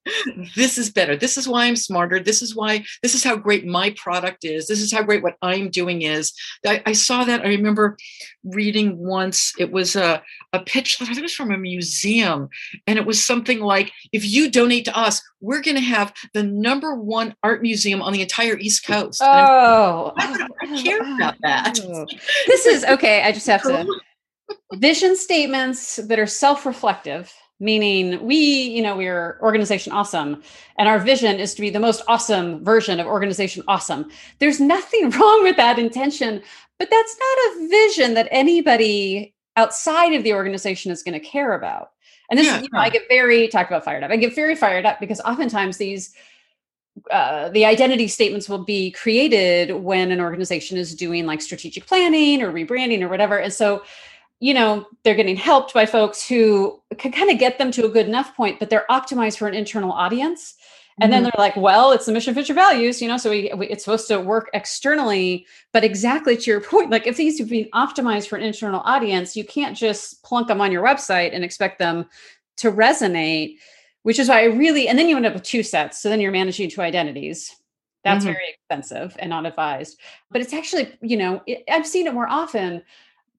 This 0.55 0.77
is 0.77 0.91
better. 0.91 1.15
This 1.15 1.37
is 1.37 1.47
why 1.47 1.65
i'm 1.65 1.75
smarter. 1.75 2.19
This 2.19 2.41
is 2.41 2.55
why 2.55 2.83
this 3.01 3.15
is 3.15 3.23
how 3.23 3.35
great 3.35 3.65
my 3.65 3.91
product 3.91 4.43
is. 4.43 4.67
This 4.67 4.81
is 4.81 4.91
how 4.91 5.03
great 5.03 5.23
what 5.23 5.35
i'm 5.41 5.69
doing 5.69 6.01
is. 6.01 6.33
I, 6.65 6.81
I 6.85 6.93
saw 6.93 7.23
that 7.23 7.41
i 7.41 7.47
remember 7.47 7.97
reading 8.43 8.97
once 8.97 9.53
it 9.59 9.71
was 9.71 9.94
a, 9.95 10.21
a 10.53 10.59
pitch 10.59 10.97
that 10.97 11.05
I 11.05 11.07
think 11.07 11.19
it 11.19 11.23
was 11.23 11.33
from 11.33 11.51
a 11.51 11.57
museum. 11.57 12.49
And 12.87 12.97
it 12.97 13.05
was 13.05 13.23
something 13.23 13.59
like, 13.59 13.91
if 14.11 14.25
you 14.25 14.49
donate 14.49 14.85
to 14.85 14.97
us, 14.97 15.21
we're 15.41 15.61
going 15.61 15.75
to 15.75 15.81
have 15.81 16.13
the 16.33 16.43
number 16.43 16.95
one 16.95 17.35
art 17.43 17.61
museum 17.61 18.01
on 18.01 18.13
the 18.13 18.21
entire 18.21 18.57
East 18.57 18.85
Coast. 18.85 19.21
Oh, 19.23 20.13
I, 20.17 20.47
I 20.61 20.81
care 20.81 20.99
about 20.99 21.35
that. 21.41 21.79
This 22.47 22.65
is 22.65 22.83
okay. 22.85 23.23
I 23.23 23.31
just 23.31 23.47
have 23.47 23.63
to 23.63 23.87
vision 24.73 25.15
statements 25.15 25.97
that 25.97 26.19
are 26.19 26.27
self-reflective 26.27 27.33
meaning 27.59 28.21
we 28.25 28.35
you 28.35 28.81
know 28.81 28.97
we're 28.97 29.39
organization 29.41 29.93
awesome 29.93 30.41
and 30.77 30.89
our 30.89 30.99
vision 30.99 31.39
is 31.39 31.53
to 31.53 31.61
be 31.61 31.69
the 31.69 31.79
most 31.79 32.01
awesome 32.07 32.63
version 32.63 32.99
of 32.99 33.07
organization 33.07 33.63
awesome 33.67 34.09
there's 34.39 34.59
nothing 34.59 35.09
wrong 35.11 35.43
with 35.43 35.55
that 35.55 35.79
intention 35.79 36.41
but 36.79 36.89
that's 36.89 37.17
not 37.17 37.37
a 37.37 37.67
vision 37.69 38.13
that 38.13 38.27
anybody 38.31 39.33
outside 39.55 40.13
of 40.13 40.23
the 40.23 40.33
organization 40.33 40.91
is 40.91 41.03
going 41.03 41.13
to 41.13 41.25
care 41.25 41.53
about. 41.53 41.91
And 42.29 42.39
this 42.39 42.47
yeah, 42.47 42.57
is, 42.57 42.63
you 42.63 42.69
know, 42.71 42.79
I 42.79 42.89
get 42.89 43.03
very 43.07 43.47
talked 43.47 43.69
about 43.69 43.85
fired 43.85 44.03
up. 44.03 44.11
I 44.11 44.17
get 44.17 44.35
very 44.35 44.55
fired 44.55 44.85
up 44.85 44.99
because 44.99 45.21
oftentimes 45.21 45.77
these 45.77 46.13
uh, 47.11 47.49
the 47.49 47.65
identity 47.65 48.07
statements 48.07 48.47
will 48.47 48.63
be 48.63 48.91
created 48.91 49.75
when 49.75 50.11
an 50.11 50.21
organization 50.21 50.77
is 50.77 50.95
doing 50.95 51.25
like 51.25 51.41
strategic 51.41 51.85
planning 51.85 52.41
or 52.41 52.51
rebranding 52.51 53.01
or 53.01 53.09
whatever. 53.09 53.37
And 53.37 53.51
so, 53.51 53.83
you 54.39 54.53
know, 54.53 54.85
they're 55.03 55.15
getting 55.15 55.35
helped 55.35 55.73
by 55.73 55.85
folks 55.85 56.25
who 56.25 56.81
can 56.97 57.11
kind 57.11 57.29
of 57.29 57.37
get 57.37 57.57
them 57.57 57.69
to 57.71 57.85
a 57.85 57.89
good 57.89 58.07
enough 58.07 58.35
point, 58.35 58.59
but 58.59 58.69
they're 58.69 58.85
optimized 58.89 59.37
for 59.37 59.47
an 59.47 59.53
internal 59.53 59.91
audience. 59.91 60.55
And 61.01 61.11
then 61.11 61.23
mm-hmm. 61.23 61.31
they're 61.35 61.45
like, 61.45 61.57
well, 61.57 61.91
it's 61.91 62.05
the 62.05 62.13
mission, 62.13 62.33
future 62.33 62.53
values, 62.53 63.01
you 63.01 63.09
know, 63.09 63.17
so 63.17 63.29
we, 63.29 63.51
we, 63.57 63.67
it's 63.67 63.83
supposed 63.83 64.07
to 64.07 64.19
work 64.19 64.49
externally. 64.53 65.45
But 65.73 65.83
exactly 65.83 66.37
to 66.37 66.49
your 66.49 66.61
point, 66.61 66.89
like 66.89 67.05
if 67.05 67.17
these 67.17 67.37
have 67.39 67.49
been 67.49 67.69
optimized 67.73 68.27
for 68.27 68.37
an 68.37 68.43
internal 68.43 68.81
audience, 68.85 69.35
you 69.35 69.43
can't 69.43 69.75
just 69.75 70.23
plunk 70.23 70.47
them 70.47 70.61
on 70.61 70.71
your 70.71 70.83
website 70.83 71.33
and 71.33 71.43
expect 71.43 71.79
them 71.79 72.05
to 72.57 72.71
resonate, 72.71 73.57
which 74.03 74.19
is 74.19 74.29
why 74.29 74.41
I 74.41 74.45
really, 74.45 74.87
and 74.87 74.97
then 74.97 75.09
you 75.09 75.17
end 75.17 75.25
up 75.25 75.33
with 75.33 75.43
two 75.43 75.63
sets. 75.63 76.01
So 76.01 76.07
then 76.07 76.21
you're 76.21 76.31
managing 76.31 76.69
two 76.69 76.81
identities. 76.81 77.53
That's 78.05 78.23
mm-hmm. 78.23 78.33
very 78.33 78.49
expensive 78.49 79.17
and 79.19 79.29
not 79.29 79.45
advised. 79.45 79.99
But 80.31 80.41
it's 80.41 80.53
actually, 80.53 80.97
you 81.01 81.17
know, 81.17 81.41
it, 81.45 81.65
I've 81.69 81.87
seen 81.87 82.07
it 82.07 82.13
more 82.13 82.27
often. 82.27 82.83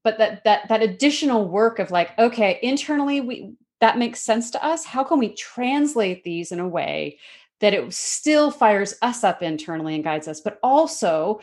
But 0.02 0.18
that 0.18 0.44
that 0.44 0.68
that 0.68 0.82
additional 0.82 1.48
work 1.48 1.78
of 1.78 1.90
like, 1.90 2.16
okay, 2.18 2.60
internally 2.62 3.20
we 3.20 3.54
that 3.80 3.98
makes 3.98 4.20
sense 4.20 4.50
to 4.52 4.64
us. 4.64 4.84
How 4.84 5.02
can 5.02 5.18
we 5.18 5.30
translate 5.30 6.22
these 6.22 6.52
in 6.52 6.60
a 6.60 6.68
way 6.68 7.18
that 7.60 7.74
it 7.74 7.92
still 7.92 8.50
fires 8.50 8.94
us 9.02 9.24
up 9.24 9.42
internally 9.42 9.94
and 9.94 10.04
guides 10.04 10.28
us, 10.28 10.40
but 10.40 10.58
also 10.62 11.40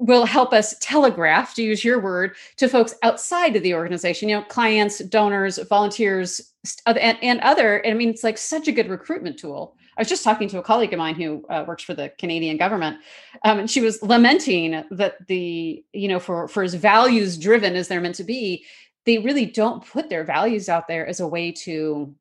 will 0.00 0.24
help 0.24 0.54
us 0.54 0.74
telegraph, 0.80 1.54
to 1.54 1.62
use 1.62 1.84
your 1.84 2.00
word, 2.00 2.34
to 2.56 2.68
folks 2.68 2.94
outside 3.02 3.54
of 3.54 3.62
the 3.62 3.74
organization, 3.74 4.30
you 4.30 4.36
know, 4.36 4.42
clients, 4.44 4.98
donors, 5.00 5.58
volunteers, 5.68 6.52
and, 6.86 7.18
and 7.22 7.40
other. 7.40 7.86
I 7.86 7.92
mean, 7.92 8.08
it's 8.08 8.24
like 8.24 8.38
such 8.38 8.66
a 8.66 8.72
good 8.72 8.88
recruitment 8.88 9.38
tool. 9.38 9.76
I 9.98 10.00
was 10.00 10.08
just 10.08 10.24
talking 10.24 10.48
to 10.48 10.58
a 10.58 10.62
colleague 10.62 10.94
of 10.94 10.98
mine 10.98 11.16
who 11.16 11.44
uh, 11.50 11.64
works 11.68 11.82
for 11.82 11.92
the 11.92 12.10
Canadian 12.18 12.56
government, 12.56 12.96
um, 13.44 13.58
and 13.58 13.70
she 13.70 13.82
was 13.82 14.02
lamenting 14.02 14.82
that 14.90 15.26
the, 15.26 15.84
you 15.92 16.08
know, 16.08 16.18
for 16.18 16.48
for 16.48 16.62
as 16.62 16.72
values 16.72 17.36
driven 17.36 17.76
as 17.76 17.88
they're 17.88 18.00
meant 18.00 18.14
to 18.14 18.24
be, 18.24 18.64
they 19.04 19.18
really 19.18 19.44
don't 19.44 19.86
put 19.86 20.08
their 20.08 20.24
values 20.24 20.70
out 20.70 20.88
there 20.88 21.06
as 21.06 21.20
a 21.20 21.28
way 21.28 21.52
to 21.52 22.14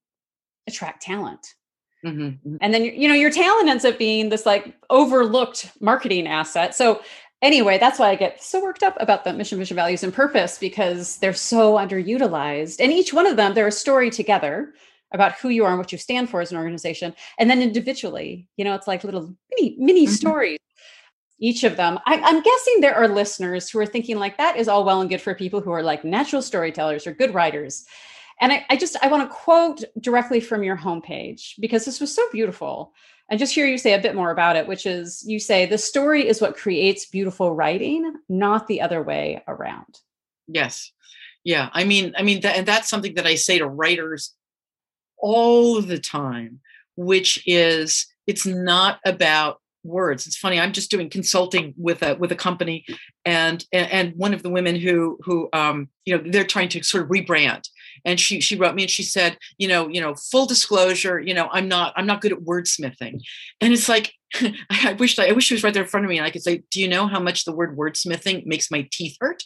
attract 0.67 1.01
talent. 1.01 1.55
Mm-hmm, 2.05 2.21
mm-hmm. 2.21 2.55
And 2.61 2.73
then 2.73 2.85
you 2.85 3.07
know 3.07 3.13
your 3.13 3.31
talent 3.31 3.69
ends 3.69 3.85
up 3.85 3.97
being 3.97 4.29
this 4.29 4.45
like 4.45 4.73
overlooked 4.89 5.71
marketing 5.81 6.27
asset. 6.27 6.73
So 6.73 7.01
anyway, 7.41 7.77
that's 7.77 7.99
why 7.99 8.09
I 8.09 8.15
get 8.15 8.41
so 8.41 8.61
worked 8.61 8.83
up 8.83 8.95
about 8.99 9.23
the 9.23 9.33
mission, 9.33 9.57
vision, 9.57 9.75
values, 9.75 10.03
and 10.03 10.13
purpose 10.13 10.57
because 10.57 11.17
they're 11.17 11.33
so 11.33 11.73
underutilized. 11.73 12.79
And 12.79 12.91
each 12.91 13.13
one 13.13 13.27
of 13.27 13.35
them, 13.35 13.53
they're 13.53 13.67
a 13.67 13.71
story 13.71 14.09
together 14.09 14.73
about 15.11 15.33
who 15.33 15.49
you 15.49 15.65
are 15.65 15.69
and 15.69 15.79
what 15.79 15.91
you 15.91 15.97
stand 15.97 16.29
for 16.29 16.39
as 16.39 16.51
an 16.51 16.57
organization. 16.57 17.13
And 17.37 17.49
then 17.49 17.61
individually, 17.61 18.47
you 18.57 18.63
know, 18.63 18.75
it's 18.75 18.87
like 18.87 19.03
little 19.03 19.33
mini 19.51 19.75
mini 19.77 20.05
mm-hmm. 20.05 20.13
stories. 20.13 20.59
Each 21.41 21.63
of 21.63 21.77
them. 21.77 21.97
I, 22.05 22.19
I'm 22.19 22.41
guessing 22.41 22.81
there 22.81 22.95
are 22.95 23.07
listeners 23.07 23.69
who 23.69 23.79
are 23.79 23.85
thinking 23.85 24.19
like 24.19 24.37
that 24.37 24.57
is 24.57 24.67
all 24.67 24.83
well 24.83 24.99
and 24.99 25.09
good 25.09 25.21
for 25.21 25.33
people 25.33 25.61
who 25.61 25.71
are 25.71 25.81
like 25.81 26.03
natural 26.03 26.41
storytellers 26.41 27.07
or 27.07 27.13
good 27.13 27.33
writers. 27.33 27.85
And 28.41 28.51
I, 28.51 28.65
I 28.69 28.77
just 28.77 28.95
I 29.01 29.07
want 29.07 29.29
to 29.29 29.35
quote 29.35 29.83
directly 29.99 30.39
from 30.39 30.63
your 30.63 30.77
homepage 30.77 31.53
because 31.59 31.85
this 31.85 31.99
was 31.99 32.13
so 32.13 32.23
beautiful. 32.31 32.93
And 33.29 33.39
just 33.39 33.53
hear 33.53 33.67
you 33.67 33.77
say 33.77 33.93
a 33.93 34.01
bit 34.01 34.15
more 34.15 34.31
about 34.31 34.55
it, 34.55 34.67
which 34.67 34.85
is 34.85 35.23
you 35.27 35.39
say 35.39 35.65
the 35.65 35.77
story 35.77 36.27
is 36.27 36.41
what 36.41 36.57
creates 36.57 37.05
beautiful 37.05 37.53
writing, 37.53 38.15
not 38.27 38.67
the 38.67 38.81
other 38.81 39.03
way 39.03 39.43
around. 39.47 39.99
Yes. 40.47 40.91
Yeah. 41.43 41.69
I 41.73 41.83
mean, 41.83 42.13
I 42.17 42.23
mean, 42.23 42.41
that, 42.41 42.57
and 42.57 42.67
that's 42.67 42.89
something 42.89 43.13
that 43.15 43.27
I 43.27 43.35
say 43.35 43.59
to 43.59 43.67
writers 43.67 44.33
all 45.17 45.81
the 45.81 45.99
time, 45.99 46.59
which 46.95 47.43
is 47.45 48.07
it's 48.25 48.45
not 48.45 48.99
about 49.05 49.59
words 49.83 50.27
it's 50.27 50.37
funny 50.37 50.59
i'm 50.59 50.73
just 50.73 50.91
doing 50.91 51.09
consulting 51.09 51.73
with 51.77 52.03
a 52.03 52.15
with 52.15 52.31
a 52.31 52.35
company 52.35 52.85
and 53.25 53.65
and 53.71 54.13
one 54.15 54.33
of 54.33 54.43
the 54.43 54.49
women 54.49 54.75
who 54.75 55.17
who 55.23 55.47
um 55.53 55.87
you 56.05 56.15
know 56.15 56.23
they're 56.31 56.43
trying 56.43 56.67
to 56.67 56.83
sort 56.83 57.03
of 57.03 57.09
rebrand 57.09 57.65
and 58.05 58.19
she 58.19 58.41
she 58.41 58.55
wrote 58.55 58.75
me 58.75 58.83
and 58.83 58.91
she 58.91 59.03
said 59.03 59.37
you 59.57 59.67
know 59.67 59.87
you 59.87 60.01
know 60.01 60.15
full 60.15 60.45
disclosure 60.45 61.19
you 61.19 61.33
know 61.33 61.49
i'm 61.51 61.67
not 61.67 61.93
i'm 61.95 62.05
not 62.05 62.21
good 62.21 62.31
at 62.31 62.39
wordsmithing 62.39 63.21
and 63.61 63.73
it's 63.73 63.89
like 63.89 64.13
I 64.69 64.93
wish 64.99 65.17
I, 65.17 65.29
I 65.29 65.31
wish 65.31 65.45
she 65.45 65.53
was 65.53 65.63
right 65.63 65.73
there 65.73 65.83
in 65.83 65.89
front 65.89 66.05
of 66.05 66.09
me 66.09 66.17
and 66.17 66.25
I 66.25 66.29
could 66.29 66.43
say, 66.43 66.63
"Do 66.69 66.79
you 66.79 66.87
know 66.87 67.07
how 67.07 67.19
much 67.19 67.45
the 67.45 67.51
word 67.51 67.75
wordsmithing 67.75 68.45
makes 68.45 68.69
my 68.69 68.87
teeth 68.91 69.17
hurt?" 69.19 69.43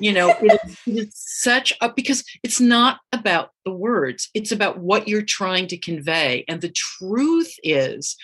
You 0.00 0.12
know, 0.12 0.30
it 0.30 0.60
is, 0.64 0.78
it 0.86 1.08
is 1.08 1.12
such 1.14 1.72
a 1.80 1.92
because 1.92 2.24
it's 2.42 2.60
not 2.60 3.00
about 3.12 3.50
the 3.64 3.72
words; 3.72 4.30
it's 4.34 4.50
about 4.50 4.78
what 4.78 5.06
you're 5.06 5.22
trying 5.22 5.68
to 5.68 5.76
convey. 5.76 6.44
And 6.48 6.60
the 6.60 6.72
truth 6.72 7.54
is, 7.62 8.16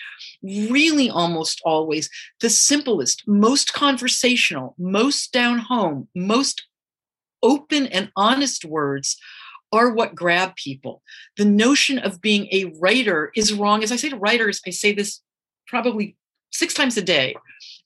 really, 0.43 1.09
almost 1.09 1.61
always 1.63 2.09
the 2.41 2.49
simplest, 2.49 3.23
most 3.25 3.73
conversational, 3.73 4.75
most 4.77 5.31
down 5.31 5.59
home, 5.59 6.09
most 6.13 6.67
open 7.43 7.87
and 7.87 8.11
honest 8.15 8.65
words 8.65 9.17
are 9.71 9.91
what 9.91 10.15
grab 10.15 10.55
people. 10.55 11.01
The 11.37 11.45
notion 11.45 11.99
of 11.99 12.21
being 12.21 12.47
a 12.51 12.73
writer 12.79 13.31
is 13.35 13.53
wrong. 13.53 13.83
As 13.83 13.91
I 13.91 13.95
say 13.95 14.09
to 14.09 14.17
writers, 14.17 14.61
I 14.65 14.71
say 14.71 14.93
this 14.93 15.21
probably 15.67 16.15
six 16.51 16.73
times 16.73 16.97
a 16.97 17.01
day, 17.01 17.35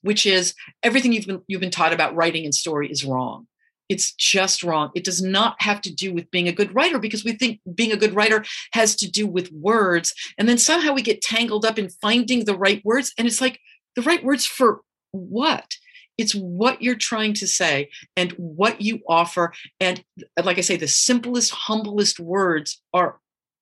which 0.02 0.26
is 0.26 0.54
everything 0.82 1.12
you've 1.12 1.26
been 1.26 1.42
you've 1.46 1.60
been 1.60 1.70
taught 1.70 1.92
about 1.92 2.14
writing 2.14 2.44
and 2.44 2.54
story 2.54 2.90
is 2.90 3.04
wrong. 3.04 3.46
It's 3.88 4.12
just 4.12 4.64
wrong. 4.64 4.90
It 4.96 5.04
does 5.04 5.22
not 5.22 5.56
have 5.60 5.80
to 5.82 5.94
do 5.94 6.12
with 6.12 6.30
being 6.30 6.48
a 6.48 6.52
good 6.52 6.74
writer 6.74 6.98
because 6.98 7.24
we 7.24 7.32
think 7.32 7.60
being 7.74 7.92
a 7.92 7.96
good 7.96 8.14
writer 8.14 8.44
has 8.72 8.96
to 8.96 9.10
do 9.10 9.28
with 9.28 9.52
words. 9.52 10.12
And 10.38 10.48
then 10.48 10.58
somehow 10.58 10.92
we 10.92 11.02
get 11.02 11.22
tangled 11.22 11.64
up 11.64 11.78
in 11.78 11.88
finding 11.88 12.44
the 12.44 12.56
right 12.56 12.84
words. 12.84 13.12
And 13.16 13.28
it's 13.28 13.40
like 13.40 13.60
the 13.94 14.02
right 14.02 14.24
words 14.24 14.44
for 14.44 14.80
what? 15.12 15.76
It's 16.18 16.34
what 16.34 16.82
you're 16.82 16.94
trying 16.94 17.34
to 17.34 17.46
say 17.46 17.90
and 18.16 18.32
what 18.32 18.80
you 18.80 19.00
offer. 19.08 19.52
And 19.80 20.02
like 20.42 20.58
I 20.58 20.62
say, 20.62 20.76
the 20.76 20.88
simplest, 20.88 21.50
humblest 21.50 22.20
words 22.20 22.82
are 22.92 23.18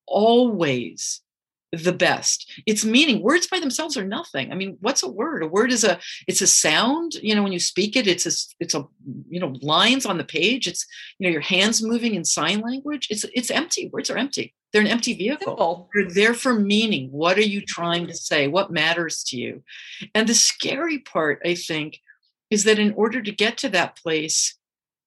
always 0.06 1.22
the 1.82 1.92
best. 1.92 2.50
It's 2.66 2.84
meaning 2.84 3.22
words 3.22 3.46
by 3.46 3.58
themselves 3.58 3.96
are 3.96 4.04
nothing. 4.04 4.52
I 4.52 4.54
mean 4.54 4.76
what's 4.80 5.02
a 5.02 5.08
word? 5.08 5.42
A 5.42 5.48
word 5.48 5.72
is 5.72 5.84
a 5.84 5.98
it's 6.26 6.40
a 6.40 6.46
sound 6.46 7.14
you 7.14 7.34
know 7.34 7.42
when 7.42 7.52
you 7.52 7.58
speak 7.58 7.96
it 7.96 8.06
it's 8.06 8.26
a 8.26 8.54
it's 8.60 8.74
a 8.74 8.86
you 9.28 9.40
know 9.40 9.54
lines 9.60 10.06
on 10.06 10.18
the 10.18 10.24
page. 10.24 10.66
It's 10.66 10.86
you 11.18 11.26
know 11.26 11.32
your 11.32 11.40
hands 11.40 11.82
moving 11.82 12.14
in 12.14 12.24
sign 12.24 12.60
language. 12.60 13.08
It's 13.10 13.24
it's 13.34 13.50
empty. 13.50 13.90
Words 13.92 14.10
are 14.10 14.18
empty. 14.18 14.54
They're 14.72 14.82
an 14.82 14.88
empty 14.88 15.14
vehicle. 15.14 15.56
Simple. 15.56 15.90
they're 15.94 16.10
there 16.10 16.34
for 16.34 16.54
meaning. 16.54 17.08
What 17.10 17.38
are 17.38 17.42
you 17.42 17.60
trying 17.60 18.06
to 18.08 18.14
say? 18.14 18.48
What 18.48 18.72
matters 18.72 19.22
to 19.24 19.36
you? 19.36 19.62
And 20.14 20.28
the 20.28 20.34
scary 20.34 20.98
part 20.98 21.40
i 21.44 21.54
think 21.54 22.00
is 22.54 22.64
that 22.64 22.78
in 22.78 22.92
order 22.94 23.20
to 23.20 23.32
get 23.32 23.58
to 23.58 23.68
that 23.68 23.96
place 23.96 24.56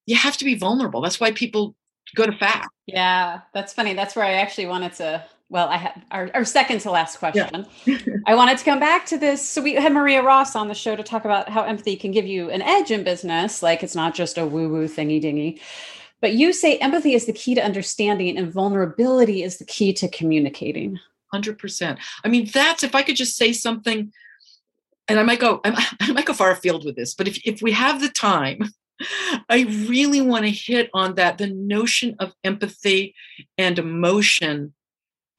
you 0.06 0.16
have 0.16 0.38
to 0.38 0.46
be 0.46 0.56
vulnerable 0.56 1.02
that's 1.02 1.20
why 1.20 1.32
people 1.32 1.76
go 2.16 2.26
to 2.26 2.38
fact 2.38 2.70
yeah 2.86 3.42
that's 3.54 3.74
funny 3.74 3.94
that's 3.94 4.16
where 4.16 4.26
i 4.26 4.34
actually 4.34 4.68
wanted 4.68 4.94
to 4.94 5.24
well, 5.50 5.70
I 5.70 5.78
had 5.78 6.04
our, 6.12 6.30
our 6.34 6.46
second 6.46 6.80
to 6.82 6.92
last 6.92 7.20
question. 7.20 7.66
Yeah. 7.86 7.98
I 8.26 8.36
wanted 8.36 8.58
to 8.58 8.66
come 8.66 8.80
back 8.80 9.06
to 9.08 9.18
this. 9.18 9.48
So 9.48 9.62
we 9.62 9.76
had 9.76 9.94
Maria 9.94 10.22
Ross 10.22 10.56
on 10.56 10.68
the 10.68 10.74
show 10.74 10.96
to 10.96 11.04
talk 11.04 11.24
about 11.24 11.48
how 11.48 11.64
empathy 11.64 11.96
can 11.96 12.12
give 12.12 12.26
you 12.26 12.50
an 12.50 12.62
edge 12.62 12.92
in 12.92 13.04
business. 13.04 13.64
Like 13.64 13.82
it's 13.82 13.96
not 13.96 14.14
just 14.14 14.38
a 14.38 14.46
woo-woo 14.46 14.88
thingy 14.88 15.22
dingy. 15.22 15.62
But 16.20 16.34
you 16.34 16.52
say 16.52 16.78
empathy 16.80 17.14
is 17.14 17.28
the 17.28 17.34
key 17.34 17.56
to 17.56 17.64
understanding 17.64 18.38
and 18.38 18.52
vulnerability 18.52 19.44
is 19.44 19.58
the 19.58 19.66
key 19.66 19.94
to 19.94 20.10
communicating. 20.10 21.00
100%. 21.34 21.98
I 22.24 22.28
mean, 22.28 22.50
that's 22.54 22.84
if 22.84 22.96
I 22.96 23.04
could 23.04 23.16
just 23.16 23.38
say 23.38 23.54
something, 23.54 24.12
and 25.08 25.20
I 25.20 25.24
might 25.24 25.40
go, 25.40 25.62
I 25.66 26.12
might 26.12 26.26
go 26.26 26.34
far 26.34 26.52
afield 26.52 26.86
with 26.86 26.96
this, 26.96 27.14
but 27.14 27.28
if, 27.28 27.38
if 27.46 27.62
we 27.62 27.72
have 27.72 28.02
the 28.02 28.10
time, 28.10 28.60
I 29.50 29.64
really 29.88 30.22
want 30.22 30.46
to 30.46 30.52
hit 30.52 30.90
on 30.94 31.16
that 31.16 31.38
the 31.38 31.48
notion 31.48 32.16
of 32.20 32.34
empathy 32.44 33.16
and 33.58 33.78
emotion 33.78 34.74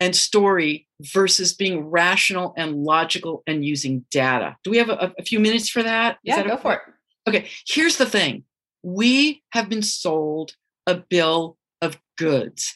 and 0.01 0.15
story 0.15 0.87
versus 1.01 1.55
being 1.55 1.85
rational 1.87 2.55
and 2.57 2.85
logical 2.85 3.43
and 3.47 3.65
using 3.65 4.05
data. 4.11 4.57
Do 4.63 4.71
we 4.71 4.79
have 4.79 4.91
a, 4.91 5.13
a 5.19 5.25
few 5.25 5.41
minutes 5.41 5.69
for 5.69 5.83
that? 5.83 6.19
Yeah, 6.23 6.37
that 6.37 6.47
go 6.47 6.57
for 6.57 6.75
it. 6.75 6.81
Okay, 7.27 7.49
here's 7.67 7.97
the 7.97 8.07
thing 8.07 8.45
we 8.83 9.43
have 9.51 9.69
been 9.69 9.83
sold 9.83 10.53
a 10.87 10.95
bill 10.95 11.59
of 11.83 11.99
goods. 12.17 12.75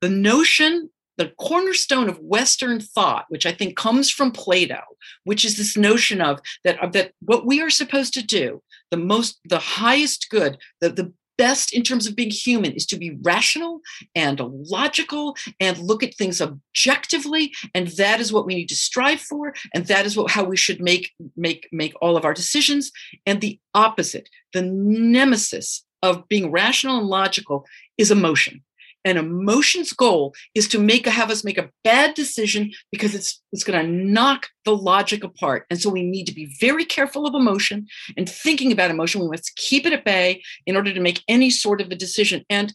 The 0.00 0.10
notion, 0.10 0.90
the 1.16 1.32
cornerstone 1.38 2.08
of 2.08 2.18
Western 2.18 2.80
thought, 2.80 3.26
which 3.28 3.46
I 3.46 3.52
think 3.52 3.76
comes 3.76 4.10
from 4.10 4.32
Plato, 4.32 4.80
which 5.24 5.44
is 5.44 5.56
this 5.56 5.76
notion 5.76 6.20
of 6.20 6.40
that, 6.64 6.82
of 6.82 6.92
that 6.92 7.12
what 7.20 7.46
we 7.46 7.60
are 7.60 7.70
supposed 7.70 8.14
to 8.14 8.22
do, 8.22 8.62
the 8.90 8.96
most, 8.96 9.38
the 9.44 9.58
highest 9.58 10.28
good, 10.30 10.58
the, 10.80 10.90
the 10.90 11.12
best 11.38 11.74
in 11.74 11.82
terms 11.82 12.06
of 12.06 12.16
being 12.16 12.30
human 12.30 12.72
is 12.72 12.86
to 12.86 12.96
be 12.96 13.18
rational 13.22 13.80
and 14.14 14.40
logical 14.40 15.36
and 15.60 15.78
look 15.78 16.02
at 16.02 16.14
things 16.14 16.40
objectively 16.40 17.52
and 17.74 17.88
that 17.88 18.20
is 18.20 18.32
what 18.32 18.46
we 18.46 18.54
need 18.54 18.68
to 18.68 18.76
strive 18.76 19.20
for 19.20 19.54
and 19.74 19.86
that 19.86 20.06
is 20.06 20.16
what 20.16 20.30
how 20.30 20.44
we 20.44 20.56
should 20.56 20.80
make 20.80 21.12
make 21.36 21.68
make 21.72 21.92
all 22.00 22.16
of 22.16 22.24
our 22.24 22.34
decisions 22.34 22.90
and 23.26 23.40
the 23.40 23.58
opposite 23.74 24.28
the 24.52 24.62
nemesis 24.62 25.84
of 26.02 26.26
being 26.28 26.50
rational 26.50 26.98
and 26.98 27.08
logical 27.08 27.66
is 27.98 28.10
emotion 28.10 28.62
and 29.06 29.16
emotion's 29.16 29.92
goal 29.92 30.34
is 30.56 30.66
to 30.66 30.78
make 30.78 31.06
have 31.06 31.30
us 31.30 31.44
make 31.44 31.56
a 31.56 31.70
bad 31.84 32.12
decision 32.14 32.72
because 32.90 33.14
it's 33.14 33.40
it's 33.52 33.62
going 33.62 33.80
to 33.80 33.90
knock 33.90 34.48
the 34.64 34.76
logic 34.76 35.22
apart 35.22 35.64
and 35.70 35.80
so 35.80 35.88
we 35.88 36.02
need 36.02 36.24
to 36.24 36.34
be 36.34 36.54
very 36.60 36.84
careful 36.84 37.24
of 37.24 37.34
emotion 37.34 37.86
and 38.16 38.28
thinking 38.28 38.72
about 38.72 38.90
emotion 38.90 39.20
we 39.20 39.28
must 39.28 39.54
keep 39.56 39.86
it 39.86 39.92
at 39.92 40.04
bay 40.04 40.42
in 40.66 40.76
order 40.76 40.92
to 40.92 41.00
make 41.00 41.22
any 41.28 41.48
sort 41.48 41.80
of 41.80 41.90
a 41.90 41.94
decision 41.94 42.44
and 42.50 42.74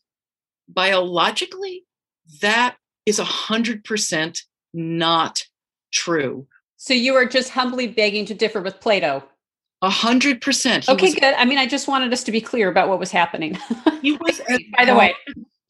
biologically 0.70 1.84
that 2.42 2.78
is 3.06 3.20
a 3.20 3.26
hundred 3.26 3.84
percent 3.84 4.42
not 4.74 5.44
true 5.92 6.48
so 6.78 6.94
you 6.94 7.14
are 7.14 7.26
just 7.26 7.50
humbly 7.50 7.88
begging 7.88 8.26
to 8.26 8.34
differ 8.34 8.62
with 8.62 8.80
plato 8.80 9.22
a 9.84 9.90
hundred 9.90 10.42
percent. 10.42 10.88
Okay, 10.88 11.08
was, 11.08 11.16
good. 11.16 11.34
I 11.34 11.44
mean, 11.44 11.58
I 11.58 11.66
just 11.66 11.88
wanted 11.88 12.14
us 12.14 12.24
to 12.26 12.32
be 12.32 12.40
clear 12.40 12.70
about 12.70 12.88
what 12.88 13.00
was 13.00 13.10
happening. 13.10 13.58
he 14.04 14.12
was, 14.12 14.40
by 14.78 14.86
the 14.86 14.94
way, 14.94 15.16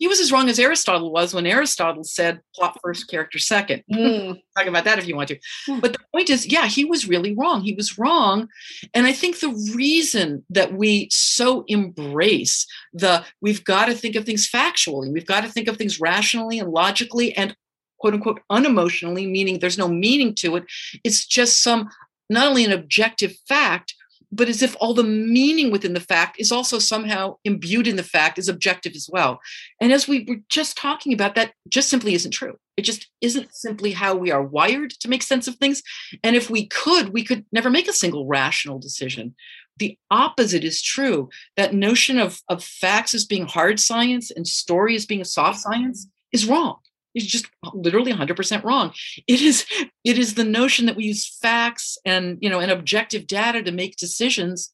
he 0.01 0.07
was 0.07 0.19
as 0.19 0.31
wrong 0.31 0.49
as 0.49 0.57
Aristotle 0.57 1.11
was 1.11 1.31
when 1.31 1.45
Aristotle 1.45 2.03
said 2.03 2.41
plot 2.55 2.75
first, 2.81 3.07
character 3.07 3.37
second. 3.37 3.83
Mm. 4.01 4.41
Talk 4.57 4.65
about 4.65 4.85
that 4.85 4.97
if 4.97 5.07
you 5.07 5.15
want 5.15 5.27
to. 5.27 5.39
Hmm. 5.67 5.79
But 5.79 5.93
the 5.93 5.99
point 6.11 6.29
is, 6.29 6.47
yeah, 6.47 6.65
he 6.65 6.85
was 6.85 7.07
really 7.07 7.35
wrong. 7.35 7.61
He 7.61 7.73
was 7.73 7.99
wrong. 7.99 8.47
And 8.95 9.05
I 9.05 9.13
think 9.13 9.39
the 9.39 9.71
reason 9.75 10.43
that 10.49 10.73
we 10.73 11.07
so 11.11 11.63
embrace 11.67 12.65
the 12.93 13.23
we've 13.41 13.63
got 13.63 13.85
to 13.85 13.93
think 13.93 14.15
of 14.15 14.25
things 14.25 14.49
factually, 14.49 15.11
we've 15.11 15.25
got 15.25 15.41
to 15.41 15.49
think 15.49 15.67
of 15.67 15.77
things 15.77 15.99
rationally 15.99 16.57
and 16.57 16.71
logically 16.71 17.35
and 17.37 17.55
quote 17.99 18.15
unquote 18.15 18.41
unemotionally, 18.51 19.29
meaning 19.29 19.59
there's 19.59 19.77
no 19.77 19.87
meaning 19.87 20.33
to 20.35 20.55
it. 20.55 20.63
It's 21.03 21.25
just 21.25 21.61
some 21.61 21.89
not 22.29 22.47
only 22.47 22.65
an 22.65 22.71
objective 22.71 23.35
fact, 23.47 23.93
but 24.31 24.47
as 24.47 24.61
if 24.61 24.75
all 24.79 24.93
the 24.93 25.03
meaning 25.03 25.71
within 25.71 25.93
the 25.93 25.99
fact 25.99 26.39
is 26.39 26.51
also 26.51 26.79
somehow 26.79 27.35
imbued 27.43 27.87
in 27.87 27.97
the 27.97 28.03
fact 28.03 28.37
is 28.37 28.47
objective 28.47 28.93
as 28.95 29.09
well. 29.11 29.39
And 29.81 29.91
as 29.91 30.07
we 30.07 30.25
were 30.27 30.37
just 30.49 30.77
talking 30.77 31.13
about, 31.13 31.35
that 31.35 31.53
just 31.67 31.89
simply 31.89 32.13
isn't 32.13 32.31
true. 32.31 32.57
It 32.77 32.83
just 32.83 33.09
isn't 33.19 33.53
simply 33.53 33.91
how 33.91 34.15
we 34.15 34.31
are 34.31 34.41
wired 34.41 34.91
to 35.01 35.09
make 35.09 35.23
sense 35.23 35.47
of 35.47 35.55
things. 35.55 35.83
And 36.23 36.35
if 36.35 36.49
we 36.49 36.67
could, 36.67 37.09
we 37.09 37.23
could 37.23 37.45
never 37.51 37.69
make 37.69 37.89
a 37.89 37.93
single 37.93 38.25
rational 38.25 38.79
decision. 38.79 39.35
The 39.77 39.97
opposite 40.09 40.63
is 40.63 40.81
true. 40.81 41.29
That 41.57 41.73
notion 41.73 42.17
of, 42.17 42.41
of 42.47 42.63
facts 42.63 43.13
as 43.13 43.25
being 43.25 43.47
hard 43.47 43.79
science 43.79 44.31
and 44.31 44.47
story 44.47 44.95
as 44.95 45.05
being 45.05 45.21
a 45.21 45.25
soft 45.25 45.59
science 45.59 46.07
is 46.31 46.45
wrong 46.45 46.77
is 47.13 47.25
just 47.25 47.47
literally 47.73 48.13
100% 48.13 48.63
wrong. 48.63 48.93
It 49.27 49.41
is 49.41 49.65
it 50.03 50.17
is 50.17 50.35
the 50.35 50.43
notion 50.43 50.85
that 50.85 50.95
we 50.95 51.05
use 51.05 51.27
facts 51.41 51.97
and 52.05 52.37
you 52.41 52.49
know 52.49 52.59
and 52.59 52.71
objective 52.71 53.27
data 53.27 53.61
to 53.63 53.71
make 53.71 53.95
decisions 53.97 54.73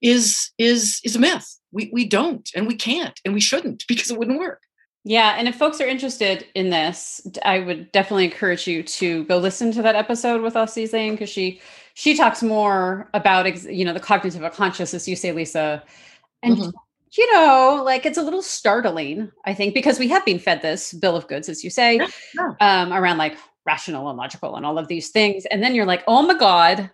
is 0.00 0.50
is 0.58 1.00
is 1.04 1.16
a 1.16 1.18
myth. 1.18 1.58
We 1.70 1.90
we 1.92 2.04
don't 2.06 2.48
and 2.54 2.66
we 2.66 2.74
can't 2.74 3.18
and 3.24 3.34
we 3.34 3.40
shouldn't 3.40 3.84
because 3.88 4.10
it 4.10 4.18
wouldn't 4.18 4.38
work. 4.38 4.62
Yeah 5.04 5.34
and 5.36 5.48
if 5.48 5.56
folks 5.56 5.80
are 5.80 5.86
interested 5.86 6.46
in 6.54 6.70
this 6.70 7.26
i 7.44 7.58
would 7.58 7.90
definitely 7.90 8.26
encourage 8.26 8.68
you 8.68 8.84
to 8.84 9.24
go 9.24 9.36
listen 9.36 9.72
to 9.72 9.82
that 9.82 9.96
episode 9.96 10.42
with 10.42 10.54
us 10.54 10.74
Zane 10.74 11.14
because 11.14 11.28
she 11.28 11.60
she 11.94 12.16
talks 12.16 12.40
more 12.40 13.10
about 13.12 13.64
you 13.64 13.84
know 13.84 13.92
the 13.92 13.98
cognitive 13.98 14.48
consciousness 14.52 15.08
you 15.08 15.16
say 15.16 15.32
lisa 15.32 15.82
and 16.44 16.56
mm-hmm 16.56 16.70
you 17.16 17.32
know, 17.34 17.82
like 17.84 18.06
it's 18.06 18.18
a 18.18 18.22
little 18.22 18.42
startling, 18.42 19.30
I 19.44 19.54
think, 19.54 19.74
because 19.74 19.98
we 19.98 20.08
have 20.08 20.24
been 20.24 20.38
fed 20.38 20.62
this 20.62 20.92
bill 20.92 21.16
of 21.16 21.28
goods, 21.28 21.48
as 21.48 21.62
you 21.62 21.70
say, 21.70 21.96
yeah, 21.96 22.06
yeah. 22.34 22.52
Um, 22.60 22.92
around 22.92 23.18
like 23.18 23.36
rational 23.66 24.08
and 24.08 24.18
logical 24.18 24.56
and 24.56 24.64
all 24.64 24.78
of 24.78 24.88
these 24.88 25.10
things. 25.10 25.44
And 25.46 25.62
then 25.62 25.74
you're 25.74 25.86
like, 25.86 26.04
oh 26.06 26.22
my 26.22 26.34
God, 26.34 26.90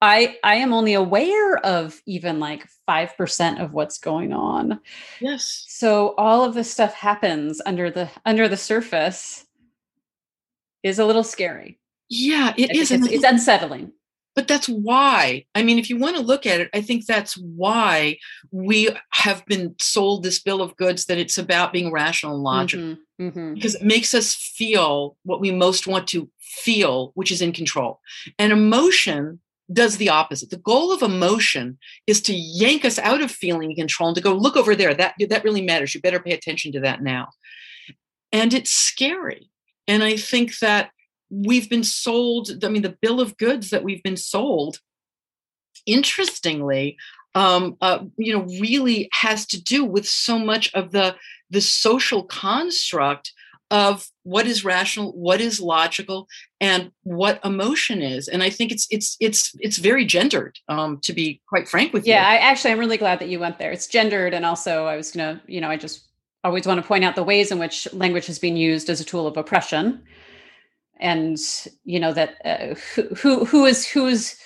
I 0.00 0.36
I 0.44 0.56
am 0.56 0.72
only 0.72 0.94
aware 0.94 1.58
of 1.58 2.00
even 2.06 2.38
like 2.38 2.66
5% 2.88 3.62
of 3.62 3.72
what's 3.72 3.98
going 3.98 4.32
on. 4.32 4.80
Yes. 5.20 5.64
So 5.68 6.14
all 6.16 6.44
of 6.44 6.54
this 6.54 6.70
stuff 6.70 6.94
happens 6.94 7.60
under 7.66 7.90
the 7.90 8.08
under 8.24 8.48
the 8.48 8.56
surface 8.56 9.44
is 10.82 10.98
a 10.98 11.04
little 11.04 11.24
scary. 11.24 11.78
Yeah, 12.08 12.54
it 12.56 12.74
is. 12.74 12.90
It's, 12.90 13.06
it's 13.08 13.24
unsettling 13.24 13.92
but 14.38 14.46
that's 14.46 14.68
why 14.68 15.44
i 15.56 15.64
mean 15.64 15.80
if 15.80 15.90
you 15.90 15.98
want 15.98 16.14
to 16.14 16.22
look 16.22 16.46
at 16.46 16.60
it 16.60 16.70
i 16.72 16.80
think 16.80 17.04
that's 17.04 17.36
why 17.36 18.16
we 18.52 18.88
have 19.10 19.44
been 19.46 19.74
sold 19.80 20.22
this 20.22 20.38
bill 20.38 20.62
of 20.62 20.76
goods 20.76 21.06
that 21.06 21.18
it's 21.18 21.38
about 21.38 21.72
being 21.72 21.90
rational 21.90 22.34
and 22.34 22.44
logical. 22.44 22.84
Mm-hmm, 22.84 23.28
mm-hmm. 23.28 23.54
because 23.54 23.74
it 23.74 23.82
makes 23.82 24.14
us 24.14 24.34
feel 24.34 25.16
what 25.24 25.40
we 25.40 25.50
most 25.50 25.88
want 25.88 26.06
to 26.06 26.30
feel 26.48 27.10
which 27.14 27.30
is 27.30 27.42
in 27.42 27.52
control. 27.52 28.00
And 28.38 28.52
emotion 28.52 29.40
does 29.72 29.98
the 29.98 30.08
opposite. 30.08 30.50
The 30.50 30.56
goal 30.56 30.92
of 30.92 31.02
emotion 31.02 31.78
is 32.06 32.20
to 32.22 32.34
yank 32.34 32.84
us 32.84 32.98
out 32.98 33.20
of 33.20 33.30
feeling 33.30 33.70
in 33.70 33.76
control 33.76 34.08
and 34.08 34.16
to 34.16 34.22
go 34.22 34.32
look 34.32 34.56
over 34.56 34.74
there 34.74 34.94
that 34.94 35.14
that 35.28 35.44
really 35.44 35.62
matters. 35.62 35.94
You 35.94 36.00
better 36.00 36.20
pay 36.20 36.32
attention 36.32 36.72
to 36.72 36.80
that 36.80 37.02
now. 37.02 37.28
And 38.32 38.54
it's 38.54 38.70
scary. 38.70 39.50
And 39.86 40.02
i 40.02 40.16
think 40.16 40.58
that 40.58 40.90
we've 41.30 41.68
been 41.68 41.84
sold 41.84 42.64
i 42.64 42.68
mean 42.68 42.82
the 42.82 42.96
bill 43.00 43.20
of 43.20 43.36
goods 43.36 43.70
that 43.70 43.84
we've 43.84 44.02
been 44.02 44.16
sold 44.16 44.78
interestingly 45.86 46.96
um, 47.34 47.76
uh, 47.80 48.00
you 48.16 48.32
know 48.32 48.44
really 48.60 49.08
has 49.12 49.46
to 49.46 49.62
do 49.62 49.84
with 49.84 50.06
so 50.06 50.38
much 50.38 50.72
of 50.74 50.92
the 50.92 51.14
the 51.50 51.60
social 51.60 52.24
construct 52.24 53.32
of 53.70 54.08
what 54.22 54.46
is 54.46 54.64
rational 54.64 55.12
what 55.12 55.40
is 55.40 55.60
logical 55.60 56.26
and 56.60 56.90
what 57.02 57.38
emotion 57.44 58.00
is. 58.00 58.26
And 58.28 58.42
i 58.42 58.48
think 58.50 58.72
it's 58.72 58.86
it's 58.90 59.16
it's 59.20 59.54
it's 59.60 59.76
very 59.76 60.06
gendered 60.06 60.58
um 60.68 60.98
to 61.02 61.12
be 61.12 61.40
quite 61.46 61.68
frank 61.68 61.92
with 61.92 62.06
yeah, 62.06 62.14
you. 62.14 62.38
Yeah 62.38 62.46
i 62.46 62.50
actually 62.50 62.72
i'm 62.72 62.78
really 62.78 62.96
glad 62.96 63.18
that 63.18 63.28
you 63.28 63.38
went 63.38 63.58
there. 63.58 63.70
It's 63.70 63.86
gendered 63.86 64.32
and 64.32 64.46
also 64.46 64.86
i 64.86 64.96
was 64.96 65.10
gonna 65.12 65.40
you 65.46 65.60
know 65.60 65.68
i 65.68 65.76
just 65.76 66.06
always 66.44 66.66
want 66.66 66.80
to 66.80 66.86
point 66.86 67.04
out 67.04 67.14
the 67.14 67.22
ways 67.22 67.50
in 67.50 67.58
which 67.58 67.86
language 67.92 68.26
has 68.26 68.38
been 68.38 68.56
used 68.56 68.88
as 68.88 69.00
a 69.00 69.04
tool 69.04 69.26
of 69.26 69.36
oppression 69.36 70.02
and 71.00 71.38
you 71.84 72.00
know 72.00 72.12
that 72.12 72.36
uh, 72.44 72.74
who 73.16 73.44
who 73.44 73.64
is 73.64 73.86
who's 73.86 74.36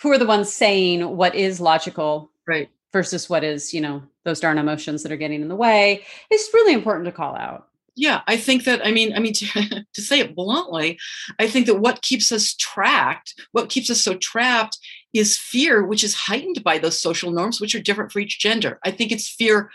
who 0.00 0.10
are 0.10 0.18
the 0.18 0.26
ones 0.26 0.52
saying 0.52 1.16
what 1.16 1.34
is 1.34 1.60
logical 1.60 2.30
right. 2.46 2.68
versus 2.92 3.28
what 3.28 3.44
is 3.44 3.72
you 3.72 3.80
know 3.80 4.02
those 4.24 4.40
darn 4.40 4.58
emotions 4.58 5.02
that 5.02 5.12
are 5.12 5.16
getting 5.16 5.42
in 5.42 5.48
the 5.48 5.56
way 5.56 6.04
it's 6.30 6.52
really 6.54 6.72
important 6.72 7.04
to 7.06 7.12
call 7.12 7.36
out. 7.36 7.68
Yeah 7.96 8.22
i 8.26 8.36
think 8.36 8.64
that 8.64 8.84
i 8.84 8.90
mean 8.90 9.14
i 9.14 9.20
mean 9.20 9.32
to, 9.40 9.86
to 9.92 10.02
say 10.02 10.18
it 10.18 10.34
bluntly 10.34 10.98
i 11.38 11.46
think 11.46 11.66
that 11.66 11.80
what 11.80 12.02
keeps 12.02 12.32
us 12.32 12.54
tracked 12.54 13.34
what 13.52 13.68
keeps 13.68 13.88
us 13.88 14.00
so 14.00 14.16
trapped 14.16 14.78
is 15.14 15.38
fear 15.38 15.84
which 15.84 16.04
is 16.04 16.12
heightened 16.12 16.62
by 16.64 16.76
those 16.76 17.00
social 17.00 17.30
norms 17.30 17.60
which 17.60 17.74
are 17.74 17.80
different 17.80 18.12
for 18.12 18.18
each 18.18 18.40
gender. 18.40 18.78
I 18.84 18.90
think 18.90 19.12
it's 19.12 19.28
fear 19.28 19.70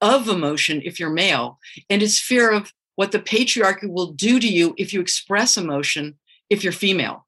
of 0.00 0.28
emotion 0.28 0.80
if 0.84 0.98
you're 0.98 1.10
male 1.10 1.58
and 1.90 2.02
it's 2.02 2.18
fear 2.18 2.50
of 2.50 2.72
what 2.98 3.12
the 3.12 3.20
patriarchy 3.20 3.88
will 3.88 4.08
do 4.08 4.40
to 4.40 4.48
you 4.48 4.74
if 4.76 4.92
you 4.92 5.00
express 5.00 5.56
emotion 5.56 6.18
if 6.50 6.64
you're 6.64 6.72
female. 6.72 7.24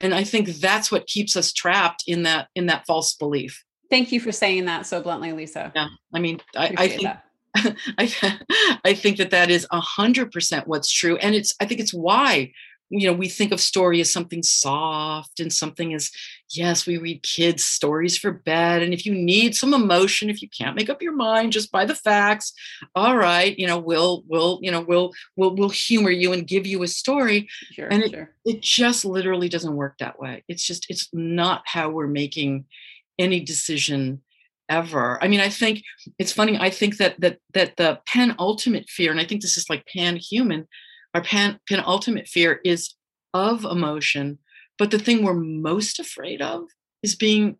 And 0.00 0.14
i 0.14 0.24
think 0.24 0.48
that's 0.48 0.90
what 0.90 1.06
keeps 1.06 1.36
us 1.36 1.52
trapped 1.52 2.04
in 2.06 2.22
that 2.22 2.48
in 2.54 2.66
that 2.66 2.86
false 2.86 3.14
belief. 3.14 3.62
Thank 3.90 4.12
you 4.12 4.18
for 4.18 4.32
saying 4.32 4.64
that 4.64 4.86
so 4.86 5.02
bluntly 5.02 5.32
lisa. 5.34 5.70
Yeah 5.76 5.88
i 6.14 6.18
mean 6.18 6.40
i, 6.56 6.74
I 6.78 6.88
think 6.88 7.08
I, 7.98 8.38
I 8.82 8.94
think 8.94 9.18
that 9.18 9.30
that 9.30 9.50
is 9.50 9.66
a 9.70 9.78
hundred 9.78 10.32
percent 10.32 10.66
what's 10.66 10.90
true. 10.90 11.16
And 11.18 11.34
it's 11.34 11.54
i 11.60 11.66
think 11.66 11.80
it's 11.80 11.92
why 11.92 12.52
you 12.96 13.06
know 13.08 13.12
we 13.12 13.28
think 13.28 13.50
of 13.52 13.60
story 13.60 14.00
as 14.00 14.12
something 14.12 14.42
soft 14.42 15.40
and 15.40 15.52
something 15.52 15.92
as 15.94 16.10
yes 16.50 16.86
we 16.86 16.96
read 16.96 17.22
kids 17.22 17.64
stories 17.64 18.16
for 18.16 18.30
bed 18.30 18.82
and 18.82 18.94
if 18.94 19.04
you 19.04 19.12
need 19.12 19.54
some 19.54 19.74
emotion 19.74 20.30
if 20.30 20.40
you 20.40 20.48
can't 20.48 20.76
make 20.76 20.88
up 20.88 21.02
your 21.02 21.14
mind 21.14 21.52
just 21.52 21.72
by 21.72 21.84
the 21.84 21.94
facts. 21.94 22.52
All 22.94 23.16
right 23.16 23.58
you 23.58 23.66
know 23.66 23.78
we'll 23.78 24.22
we'll 24.28 24.58
you 24.62 24.70
know 24.70 24.80
we'll 24.80 25.12
we'll 25.36 25.54
we'll 25.56 25.68
humor 25.70 26.10
you 26.10 26.32
and 26.32 26.46
give 26.46 26.66
you 26.66 26.82
a 26.82 26.88
story 26.88 27.48
sure, 27.72 27.88
and 27.90 28.02
it, 28.02 28.10
sure. 28.12 28.30
it 28.44 28.62
just 28.62 29.04
literally 29.04 29.48
doesn't 29.48 29.76
work 29.76 29.98
that 29.98 30.18
way. 30.18 30.44
It's 30.48 30.64
just 30.64 30.86
it's 30.88 31.08
not 31.12 31.62
how 31.66 31.90
we're 31.90 32.06
making 32.06 32.66
any 33.18 33.40
decision 33.40 34.22
ever. 34.68 35.22
I 35.22 35.28
mean 35.28 35.40
i 35.40 35.48
think 35.48 35.82
it's 36.18 36.32
funny 36.32 36.58
i 36.58 36.70
think 36.70 36.96
that 36.96 37.20
that 37.20 37.38
that 37.52 37.76
the 37.76 38.00
penultimate 38.06 38.88
fear 38.88 39.10
and 39.10 39.20
i 39.20 39.24
think 39.24 39.42
this 39.42 39.58
is 39.58 39.68
like 39.68 39.86
pan 39.86 40.16
human 40.16 40.66
our 41.14 41.22
pan, 41.22 41.58
penultimate 41.68 42.28
fear 42.28 42.60
is 42.64 42.94
of 43.32 43.64
emotion, 43.64 44.38
but 44.78 44.90
the 44.90 44.98
thing 44.98 45.22
we're 45.22 45.34
most 45.34 45.98
afraid 45.98 46.42
of 46.42 46.64
is 47.02 47.14
being 47.14 47.56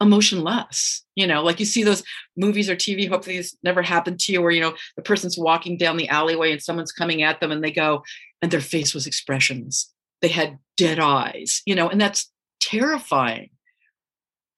emotionless. 0.00 1.04
You 1.14 1.26
know, 1.26 1.42
like 1.42 1.60
you 1.60 1.66
see 1.66 1.82
those 1.82 2.02
movies 2.36 2.68
or 2.68 2.76
TV, 2.76 3.08
hopefully 3.08 3.36
this 3.36 3.56
never 3.62 3.82
happened 3.82 4.20
to 4.20 4.32
you, 4.32 4.42
where, 4.42 4.50
you 4.50 4.60
know, 4.60 4.74
the 4.96 5.02
person's 5.02 5.38
walking 5.38 5.76
down 5.76 5.96
the 5.96 6.08
alleyway 6.08 6.52
and 6.52 6.62
someone's 6.62 6.92
coming 6.92 7.22
at 7.22 7.40
them 7.40 7.52
and 7.52 7.62
they 7.62 7.70
go, 7.70 8.02
and 8.42 8.50
their 8.50 8.60
face 8.60 8.94
was 8.94 9.06
expressionless. 9.06 9.92
They 10.20 10.28
had 10.28 10.58
dead 10.76 10.98
eyes, 10.98 11.62
you 11.66 11.74
know, 11.74 11.88
and 11.88 12.00
that's 12.00 12.30
terrifying 12.60 13.50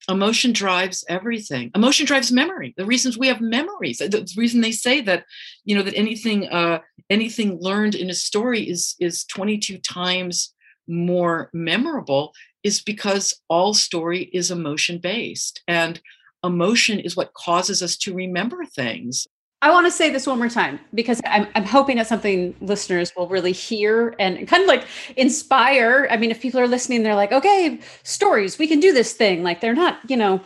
emotion 0.09 0.53
drives 0.53 1.03
everything. 1.09 1.71
Emotion 1.75 2.05
drives 2.05 2.31
memory. 2.31 2.73
The 2.77 2.85
reasons 2.85 3.17
we 3.17 3.27
have 3.27 3.41
memories. 3.41 3.97
The 3.97 4.31
reason 4.37 4.61
they 4.61 4.71
say 4.71 5.01
that 5.01 5.25
you 5.65 5.75
know 5.75 5.83
that 5.83 5.95
anything 5.95 6.47
uh 6.49 6.79
anything 7.09 7.59
learned 7.59 7.95
in 7.95 8.09
a 8.09 8.13
story 8.13 8.69
is 8.69 8.95
is 8.99 9.25
22 9.25 9.77
times 9.79 10.53
more 10.87 11.49
memorable 11.53 12.33
is 12.63 12.81
because 12.81 13.41
all 13.49 13.73
story 13.73 14.29
is 14.33 14.51
emotion 14.51 14.99
based 14.99 15.61
and 15.67 16.01
emotion 16.43 16.99
is 16.99 17.15
what 17.15 17.33
causes 17.33 17.83
us 17.83 17.97
to 17.97 18.13
remember 18.13 18.63
things 18.63 19.27
I 19.61 19.71
want 19.71 19.87
to 19.87 19.91
say 19.91 20.11
this 20.11 20.27
one 20.27 20.37
more 20.37 20.49
time 20.49 20.79
because 20.93 21.19
I'm, 21.25 21.47
I'm 21.55 21.63
hoping 21.63 21.97
that 21.97 22.05
something 22.05 22.55
listeners 22.61 23.11
will 23.15 23.27
really 23.27 23.51
hear 23.51 24.13
and 24.19 24.47
kind 24.47 24.61
of 24.61 24.67
like 24.67 24.85
inspire. 25.15 26.07
I 26.11 26.17
mean, 26.17 26.29
if 26.29 26.41
people 26.41 26.59
are 26.59 26.67
listening, 26.67 27.01
they're 27.01 27.15
like, 27.15 27.31
okay, 27.31 27.79
stories, 28.03 28.59
we 28.59 28.67
can 28.67 28.79
do 28.79 28.93
this 28.93 29.13
thing. 29.13 29.41
Like 29.41 29.61
they're 29.61 29.73
not, 29.73 29.97
you 30.07 30.15
know, 30.15 30.41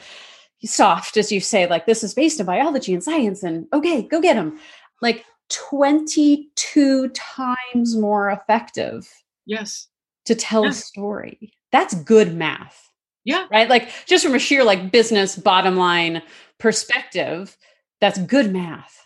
soft, 0.63 1.17
as 1.17 1.31
you 1.31 1.41
say, 1.41 1.67
like 1.67 1.85
this 1.85 2.03
is 2.03 2.13
based 2.13 2.39
in 2.39 2.45
biology 2.45 2.93
and 2.93 3.03
science 3.03 3.43
and 3.43 3.67
okay, 3.73 4.03
go 4.03 4.21
get 4.21 4.35
them. 4.35 4.57
Like 5.01 5.25
22 5.49 7.09
times 7.09 7.97
more 7.97 8.29
effective. 8.29 9.11
Yes. 9.45 9.87
To 10.25 10.35
tell 10.35 10.65
a 10.65 10.71
story. 10.71 11.51
That's 11.73 11.95
good 11.95 12.33
math. 12.33 12.89
Yeah. 13.25 13.47
Right. 13.51 13.69
Like 13.69 13.89
just 14.05 14.23
from 14.23 14.35
a 14.35 14.39
sheer 14.39 14.63
like 14.63 14.91
business 14.91 15.35
bottom 15.35 15.75
line 15.75 16.21
perspective, 16.59 17.57
that's 17.99 18.19
good 18.19 18.53
math. 18.53 19.00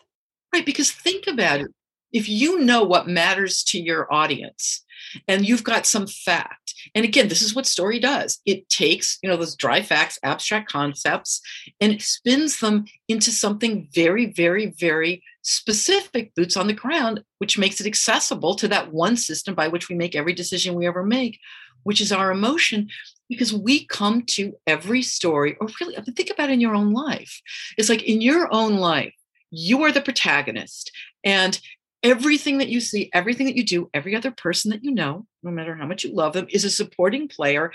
Right. 0.56 0.66
Because 0.66 0.90
think 0.90 1.28
about 1.28 1.60
it. 1.60 1.68
If 2.14 2.30
you 2.30 2.62
know 2.62 2.82
what 2.82 3.10
matters 3.10 3.62
to 3.66 3.78
your 3.78 4.08
audience 4.10 4.86
and 5.28 5.46
you've 5.46 5.66
got 5.66 5.86
some 5.86 6.08
fact, 6.08 6.74
and 6.96 7.04
again, 7.04 7.28
this 7.28 7.42
is 7.42 7.54
what 7.54 7.66
story 7.66 8.00
does 8.00 8.40
it 8.46 8.70
takes, 8.70 9.20
you 9.22 9.28
know, 9.28 9.36
those 9.36 9.58
dry 9.58 9.82
facts, 9.82 10.18
abstract 10.24 10.72
concepts, 10.72 11.42
and 11.82 11.92
it 11.92 12.02
spins 12.02 12.62
them 12.62 12.86
into 13.10 13.32
something 13.32 13.90
very, 13.94 14.28
very, 14.28 14.68
very 14.80 15.22
specific, 15.42 16.34
boots 16.36 16.56
on 16.56 16.68
the 16.68 16.74
ground, 16.74 17.22
which 17.40 17.58
makes 17.58 17.82
it 17.82 17.88
accessible 17.88 18.56
to 18.56 18.70
that 18.70 18.94
one 18.94 19.18
system 19.18 19.56
by 19.56 19.68
which 19.68 19.90
we 19.90 19.96
make 19.96 20.16
every 20.16 20.34
decision 20.34 20.74
we 20.74 20.88
ever 20.88 21.04
make, 21.04 21.38
which 21.84 22.00
is 22.00 22.14
our 22.14 22.32
emotion 22.32 22.88
because 23.28 23.54
we 23.54 23.86
come 23.88 24.22
to 24.22 24.54
every 24.66 25.02
story 25.02 25.58
or 25.60 25.68
really 25.82 25.98
think 26.16 26.30
about 26.30 26.50
it 26.50 26.54
in 26.54 26.62
your 26.62 26.76
own 26.76 26.94
life 26.94 27.42
it's 27.76 27.90
like 27.90 28.04
in 28.04 28.22
your 28.22 28.48
own 28.54 28.76
life 28.76 29.16
you 29.56 29.84
are 29.84 29.92
the 29.92 30.02
protagonist 30.02 30.92
and 31.24 31.60
everything 32.04 32.58
that 32.60 32.68
you 32.68 32.80
see 32.80 33.10
everything 33.14 33.46
that 33.46 33.56
you 33.56 33.66
do 33.66 33.90
every 33.94 34.16
other 34.16 34.32
person 34.32 34.72
that 34.72 34.84
you 34.84 34.92
know 34.92 35.26
no 35.44 35.52
matter 35.52 35.76
how 35.76 35.86
much 35.86 36.04
you 36.04 36.14
love 36.14 36.34
them 36.34 36.46
is 36.50 36.66
a 36.66 36.70
supporting 36.70 37.28
player 37.28 37.72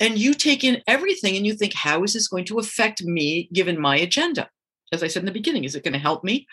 and 0.00 0.18
you 0.18 0.34
take 0.34 0.62
in 0.62 0.82
everything 0.86 1.36
and 1.36 1.46
you 1.46 1.54
think 1.54 1.72
how 1.72 2.02
is 2.02 2.12
this 2.12 2.28
going 2.28 2.44
to 2.44 2.58
affect 2.58 3.02
me 3.02 3.48
given 3.52 3.80
my 3.80 3.96
agenda 3.96 4.48
as 4.92 5.02
i 5.02 5.06
said 5.06 5.20
in 5.20 5.26
the 5.26 5.32
beginning 5.32 5.64
is 5.64 5.74
it 5.74 5.84
going 5.84 5.92
to 5.92 5.98
help 5.98 6.24
me 6.24 6.46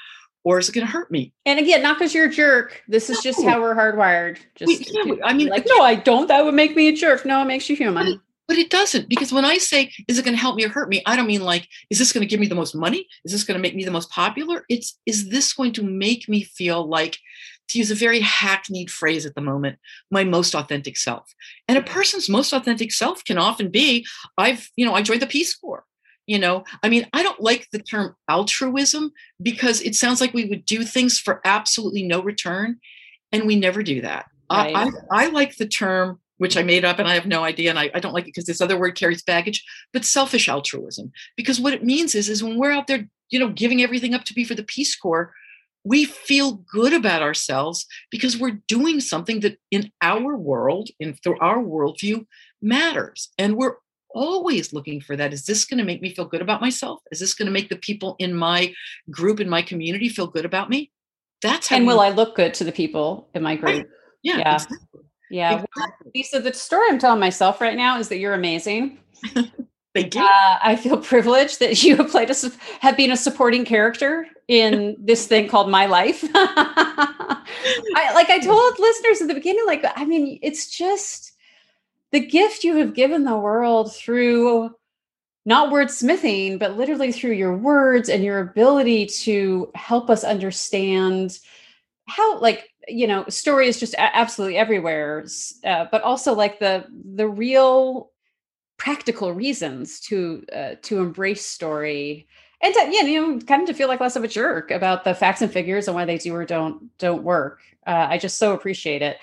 or 0.43 0.59
is 0.59 0.67
it 0.67 0.73
going 0.73 0.85
to 0.85 0.91
hurt 0.91 1.09
me? 1.09 1.33
And 1.45 1.59
again, 1.59 1.81
not 1.81 1.97
because 1.97 2.13
you're 2.13 2.25
a 2.25 2.31
jerk. 2.31 2.83
This 2.87 3.09
is 3.09 3.17
no. 3.17 3.21
just 3.21 3.43
how 3.43 3.61
we're 3.61 3.75
hardwired. 3.75 4.39
Just 4.55 4.67
we, 4.67 4.85
yeah, 4.91 5.15
I 5.23 5.33
mean, 5.33 5.47
like, 5.47 5.65
no, 5.65 5.81
I 5.81 5.95
don't. 5.95 6.27
That 6.27 6.43
would 6.43 6.53
make 6.53 6.75
me 6.75 6.89
a 6.89 6.93
jerk. 6.93 7.25
No, 7.25 7.41
it 7.41 7.45
makes 7.45 7.69
you 7.69 7.75
human. 7.75 8.19
But 8.47 8.57
it, 8.57 8.69
doesn't 8.69 9.07
because 9.07 9.31
when 9.31 9.45
I 9.45 9.57
say, 9.57 9.91
is 10.07 10.19
it 10.19 10.25
going 10.25 10.35
to 10.35 10.41
help 10.41 10.55
me 10.55 10.65
or 10.65 10.69
hurt 10.69 10.89
me? 10.89 11.01
I 11.05 11.15
don't 11.15 11.27
mean 11.27 11.43
like, 11.43 11.67
is 11.89 11.99
this 11.99 12.11
going 12.11 12.21
to 12.21 12.29
give 12.29 12.39
me 12.39 12.47
the 12.47 12.55
most 12.55 12.75
money? 12.75 13.07
Is 13.23 13.31
this 13.31 13.43
going 13.43 13.57
to 13.57 13.61
make 13.61 13.75
me 13.75 13.85
the 13.85 13.91
most 13.91 14.09
popular? 14.09 14.65
It's, 14.67 14.99
is 15.05 15.29
this 15.29 15.53
going 15.53 15.73
to 15.73 15.83
make 15.83 16.27
me 16.27 16.43
feel 16.43 16.87
like, 16.87 17.17
to 17.69 17.77
use 17.77 17.91
a 17.91 17.95
very 17.95 18.19
hackneyed 18.19 18.91
phrase 18.91 19.25
at 19.25 19.35
the 19.35 19.41
moment, 19.41 19.79
my 20.11 20.23
most 20.23 20.53
authentic 20.53 20.97
self? 20.97 21.33
And 21.67 21.77
a 21.77 21.81
person's 21.81 22.29
most 22.29 22.51
authentic 22.51 22.91
self 22.91 23.23
can 23.23 23.37
often 23.37 23.69
be, 23.69 24.05
I've, 24.37 24.69
you 24.75 24.85
know, 24.85 24.93
I 24.93 25.01
joined 25.01 25.21
the 25.21 25.27
Peace 25.27 25.55
Corps 25.55 25.85
you 26.25 26.39
know 26.39 26.63
i 26.81 26.89
mean 26.89 27.05
i 27.11 27.21
don't 27.21 27.41
like 27.41 27.67
the 27.71 27.79
term 27.79 28.15
altruism 28.29 29.11
because 29.41 29.81
it 29.81 29.93
sounds 29.93 30.21
like 30.21 30.33
we 30.33 30.45
would 30.45 30.63
do 30.63 30.83
things 30.83 31.19
for 31.19 31.41
absolutely 31.43 32.03
no 32.03 32.21
return 32.21 32.79
and 33.31 33.45
we 33.45 33.55
never 33.55 33.83
do 33.83 34.01
that 34.01 34.25
right. 34.49 34.73
I, 34.73 34.83
I, 34.83 34.91
I, 35.11 35.27
like 35.27 35.57
the 35.57 35.67
term 35.67 36.19
which 36.43 36.57
i 36.57 36.61
made 36.61 36.83
up 36.83 36.99
and 36.99 37.07
i 37.07 37.13
have 37.13 37.25
no 37.25 37.43
idea 37.43 37.69
and 37.69 37.79
i, 37.79 37.89
I 37.95 37.99
don't 38.01 38.13
like 38.13 38.25
it 38.25 38.33
because 38.33 38.45
this 38.45 38.59
other 38.59 38.77
word 38.77 38.95
carries 38.95 39.23
baggage 39.23 39.63
but 39.93 40.03
selfish 40.03 40.49
altruism 40.49 41.11
because 41.37 41.59
what 41.59 41.73
it 41.73 41.85
means 41.85 42.15
is 42.15 42.27
is 42.27 42.43
when 42.43 42.59
we're 42.59 42.73
out 42.73 42.87
there 42.87 43.07
you 43.29 43.39
know 43.39 43.49
giving 43.49 43.81
everything 43.81 44.13
up 44.13 44.25
to 44.25 44.33
be 44.33 44.43
for 44.43 44.55
the 44.55 44.63
peace 44.63 44.93
corps 44.93 45.33
we 45.85 46.03
feel 46.03 46.63
good 46.69 46.91
about 46.91 47.21
ourselves 47.21 47.85
because 48.11 48.37
we're 48.37 48.59
doing 48.67 48.99
something 48.99 49.39
that 49.39 49.57
in 49.71 49.89
our 50.01 50.35
world 50.35 50.89
in 50.99 51.13
through 51.13 51.39
our 51.39 51.59
worldview 51.59 52.25
matters 52.61 53.29
and 53.37 53.55
we're 53.55 53.75
always 54.13 54.73
looking 54.73 55.01
for 55.01 55.15
that. 55.15 55.33
Is 55.33 55.45
this 55.45 55.65
going 55.65 55.79
to 55.79 55.83
make 55.83 56.01
me 56.01 56.13
feel 56.13 56.25
good 56.25 56.41
about 56.41 56.61
myself? 56.61 57.01
Is 57.11 57.19
this 57.19 57.33
going 57.33 57.47
to 57.47 57.51
make 57.51 57.69
the 57.69 57.75
people 57.75 58.15
in 58.19 58.33
my 58.33 58.73
group, 59.09 59.39
in 59.39 59.49
my 59.49 59.61
community 59.61 60.09
feel 60.09 60.27
good 60.27 60.45
about 60.45 60.69
me? 60.69 60.91
That's 61.41 61.67
how. 61.67 61.75
And 61.75 61.87
will 61.87 61.99
I 61.99 62.09
look 62.09 62.35
good 62.35 62.53
to 62.55 62.63
the 62.63 62.71
people 62.71 63.29
in 63.33 63.43
my 63.43 63.55
group? 63.55 63.87
Yeah. 64.21 64.37
Yeah. 64.37 64.53
Exactly. 64.55 65.01
Yeah. 65.33 65.63
Exactly. 65.75 66.11
Lisa, 66.13 66.39
the 66.39 66.53
story 66.53 66.87
I'm 66.89 66.99
telling 66.99 67.19
myself 67.19 67.59
right 67.59 67.75
now 67.75 67.97
is 67.97 68.07
that 68.09 68.19
you're 68.19 68.35
amazing. 68.35 68.99
Thank 69.95 70.13
you. 70.13 70.21
Uh, 70.21 70.59
I 70.61 70.75
feel 70.75 70.97
privileged 70.97 71.59
that 71.59 71.83
you 71.83 71.95
have 71.97 72.11
played 72.11 72.29
a 72.29 72.35
have 72.81 72.95
been 72.95 73.11
a 73.11 73.17
supporting 73.17 73.65
character 73.65 74.27
in 74.47 74.95
this 74.99 75.25
thing 75.25 75.47
called 75.47 75.71
my 75.71 75.87
life. 75.87 76.23
I, 76.35 78.11
like 78.13 78.29
I 78.29 78.39
told 78.39 78.77
listeners 78.77 79.21
at 79.21 79.27
the 79.27 79.33
beginning, 79.33 79.63
like 79.65 79.83
I 79.95 80.05
mean, 80.05 80.37
it's 80.43 80.69
just 80.69 81.31
the 82.11 82.19
gift 82.19 82.63
you 82.63 82.75
have 82.75 82.93
given 82.93 83.23
the 83.23 83.35
world 83.35 83.95
through 83.95 84.69
not 85.45 85.73
wordsmithing, 85.73 86.59
but 86.59 86.77
literally 86.77 87.11
through 87.11 87.33
your 87.33 87.57
words 87.57 88.07
and 88.07 88.23
your 88.23 88.39
ability 88.39 89.07
to 89.07 89.71
help 89.73 90.11
us 90.11 90.23
understand 90.23 91.39
how, 92.07 92.39
like, 92.39 92.69
you 92.87 93.07
know, 93.07 93.25
story 93.29 93.67
is 93.67 93.79
just 93.79 93.95
absolutely 93.97 94.57
everywhere, 94.57 95.25
uh, 95.63 95.85
but 95.91 96.01
also 96.01 96.33
like 96.33 96.59
the 96.59 96.85
the 97.15 97.27
real 97.27 98.11
practical 98.77 99.31
reasons 99.31 99.99
to 100.01 100.43
uh, 100.53 100.75
to 100.81 100.99
embrace 100.99 101.45
story 101.45 102.27
and 102.61 102.73
to, 102.73 102.91
you 102.91 103.03
know 103.03 103.39
kind 103.41 103.61
of 103.61 103.67
to 103.67 103.73
feel 103.73 103.87
like 103.87 103.99
less 103.99 104.15
of 104.15 104.23
a 104.23 104.27
jerk 104.27 104.71
about 104.71 105.03
the 105.03 105.13
facts 105.13 105.41
and 105.41 105.51
figures 105.51 105.87
and 105.87 105.95
why 105.95 106.05
they 106.05 106.17
do 106.17 106.33
or 106.35 106.45
don't 106.45 106.97
don't 106.97 107.23
work. 107.23 107.61
Uh, 107.85 108.07
i 108.09 108.17
just 108.17 108.37
so 108.37 108.53
appreciate 108.53 109.01
it. 109.01 109.17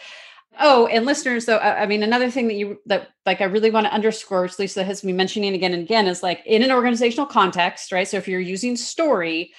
Oh 0.59 0.87
and 0.87 1.05
listeners 1.05 1.47
though 1.47 1.57
I, 1.57 1.83
I 1.83 1.87
mean 1.87 2.03
another 2.03 2.31
thing 2.31 2.49
that 2.49 2.55
you 2.55 2.81
that 2.87 3.11
like 3.27 3.41
i 3.41 3.45
really 3.45 3.71
want 3.71 3.87
to 3.87 3.93
underscore 3.93 4.43
which 4.43 4.59
lisa 4.59 4.85
has 4.85 5.03
been 5.03 5.17
mentioning 5.17 5.55
again 5.55 5.75
and 5.75 5.83
again 5.83 6.07
is 6.07 6.23
like 6.23 6.43
in 6.47 6.63
an 6.63 6.71
organizational 6.71 7.27
context 7.27 7.93
right? 7.93 8.09
So 8.09 8.17
if 8.17 8.29
you're 8.29 8.41
using 8.41 8.77
story 8.77 9.53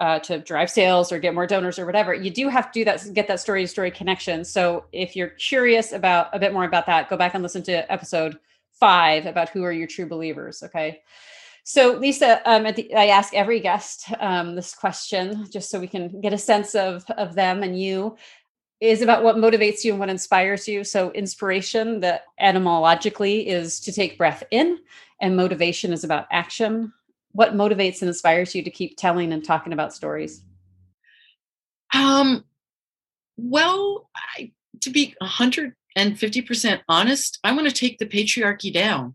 uh, 0.00 0.18
to 0.18 0.38
drive 0.40 0.68
sales 0.68 1.12
or 1.12 1.18
get 1.18 1.34
more 1.34 1.46
donors 1.46 1.78
or 1.78 1.86
whatever 1.86 2.12
you 2.12 2.30
do 2.30 2.48
have 2.48 2.72
to 2.72 2.80
do 2.80 2.84
that 2.84 3.02
get 3.14 3.28
that 3.28 3.40
story 3.40 3.62
to 3.62 3.68
story 3.68 3.90
connection 3.90 4.44
so 4.44 4.84
if 4.92 5.14
you're 5.14 5.28
curious 5.28 5.92
about 5.92 6.28
a 6.32 6.38
bit 6.38 6.52
more 6.52 6.64
about 6.64 6.86
that 6.86 7.08
go 7.08 7.16
back 7.16 7.34
and 7.34 7.42
listen 7.42 7.62
to 7.62 7.90
episode 7.92 8.38
five 8.74 9.26
about 9.26 9.48
who 9.48 9.62
are 9.64 9.72
your 9.72 9.86
true 9.86 10.06
believers. 10.06 10.62
Okay. 10.62 11.02
So, 11.64 11.94
Lisa, 11.94 12.42
um, 12.44 12.64
the, 12.64 12.94
I 12.94 13.06
ask 13.06 13.32
every 13.32 13.60
guest 13.60 14.12
um, 14.20 14.54
this 14.54 14.74
question 14.74 15.46
just 15.50 15.70
so 15.70 15.80
we 15.80 15.86
can 15.86 16.20
get 16.20 16.34
a 16.34 16.38
sense 16.38 16.74
of, 16.74 17.04
of 17.16 17.34
them 17.34 17.62
and 17.62 17.80
you 17.80 18.16
is 18.80 19.00
about 19.00 19.22
what 19.22 19.36
motivates 19.36 19.82
you 19.82 19.92
and 19.92 20.00
what 20.00 20.10
inspires 20.10 20.68
you. 20.68 20.84
So, 20.84 21.10
inspiration, 21.12 22.00
that 22.00 22.24
etymologically 22.38 23.48
is 23.48 23.80
to 23.80 23.92
take 23.92 24.18
breath 24.18 24.42
in, 24.50 24.78
and 25.22 25.36
motivation 25.36 25.92
is 25.92 26.04
about 26.04 26.26
action. 26.30 26.92
What 27.34 27.54
motivates 27.54 28.00
and 28.00 28.08
inspires 28.08 28.54
you 28.54 28.62
to 28.62 28.70
keep 28.70 28.96
telling 28.96 29.32
and 29.32 29.44
talking 29.44 29.72
about 29.72 29.92
stories? 29.92 30.42
Um, 31.92 32.44
well, 33.36 34.08
I, 34.16 34.52
to 34.80 34.90
be 34.90 35.14
a 35.20 35.26
hundred 35.26 35.74
and 35.96 36.16
50% 36.16 36.80
honest, 36.88 37.38
I 37.44 37.52
want 37.52 37.68
to 37.68 37.74
take 37.74 37.98
the 37.98 38.06
patriarchy 38.06 38.72
down. 38.72 39.14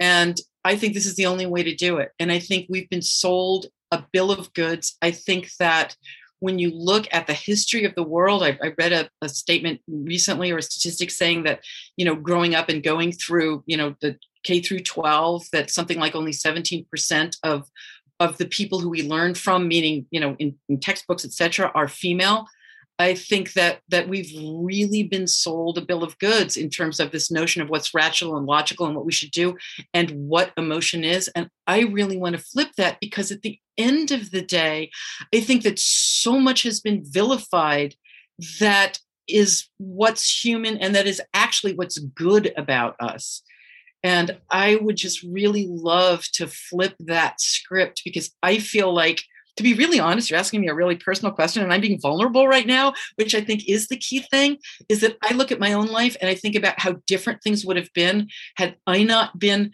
And 0.00 0.40
I 0.64 0.76
think 0.76 0.94
this 0.94 1.06
is 1.06 1.16
the 1.16 1.26
only 1.26 1.46
way 1.46 1.62
to 1.62 1.74
do 1.74 1.98
it. 1.98 2.12
And 2.18 2.32
I 2.32 2.38
think 2.38 2.66
we've 2.68 2.88
been 2.88 3.02
sold 3.02 3.66
a 3.90 4.04
bill 4.12 4.30
of 4.30 4.52
goods. 4.54 4.96
I 5.02 5.10
think 5.10 5.50
that 5.58 5.96
when 6.40 6.58
you 6.58 6.70
look 6.74 7.06
at 7.12 7.26
the 7.26 7.34
history 7.34 7.84
of 7.84 7.94
the 7.94 8.02
world, 8.02 8.42
I, 8.42 8.58
I 8.62 8.72
read 8.78 8.92
a, 8.92 9.08
a, 9.20 9.28
statement 9.28 9.80
recently 9.86 10.50
or 10.50 10.58
a 10.58 10.62
statistic 10.62 11.10
saying 11.10 11.44
that, 11.44 11.60
you 11.96 12.04
know, 12.04 12.16
growing 12.16 12.54
up 12.54 12.68
and 12.68 12.82
going 12.82 13.12
through, 13.12 13.62
you 13.66 13.76
know, 13.76 13.94
the 14.00 14.16
K 14.44 14.60
through 14.60 14.80
12, 14.80 15.46
that 15.52 15.70
something 15.70 15.98
like 15.98 16.14
only 16.14 16.32
17% 16.32 17.36
of 17.42 17.68
of 18.20 18.38
the 18.38 18.46
people 18.46 18.78
who 18.78 18.88
we 18.88 19.02
learn 19.02 19.34
from, 19.34 19.66
meaning, 19.66 20.06
you 20.12 20.20
know, 20.20 20.36
in, 20.38 20.54
in 20.68 20.78
textbooks, 20.78 21.24
et 21.24 21.32
cetera, 21.32 21.72
are 21.74 21.88
female. 21.88 22.46
I 22.98 23.14
think 23.14 23.54
that 23.54 23.80
that 23.88 24.08
we've 24.08 24.30
really 24.38 25.02
been 25.02 25.26
sold 25.26 25.76
a 25.76 25.80
bill 25.80 26.04
of 26.04 26.18
goods 26.18 26.56
in 26.56 26.70
terms 26.70 27.00
of 27.00 27.10
this 27.10 27.30
notion 27.30 27.60
of 27.60 27.68
what's 27.68 27.94
rational 27.94 28.36
and 28.36 28.46
logical 28.46 28.86
and 28.86 28.94
what 28.94 29.06
we 29.06 29.12
should 29.12 29.32
do 29.32 29.56
and 29.92 30.10
what 30.28 30.52
emotion 30.56 31.02
is. 31.02 31.28
And 31.34 31.48
I 31.66 31.80
really 31.80 32.16
want 32.16 32.36
to 32.36 32.42
flip 32.42 32.68
that 32.76 32.98
because 33.00 33.32
at 33.32 33.42
the 33.42 33.58
end 33.76 34.12
of 34.12 34.30
the 34.30 34.42
day, 34.42 34.90
I 35.34 35.40
think 35.40 35.62
that 35.64 35.78
so 35.78 36.38
much 36.38 36.62
has 36.62 36.80
been 36.80 37.02
vilified 37.04 37.96
that 38.60 39.00
is 39.26 39.68
what's 39.78 40.44
human 40.44 40.76
and 40.76 40.94
that 40.94 41.06
is 41.06 41.20
actually 41.34 41.74
what's 41.74 41.98
good 41.98 42.52
about 42.56 42.94
us. 43.00 43.42
And 44.02 44.36
I 44.50 44.76
would 44.76 44.96
just 44.96 45.22
really 45.22 45.66
love 45.68 46.24
to 46.32 46.46
flip 46.46 46.94
that 47.00 47.40
script 47.40 48.02
because 48.04 48.34
I 48.42 48.58
feel 48.58 48.92
like 48.92 49.22
to 49.56 49.62
be 49.62 49.74
really 49.74 50.00
honest, 50.00 50.30
you're 50.30 50.38
asking 50.38 50.62
me 50.62 50.68
a 50.68 50.74
really 50.74 50.96
personal 50.96 51.32
question, 51.32 51.62
and 51.62 51.72
I'm 51.72 51.82
being 51.82 52.00
vulnerable 52.00 52.48
right 52.48 52.66
now, 52.66 52.94
which 53.16 53.34
I 53.34 53.42
think 53.42 53.68
is 53.68 53.88
the 53.88 53.98
key 53.98 54.20
thing. 54.20 54.56
Is 54.88 55.00
that 55.00 55.18
I 55.22 55.34
look 55.34 55.52
at 55.52 55.60
my 55.60 55.74
own 55.74 55.88
life 55.88 56.16
and 56.20 56.30
I 56.30 56.34
think 56.34 56.56
about 56.56 56.80
how 56.80 56.96
different 57.06 57.42
things 57.42 57.64
would 57.64 57.76
have 57.76 57.92
been 57.92 58.28
had 58.56 58.76
I 58.86 59.02
not 59.02 59.38
been 59.38 59.72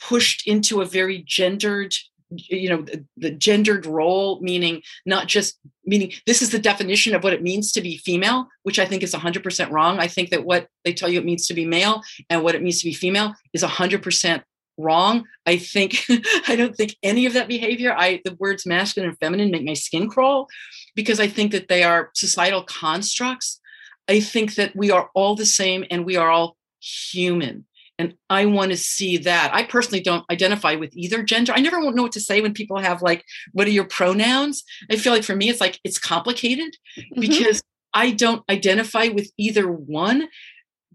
pushed 0.00 0.46
into 0.46 0.80
a 0.80 0.86
very 0.86 1.22
gendered 1.26 1.94
you 2.36 2.68
know 2.68 2.82
the, 2.82 3.04
the, 3.16 3.30
gendered 3.30 3.86
role 3.86 4.40
meaning 4.40 4.82
not 5.06 5.26
just 5.26 5.58
meaning 5.84 6.12
this 6.26 6.42
is 6.42 6.50
the 6.50 6.58
definition 6.58 7.14
of 7.14 7.22
what 7.22 7.32
it 7.32 7.42
means 7.42 7.72
to 7.72 7.80
be 7.80 7.96
female 7.98 8.48
which 8.62 8.78
i 8.78 8.86
think 8.86 9.02
is 9.02 9.14
100% 9.14 9.70
wrong 9.70 9.98
i 9.98 10.06
think 10.06 10.30
that 10.30 10.44
what 10.44 10.68
they 10.84 10.92
tell 10.92 11.08
you 11.08 11.18
it 11.18 11.24
means 11.24 11.46
to 11.46 11.54
be 11.54 11.66
male 11.66 12.02
and 12.30 12.42
what 12.42 12.54
it 12.54 12.62
means 12.62 12.80
to 12.80 12.86
be 12.86 12.94
female 12.94 13.34
is 13.52 13.62
100% 13.62 14.42
wrong. 14.78 15.24
I 15.46 15.56
think 15.56 16.04
I 16.48 16.56
don't 16.56 16.76
think 16.76 16.96
any 17.02 17.26
of 17.26 17.32
that 17.34 17.48
behavior. 17.48 17.94
I 17.96 18.20
the 18.24 18.36
words 18.38 18.66
masculine 18.66 19.10
and 19.10 19.18
feminine 19.18 19.50
make 19.50 19.64
my 19.64 19.74
skin 19.74 20.08
crawl 20.08 20.48
because 20.94 21.20
I 21.20 21.28
think 21.28 21.52
that 21.52 21.68
they 21.68 21.82
are 21.82 22.10
societal 22.14 22.62
constructs. 22.62 23.60
I 24.08 24.20
think 24.20 24.54
that 24.56 24.76
we 24.76 24.90
are 24.90 25.10
all 25.14 25.34
the 25.34 25.46
same 25.46 25.84
and 25.90 26.04
we 26.04 26.16
are 26.16 26.30
all 26.30 26.56
human. 26.80 27.66
And 27.98 28.14
I 28.28 28.46
want 28.46 28.72
to 28.72 28.76
see 28.76 29.18
that. 29.18 29.50
I 29.52 29.62
personally 29.62 30.02
don't 30.02 30.24
identify 30.30 30.74
with 30.74 30.96
either 30.96 31.22
gender. 31.22 31.52
I 31.54 31.60
never 31.60 31.80
know 31.92 32.02
what 32.02 32.12
to 32.12 32.20
say 32.20 32.40
when 32.40 32.52
people 32.52 32.78
have 32.78 33.02
like, 33.02 33.24
what 33.52 33.66
are 33.66 33.70
your 33.70 33.84
pronouns? 33.84 34.64
I 34.90 34.96
feel 34.96 35.12
like 35.12 35.22
for 35.22 35.36
me, 35.36 35.48
it's 35.48 35.60
like 35.60 35.78
it's 35.84 35.98
complicated 35.98 36.76
mm-hmm. 36.98 37.20
because 37.20 37.62
I 37.92 38.10
don't 38.10 38.42
identify 38.50 39.08
with 39.08 39.30
either 39.38 39.70
one 39.70 40.28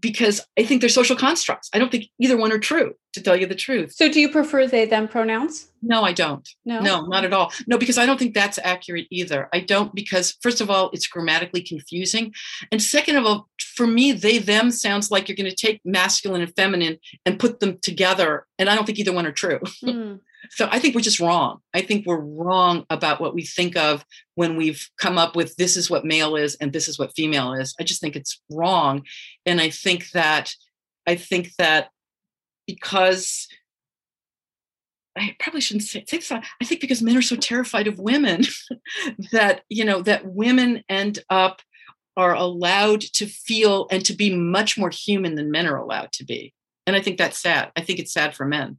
because 0.00 0.46
I 0.58 0.64
think 0.64 0.80
they're 0.80 0.90
social 0.90 1.16
constructs. 1.16 1.68
I 1.72 1.78
don't 1.78 1.90
think 1.90 2.06
either 2.18 2.36
one 2.36 2.52
are 2.52 2.58
true, 2.58 2.94
to 3.12 3.22
tell 3.22 3.36
you 3.36 3.46
the 3.46 3.54
truth. 3.54 3.92
So, 3.92 4.10
do 4.10 4.20
you 4.20 4.30
prefer 4.30 4.66
they 4.66 4.86
them 4.86 5.08
pronouns? 5.08 5.68
No, 5.82 6.02
I 6.02 6.12
don't. 6.12 6.48
No, 6.64 6.80
no, 6.80 7.06
not 7.06 7.24
at 7.24 7.32
all. 7.32 7.52
No, 7.66 7.78
because 7.78 7.98
I 7.98 8.06
don't 8.06 8.18
think 8.18 8.34
that's 8.34 8.58
accurate 8.62 9.06
either. 9.10 9.48
I 9.52 9.60
don't 9.60 9.94
because 9.94 10.36
first 10.42 10.60
of 10.60 10.70
all, 10.70 10.90
it's 10.92 11.06
grammatically 11.06 11.62
confusing, 11.62 12.32
and 12.70 12.82
second 12.82 13.16
of 13.16 13.26
all, 13.26 13.48
for 13.76 13.86
me, 13.86 14.12
they 14.12 14.38
them 14.38 14.70
sounds 14.70 15.10
like 15.10 15.28
you're 15.28 15.36
going 15.36 15.50
to 15.50 15.56
take 15.56 15.80
masculine 15.84 16.42
and 16.42 16.54
feminine 16.54 16.98
and 17.26 17.38
put 17.38 17.60
them 17.60 17.78
together, 17.82 18.46
and 18.58 18.68
I 18.68 18.74
don't 18.74 18.84
think 18.84 18.98
either 18.98 19.12
one 19.12 19.26
are 19.26 19.32
true. 19.32 19.60
Mm. 19.84 20.20
So 20.48 20.68
I 20.70 20.78
think 20.78 20.94
we're 20.94 21.02
just 21.02 21.20
wrong. 21.20 21.58
I 21.74 21.82
think 21.82 22.06
we're 22.06 22.20
wrong 22.20 22.86
about 22.88 23.20
what 23.20 23.34
we 23.34 23.44
think 23.44 23.76
of 23.76 24.04
when 24.34 24.56
we've 24.56 24.88
come 24.98 25.18
up 25.18 25.36
with 25.36 25.54
this 25.56 25.76
is 25.76 25.90
what 25.90 26.04
male 26.04 26.36
is 26.36 26.54
and 26.56 26.72
this 26.72 26.88
is 26.88 26.98
what 26.98 27.14
female 27.14 27.52
is. 27.52 27.74
I 27.78 27.84
just 27.84 28.00
think 28.00 28.16
it's 28.16 28.40
wrong. 28.50 29.02
And 29.44 29.60
I 29.60 29.70
think 29.70 30.10
that 30.10 30.54
I 31.06 31.16
think 31.16 31.54
that 31.56 31.90
because 32.66 33.48
I 35.16 35.36
probably 35.38 35.60
shouldn't 35.60 35.84
say, 35.84 36.04
say 36.06 36.18
this. 36.18 36.32
I 36.32 36.64
think 36.64 36.80
because 36.80 37.02
men 37.02 37.16
are 37.16 37.22
so 37.22 37.36
terrified 37.36 37.86
of 37.86 37.98
women 37.98 38.42
that 39.32 39.62
you 39.68 39.84
know 39.84 40.02
that 40.02 40.26
women 40.26 40.84
end 40.88 41.18
up 41.28 41.62
are 42.16 42.34
allowed 42.34 43.00
to 43.00 43.26
feel 43.26 43.86
and 43.90 44.04
to 44.04 44.12
be 44.12 44.34
much 44.34 44.76
more 44.76 44.90
human 44.90 45.34
than 45.34 45.50
men 45.50 45.66
are 45.66 45.76
allowed 45.76 46.12
to 46.12 46.24
be. 46.24 46.52
And 46.86 46.96
I 46.96 47.00
think 47.00 47.18
that's 47.18 47.38
sad. 47.38 47.70
I 47.76 47.82
think 47.82 47.98
it's 47.98 48.12
sad 48.12 48.34
for 48.34 48.44
men. 48.44 48.78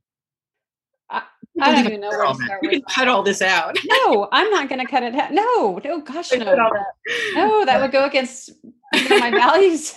I, 1.59 1.73
don't 1.73 1.85
even 1.85 2.01
know 2.01 2.09
where 2.09 2.27
to 2.27 2.35
start. 2.35 2.63
You 2.63 2.69
can 2.69 2.81
cut 2.83 3.07
all 3.07 3.23
this 3.23 3.41
out. 3.41 3.77
no, 3.85 4.29
I'm 4.31 4.49
not 4.51 4.69
going 4.69 4.79
to 4.79 4.89
cut 4.89 5.03
it 5.03 5.13
out. 5.15 5.33
No, 5.33 5.81
no, 5.83 6.01
gosh, 6.01 6.31
no. 6.31 6.55
No, 7.33 7.65
that 7.65 7.81
would 7.81 7.91
go 7.91 8.05
against 8.05 8.51
you 8.93 9.09
know, 9.09 9.19
my 9.19 9.31
values. 9.31 9.93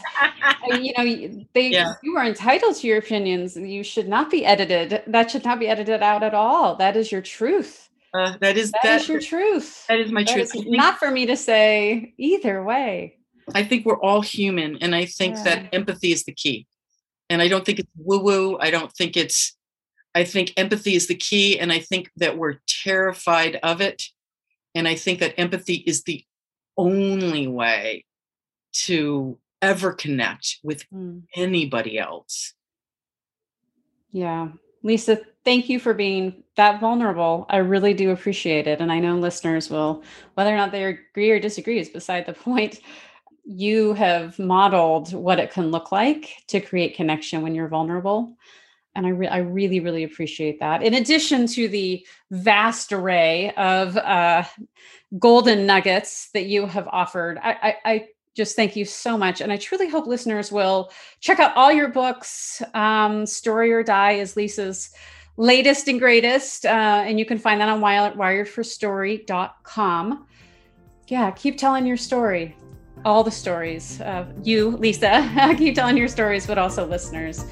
you 0.68 0.92
know, 0.96 1.44
they 1.52 1.68
yeah. 1.68 1.94
you 2.02 2.16
are 2.16 2.24
entitled 2.24 2.76
to 2.76 2.86
your 2.86 2.98
opinions. 2.98 3.56
You 3.56 3.84
should 3.84 4.08
not 4.08 4.30
be 4.30 4.44
edited. 4.44 5.02
That 5.06 5.30
should 5.30 5.44
not 5.44 5.58
be 5.60 5.68
edited 5.68 6.02
out 6.02 6.22
at 6.22 6.34
all. 6.34 6.76
That 6.76 6.96
is 6.96 7.10
your 7.10 7.22
truth. 7.22 7.88
Uh, 8.12 8.36
that 8.40 8.56
is 8.56 8.70
that, 8.70 8.80
that 8.84 9.00
is 9.02 9.08
your 9.08 9.20
truth. 9.20 9.86
That 9.88 9.98
is 9.98 10.12
my 10.12 10.22
that 10.22 10.32
truth. 10.32 10.54
Is 10.54 10.64
not 10.66 10.98
for 10.98 11.10
me 11.10 11.26
to 11.26 11.36
say 11.36 12.14
either 12.16 12.62
way. 12.62 13.18
I 13.52 13.64
think 13.64 13.84
we're 13.84 14.00
all 14.00 14.22
human, 14.22 14.78
and 14.80 14.94
I 14.94 15.04
think 15.04 15.36
yeah. 15.36 15.42
that 15.42 15.74
empathy 15.74 16.12
is 16.12 16.24
the 16.24 16.32
key. 16.32 16.66
And 17.28 17.42
I 17.42 17.48
don't 17.48 17.64
think 17.66 17.80
it's 17.80 17.90
woo 17.96 18.20
woo. 18.20 18.58
I 18.60 18.70
don't 18.70 18.92
think 18.92 19.16
it's 19.16 19.56
I 20.14 20.24
think 20.24 20.52
empathy 20.56 20.94
is 20.94 21.06
the 21.08 21.14
key, 21.14 21.58
and 21.58 21.72
I 21.72 21.80
think 21.80 22.10
that 22.16 22.38
we're 22.38 22.58
terrified 22.66 23.56
of 23.62 23.80
it. 23.80 24.02
And 24.74 24.86
I 24.86 24.94
think 24.94 25.20
that 25.20 25.38
empathy 25.38 25.74
is 25.74 26.02
the 26.02 26.24
only 26.76 27.46
way 27.46 28.04
to 28.72 29.38
ever 29.62 29.92
connect 29.92 30.58
with 30.62 30.88
mm. 30.90 31.22
anybody 31.34 31.98
else. 31.98 32.54
Yeah. 34.10 34.48
Lisa, 34.82 35.20
thank 35.44 35.68
you 35.68 35.80
for 35.80 35.94
being 35.94 36.44
that 36.56 36.80
vulnerable. 36.80 37.46
I 37.48 37.56
really 37.58 37.94
do 37.94 38.10
appreciate 38.10 38.66
it. 38.66 38.80
And 38.80 38.92
I 38.92 39.00
know 39.00 39.16
listeners 39.16 39.70
will, 39.70 40.02
whether 40.34 40.52
or 40.52 40.56
not 40.56 40.72
they 40.72 40.84
agree 40.84 41.30
or 41.30 41.40
disagree 41.40 41.78
is 41.78 41.88
beside 41.88 42.26
the 42.26 42.34
point. 42.34 42.80
You 43.44 43.94
have 43.94 44.38
modeled 44.38 45.12
what 45.12 45.40
it 45.40 45.52
can 45.52 45.70
look 45.70 45.90
like 45.90 46.34
to 46.48 46.60
create 46.60 46.96
connection 46.96 47.42
when 47.42 47.54
you're 47.54 47.68
vulnerable. 47.68 48.36
And 48.96 49.06
I, 49.06 49.10
re- 49.10 49.28
I 49.28 49.38
really, 49.38 49.80
really 49.80 50.04
appreciate 50.04 50.60
that. 50.60 50.82
In 50.82 50.94
addition 50.94 51.46
to 51.48 51.68
the 51.68 52.06
vast 52.30 52.92
array 52.92 53.52
of 53.56 53.96
uh, 53.96 54.44
golden 55.18 55.66
nuggets 55.66 56.30
that 56.32 56.46
you 56.46 56.66
have 56.66 56.86
offered, 56.88 57.38
I, 57.42 57.56
I, 57.62 57.76
I 57.84 58.06
just 58.34 58.56
thank 58.56 58.74
you 58.76 58.84
so 58.84 59.16
much. 59.16 59.40
And 59.40 59.50
I 59.52 59.56
truly 59.56 59.88
hope 59.88 60.06
listeners 60.06 60.52
will 60.52 60.92
check 61.20 61.40
out 61.40 61.56
all 61.56 61.72
your 61.72 61.88
books. 61.88 62.60
Um, 62.74 63.24
Story 63.26 63.72
or 63.72 63.82
Die 63.82 64.12
is 64.12 64.36
Lisa's 64.36 64.90
latest 65.36 65.88
and 65.88 65.98
greatest. 65.98 66.66
Uh, 66.66 67.02
and 67.06 67.18
you 67.18 67.24
can 67.24 67.38
find 67.38 67.60
that 67.60 67.68
on 67.68 67.80
wiredforstory.com. 67.80 70.26
Yeah, 71.08 71.30
keep 71.32 71.58
telling 71.58 71.86
your 71.86 71.96
story. 71.96 72.56
All 73.04 73.22
the 73.22 73.30
stories. 73.30 74.00
Uh, 74.00 74.26
you, 74.42 74.76
Lisa, 74.78 75.54
keep 75.58 75.74
telling 75.74 75.96
your 75.96 76.08
stories, 76.08 76.46
but 76.46 76.58
also 76.58 76.86
listeners. 76.86 77.44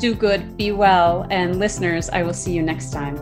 Do 0.00 0.14
good, 0.14 0.56
be 0.56 0.72
well. 0.72 1.26
And 1.30 1.58
listeners, 1.58 2.08
I 2.08 2.22
will 2.22 2.32
see 2.32 2.52
you 2.52 2.62
next 2.62 2.90
time. 2.90 3.18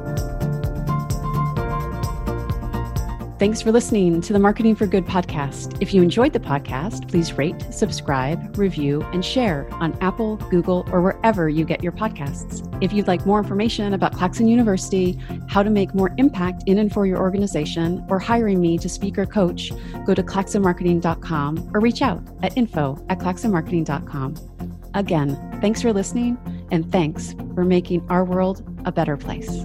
Thanks 3.40 3.60
for 3.60 3.70
listening 3.72 4.20
to 4.20 4.32
the 4.32 4.38
Marketing 4.38 4.76
for 4.76 4.86
Good 4.86 5.04
podcast. 5.04 5.80
If 5.80 5.92
you 5.92 6.02
enjoyed 6.02 6.32
the 6.32 6.40
podcast, 6.40 7.08
please 7.08 7.32
rate, 7.38 7.66
subscribe, 7.72 8.56
review, 8.58 9.02
and 9.12 9.24
share 9.24 9.68
on 9.74 9.96
Apple, 10.00 10.36
Google, 10.50 10.88
or 10.92 11.02
wherever 11.02 11.48
you 11.48 11.64
get 11.64 11.82
your 11.82 11.92
podcasts. 11.92 12.64
If 12.82 12.92
you'd 12.92 13.08
like 13.08 13.26
more 13.26 13.38
information 13.38 13.94
about 13.94 14.12
Claxon 14.12 14.46
University, 14.48 15.18
how 15.48 15.64
to 15.64 15.70
make 15.70 15.94
more 15.94 16.14
impact 16.16 16.64
in 16.66 16.78
and 16.78 16.92
for 16.92 17.06
your 17.06 17.18
organization, 17.18 18.04
or 18.08 18.20
hiring 18.20 18.60
me 18.60 18.78
to 18.78 18.88
speak 18.88 19.18
or 19.18 19.26
coach, 19.26 19.72
go 20.04 20.14
to 20.14 20.22
claxonmarketing.com 20.22 21.70
or 21.74 21.80
reach 21.80 22.02
out 22.02 22.22
at 22.42 22.56
info 22.56 23.04
at 23.08 23.18
claxonmarketing.com. 23.18 24.77
Again, 24.94 25.36
thanks 25.60 25.82
for 25.82 25.92
listening, 25.92 26.38
and 26.70 26.90
thanks 26.90 27.34
for 27.54 27.64
making 27.64 28.06
our 28.08 28.24
world 28.24 28.62
a 28.84 28.92
better 28.92 29.16
place. 29.16 29.64